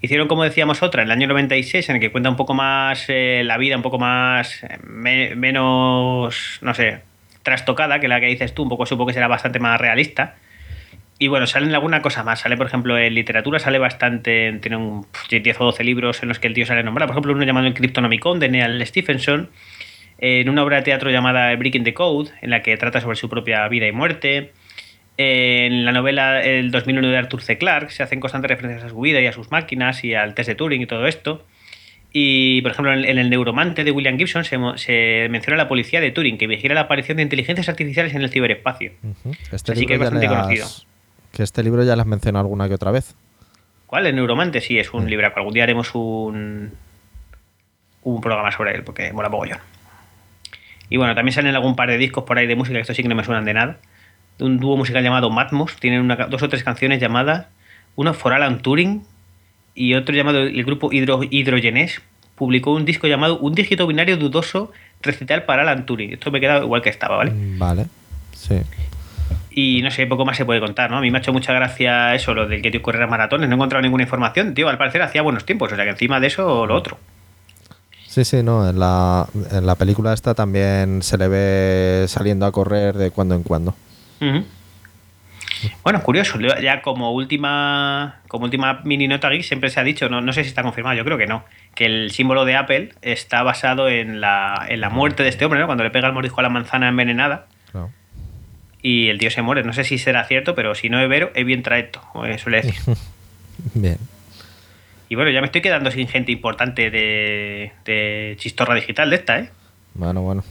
Hicieron, 0.00 0.26
como 0.28 0.42
decíamos, 0.44 0.82
otra 0.82 1.02
en 1.02 1.08
el 1.08 1.12
año 1.12 1.28
96 1.28 1.88
en 1.88 1.96
el 1.96 2.00
que 2.00 2.10
cuenta 2.10 2.28
un 2.30 2.36
poco 2.36 2.54
más 2.54 3.04
eh, 3.08 3.42
la 3.44 3.56
vida, 3.58 3.76
un 3.76 3.82
poco 3.82 3.98
más, 3.98 4.62
eh, 4.64 4.78
me- 4.84 5.34
menos, 5.36 6.58
no 6.62 6.74
sé, 6.74 7.00
trastocada 7.42 8.00
que 8.00 8.08
la 8.08 8.20
que 8.20 8.26
dices 8.26 8.54
tú, 8.54 8.62
un 8.64 8.68
poco 8.68 8.86
supongo 8.86 9.08
que 9.08 9.14
será 9.14 9.28
bastante 9.28 9.58
más 9.58 9.80
realista. 9.80 10.34
Y 11.20 11.26
bueno, 11.26 11.48
salen 11.48 11.74
alguna 11.74 12.00
cosa 12.00 12.22
más. 12.22 12.40
Sale, 12.40 12.56
por 12.56 12.68
ejemplo, 12.68 12.96
en 12.96 13.12
literatura 13.12 13.58
sale 13.58 13.78
bastante. 13.80 14.52
Tiene 14.62 14.76
un 14.76 15.02
pf, 15.04 15.40
10 15.40 15.60
o 15.60 15.64
12 15.64 15.82
libros 15.82 16.22
en 16.22 16.28
los 16.28 16.38
que 16.38 16.46
el 16.46 16.54
tío 16.54 16.64
sale 16.64 16.84
nombrado. 16.84 17.08
Por 17.08 17.14
ejemplo, 17.14 17.32
uno 17.32 17.44
llamado 17.44 17.66
El 17.66 17.74
Cryptonomicon 17.74 18.38
de 18.38 18.48
Neal 18.48 18.86
Stephenson. 18.86 19.50
En 20.18 20.48
una 20.48 20.62
obra 20.64 20.76
de 20.78 20.82
teatro 20.82 21.10
llamada 21.10 21.54
Breaking 21.56 21.84
the 21.84 21.94
Code, 21.94 22.30
en 22.40 22.50
la 22.50 22.62
que 22.62 22.76
trata 22.76 23.00
sobre 23.00 23.16
su 23.16 23.28
propia 23.28 23.66
vida 23.68 23.86
y 23.86 23.92
muerte. 23.92 24.52
En 25.16 25.84
la 25.84 25.92
novela 25.92 26.40
El 26.42 26.70
2001 26.70 27.08
de 27.08 27.16
Arthur 27.16 27.42
C. 27.42 27.58
Clarke 27.58 27.90
se 27.90 28.02
hacen 28.02 28.20
constantes 28.20 28.48
referencias 28.50 28.84
a 28.84 28.88
su 28.88 29.00
vida 29.00 29.20
y 29.20 29.26
a 29.26 29.32
sus 29.32 29.50
máquinas 29.50 30.04
y 30.04 30.14
al 30.14 30.34
test 30.34 30.48
de 30.48 30.54
Turing 30.54 30.82
y 30.82 30.86
todo 30.86 31.06
esto. 31.06 31.44
Y, 32.12 32.62
por 32.62 32.70
ejemplo, 32.72 32.92
en 32.92 33.04
en 33.04 33.18
El 33.18 33.28
Neuromante 33.30 33.84
de 33.84 33.90
William 33.90 34.16
Gibson 34.16 34.44
se, 34.44 34.56
menciona 35.28 35.56
la 35.56 35.68
policía 35.68 36.00
de 36.00 36.10
Turing, 36.10 36.38
que 36.38 36.46
vigila 36.46 36.74
la 36.74 36.82
aparición 36.82 37.16
de 37.18 37.22
inteligencias 37.24 37.68
artificiales 37.68 38.14
en 38.14 38.22
el 38.22 38.30
ciberespacio. 38.30 38.92
Este 39.52 39.72
Así 39.72 39.86
que 39.86 39.94
es 39.94 40.00
bastante 40.00 40.26
has- 40.26 40.32
conocido. 40.32 40.66
Que 41.32 41.42
este 41.42 41.62
libro 41.62 41.84
ya 41.84 41.94
lo 41.96 42.02
has 42.02 42.08
mencionado 42.08 42.44
alguna 42.44 42.66
que 42.68 42.74
otra 42.74 42.90
vez. 42.92 43.14
¿Cuál? 43.86 44.06
El 44.06 44.16
Neuromante, 44.16 44.60
sí, 44.60 44.78
es 44.78 44.92
un 44.94 45.04
Mm. 45.04 45.08
libraco. 45.08 45.38
Algún 45.40 45.52
día 45.54 45.64
haremos 45.64 45.94
un, 45.94 46.72
un 48.04 48.20
programa 48.20 48.50
sobre 48.52 48.74
él, 48.74 48.82
porque 48.84 49.12
mola 49.12 49.28
mogollón. 49.28 49.58
Y 50.90 50.96
bueno, 50.96 51.14
también 51.14 51.32
salen 51.32 51.54
algún 51.54 51.76
par 51.76 51.88
de 51.88 51.98
discos 51.98 52.24
por 52.24 52.38
ahí 52.38 52.46
de 52.46 52.56
música, 52.56 52.74
que 52.74 52.80
estos 52.82 52.96
sí 52.96 53.02
que 53.02 53.08
no 53.08 53.14
me 53.14 53.24
suenan 53.24 53.44
de 53.44 53.54
nada. 53.54 53.78
De 54.38 54.44
un 54.44 54.58
dúo 54.58 54.76
musical 54.76 55.02
llamado 55.02 55.30
Matmos. 55.30 55.76
Tienen 55.76 56.00
una, 56.00 56.16
dos 56.16 56.42
o 56.42 56.48
tres 56.48 56.64
canciones 56.64 57.00
llamadas. 57.00 57.46
Uno 57.96 58.14
for 58.14 58.32
Alan 58.32 58.60
Turing 58.60 59.02
y 59.74 59.94
otro 59.94 60.14
llamado 60.14 60.42
el 60.42 60.64
grupo 60.64 60.92
Hidro, 60.92 61.20
Hidrogenes. 61.28 62.00
Publicó 62.34 62.72
un 62.72 62.84
disco 62.84 63.08
llamado 63.08 63.38
Un 63.38 63.54
dígito 63.54 63.86
binario 63.86 64.16
dudoso 64.16 64.72
recital 65.02 65.44
para 65.44 65.62
Alan 65.62 65.86
Turing. 65.86 66.12
Esto 66.12 66.30
me 66.30 66.40
queda 66.40 66.58
igual 66.58 66.82
que 66.82 66.90
estaba, 66.90 67.16
¿vale? 67.16 67.32
Mm, 67.32 67.58
Vale. 67.58 67.86
Sí. 68.32 68.60
Y 69.50 69.82
no 69.82 69.90
sé, 69.90 70.06
poco 70.06 70.24
más 70.24 70.36
se 70.36 70.44
puede 70.44 70.60
contar, 70.60 70.90
¿no? 70.90 70.98
A 70.98 71.00
mí 71.00 71.10
me 71.10 71.18
ha 71.18 71.20
hecho 71.20 71.32
mucha 71.32 71.52
gracia 71.52 72.14
eso, 72.14 72.32
lo 72.32 72.46
del 72.46 72.62
que 72.62 72.70
tío 72.70 72.80
correr 72.80 73.08
maratones. 73.08 73.48
No 73.48 73.54
he 73.54 73.56
encontrado 73.56 73.82
ninguna 73.82 74.04
información. 74.04 74.54
Tío, 74.54 74.68
al 74.68 74.78
parecer 74.78 75.02
hacía 75.02 75.22
buenos 75.22 75.44
tiempos. 75.44 75.72
O 75.72 75.74
sea 75.74 75.84
que 75.84 75.90
encima 75.90 76.20
de 76.20 76.28
eso, 76.28 76.64
lo 76.66 76.76
otro. 76.76 76.98
Sí, 78.08 78.24
sí, 78.24 78.42
no. 78.42 78.68
En 78.68 78.78
la, 78.80 79.26
en 79.52 79.66
la 79.66 79.74
película 79.74 80.12
esta 80.14 80.34
también 80.34 81.02
se 81.02 81.18
le 81.18 81.28
ve 81.28 82.04
saliendo 82.08 82.46
a 82.46 82.52
correr 82.52 82.96
de 82.96 83.10
cuando 83.10 83.34
en 83.34 83.42
cuando. 83.42 83.74
Bueno, 85.82 86.02
curioso. 86.02 86.38
Ya 86.62 86.82
como 86.82 87.12
última, 87.12 88.20
como 88.28 88.44
última 88.44 88.80
mini 88.84 89.08
nota 89.08 89.28
geek 89.28 89.42
siempre 89.42 89.70
se 89.70 89.80
ha 89.80 89.84
dicho, 89.84 90.08
no, 90.08 90.20
no 90.20 90.32
sé 90.32 90.42
si 90.44 90.48
está 90.48 90.62
confirmado, 90.62 90.96
yo 90.96 91.04
creo 91.04 91.18
que 91.18 91.26
no, 91.26 91.44
que 91.74 91.86
el 91.86 92.10
símbolo 92.12 92.44
de 92.44 92.54
Apple 92.56 92.90
está 93.02 93.42
basado 93.42 93.88
en 93.88 94.20
la, 94.20 94.66
en 94.68 94.80
la 94.80 94.88
muerte 94.88 95.22
de 95.24 95.28
este 95.28 95.44
hombre, 95.44 95.60
¿no? 95.60 95.66
Cuando 95.66 95.84
le 95.84 95.90
pega 95.90 96.06
el 96.06 96.14
mordisco 96.14 96.40
a 96.40 96.44
la 96.44 96.48
manzana 96.48 96.88
envenenada 96.88 97.46
Claro. 97.72 97.90
y 98.82 99.08
el 99.08 99.18
tío 99.18 99.30
se 99.30 99.42
muere. 99.42 99.64
No 99.64 99.72
sé 99.72 99.82
si 99.84 99.98
será 99.98 100.24
cierto, 100.24 100.54
pero 100.54 100.74
si 100.74 100.88
no 100.88 101.00
es 101.00 101.08
vero, 101.08 101.30
es 101.34 101.44
bien 101.44 101.62
traecto, 101.62 102.00
como 102.12 102.24
suele 102.38 102.62
decir. 102.62 102.96
Bien. 103.74 103.98
Y 105.08 105.14
bueno, 105.14 105.30
ya 105.30 105.40
me 105.40 105.46
estoy 105.46 105.62
quedando 105.62 105.90
sin 105.90 106.08
gente 106.08 106.32
importante 106.32 106.90
de, 106.90 107.72
de 107.84 108.36
chistorra 108.38 108.74
digital 108.74 109.10
de 109.10 109.16
esta, 109.16 109.38
¿eh? 109.38 109.50
Bueno, 109.94 110.22
bueno. 110.22 110.44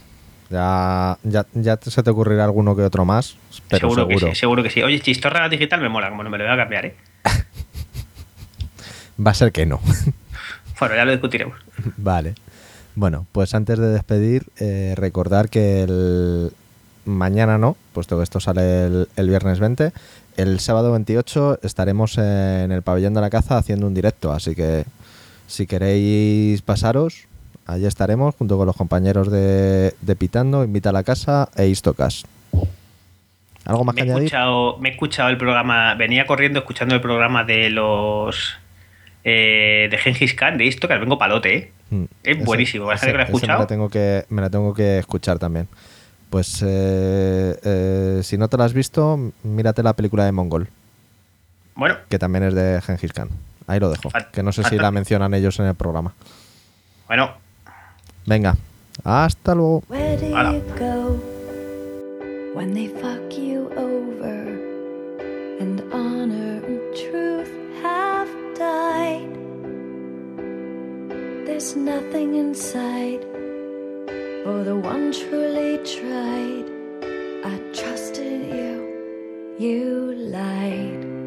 Ya, 0.50 1.18
ya, 1.24 1.46
ya 1.52 1.78
se 1.80 2.02
te 2.02 2.10
ocurrirá 2.10 2.44
alguno 2.44 2.74
que 2.74 2.82
otro 2.82 3.04
más, 3.04 3.36
pero 3.68 3.90
seguro, 3.90 4.06
seguro. 4.06 4.26
que 4.26 4.34
sí, 4.34 4.40
seguro 4.40 4.62
que 4.62 4.70
sí. 4.70 4.82
Oye, 4.82 5.00
chistorra 5.00 5.48
digital 5.48 5.80
me 5.80 5.90
mola, 5.90 6.08
como 6.08 6.22
no 6.22 6.30
me 6.30 6.38
lo 6.38 6.44
voy 6.44 6.52
a 6.52 6.56
cambiar, 6.56 6.86
¿eh? 6.86 6.94
Va 9.24 9.32
a 9.32 9.34
ser 9.34 9.52
que 9.52 9.66
no. 9.66 9.80
Bueno, 10.80 10.94
ya 10.94 11.04
lo 11.04 11.10
discutiremos. 11.10 11.58
Vale. 11.96 12.34
Bueno, 12.94 13.26
pues 13.32 13.52
antes 13.54 13.80
de 13.80 13.88
despedir, 13.88 14.44
eh, 14.60 14.94
recordar 14.96 15.48
que 15.48 15.82
el 15.82 16.52
mañana 17.04 17.58
no, 17.58 17.76
puesto 17.92 18.16
que 18.16 18.22
esto 18.22 18.38
sale 18.38 18.86
el, 18.86 19.08
el 19.16 19.28
viernes 19.28 19.58
20, 19.58 19.92
el 20.38 20.60
sábado 20.60 20.92
28 20.92 21.58
estaremos 21.62 22.16
en 22.18 22.70
el 22.72 22.82
pabellón 22.82 23.12
de 23.14 23.20
la 23.20 23.28
caza 23.30 23.58
haciendo 23.58 23.86
un 23.86 23.94
directo, 23.94 24.32
así 24.32 24.54
que 24.54 24.84
si 25.46 25.66
queréis 25.66 26.62
pasaros, 26.62 27.26
allí 27.66 27.86
estaremos 27.86 28.34
junto 28.36 28.56
con 28.56 28.66
los 28.66 28.76
compañeros 28.76 29.30
de, 29.30 29.94
de 30.00 30.16
Pitando, 30.16 30.64
Invita 30.64 30.90
a 30.90 30.92
la 30.92 31.02
Casa 31.02 31.48
e 31.56 31.66
Istocas. 31.66 32.24
¿Algo 33.64 33.84
más 33.84 33.94
Me 33.94 34.02
que 34.02 34.08
he, 34.08 34.10
añadir? 34.10 34.24
escuchado, 34.26 34.78
me 34.78 34.88
he 34.88 34.92
escuchado 34.92 35.28
el 35.28 35.36
programa, 35.38 35.94
venía 35.94 36.26
corriendo 36.26 36.60
escuchando 36.60 36.94
el 36.94 37.00
programa 37.00 37.44
de 37.44 37.68
los 37.70 38.54
eh, 39.24 39.88
de 39.90 39.98
Gengis 39.98 40.34
Khan, 40.34 40.56
de 40.56 40.70
que 40.70 40.86
vengo 40.98 41.18
palote, 41.18 41.54
¿eh? 41.56 41.72
Mm. 41.90 42.04
Es 42.22 42.36
Ese- 42.36 42.44
buenísimo, 42.44 42.86
bastante 42.86 43.12
que 43.12 43.16
lo 43.16 43.22
he 43.22 43.24
ese- 43.24 43.32
ese 43.32 43.36
escuchado. 43.36 43.58
Me 43.58 43.62
la 43.64 43.66
tengo 43.66 43.88
que, 43.90 44.24
me 44.30 44.40
la 44.42 44.50
tengo 44.50 44.72
que 44.74 44.98
escuchar 44.98 45.38
también. 45.38 45.68
Pues 46.30 46.62
eh, 46.66 47.58
eh, 47.64 48.20
si 48.22 48.36
no 48.36 48.48
te 48.48 48.56
la 48.58 48.64
has 48.66 48.72
visto, 48.74 49.18
mírate 49.42 49.82
la 49.82 49.94
película 49.94 50.24
de 50.26 50.32
Mongol, 50.32 50.68
Bueno, 51.74 51.96
que 52.08 52.18
también 52.18 52.44
es 52.44 52.54
de 52.54 52.80
Gengis 52.82 53.12
Khan. 53.12 53.28
Ahí 53.66 53.80
lo 53.80 53.88
dejo, 53.90 54.10
que 54.32 54.42
no 54.42 54.52
sé 54.52 54.62
si 54.64 54.76
la 54.76 54.90
mencionan 54.90 55.32
ellos 55.34 55.58
en 55.60 55.66
el 55.66 55.74
programa. 55.74 56.12
bueno, 57.06 57.32
Venga, 58.26 58.56
hasta 59.04 59.54
luego. 59.54 59.82
Where 59.88 60.16
do 60.18 60.26
Hola. 60.36 60.52
you 60.52 60.62
go 60.78 61.18
when 62.54 62.74
they 62.74 62.88
fuck 62.88 63.32
you 63.32 63.70
over 63.76 64.48
and 65.60 65.80
honor 65.92 66.62
and 66.66 66.80
truth 66.94 67.48
have 67.82 68.28
died? 68.58 69.28
There's 71.46 71.74
nothing 71.74 72.34
inside 72.36 73.20
for 74.48 74.64
the 74.64 74.74
one 74.74 75.12
truly 75.12 75.76
tried. 75.84 76.68
I 77.52 77.58
trusted 77.74 78.46
you, 78.56 78.76
you 79.58 80.14
lied. 80.14 81.17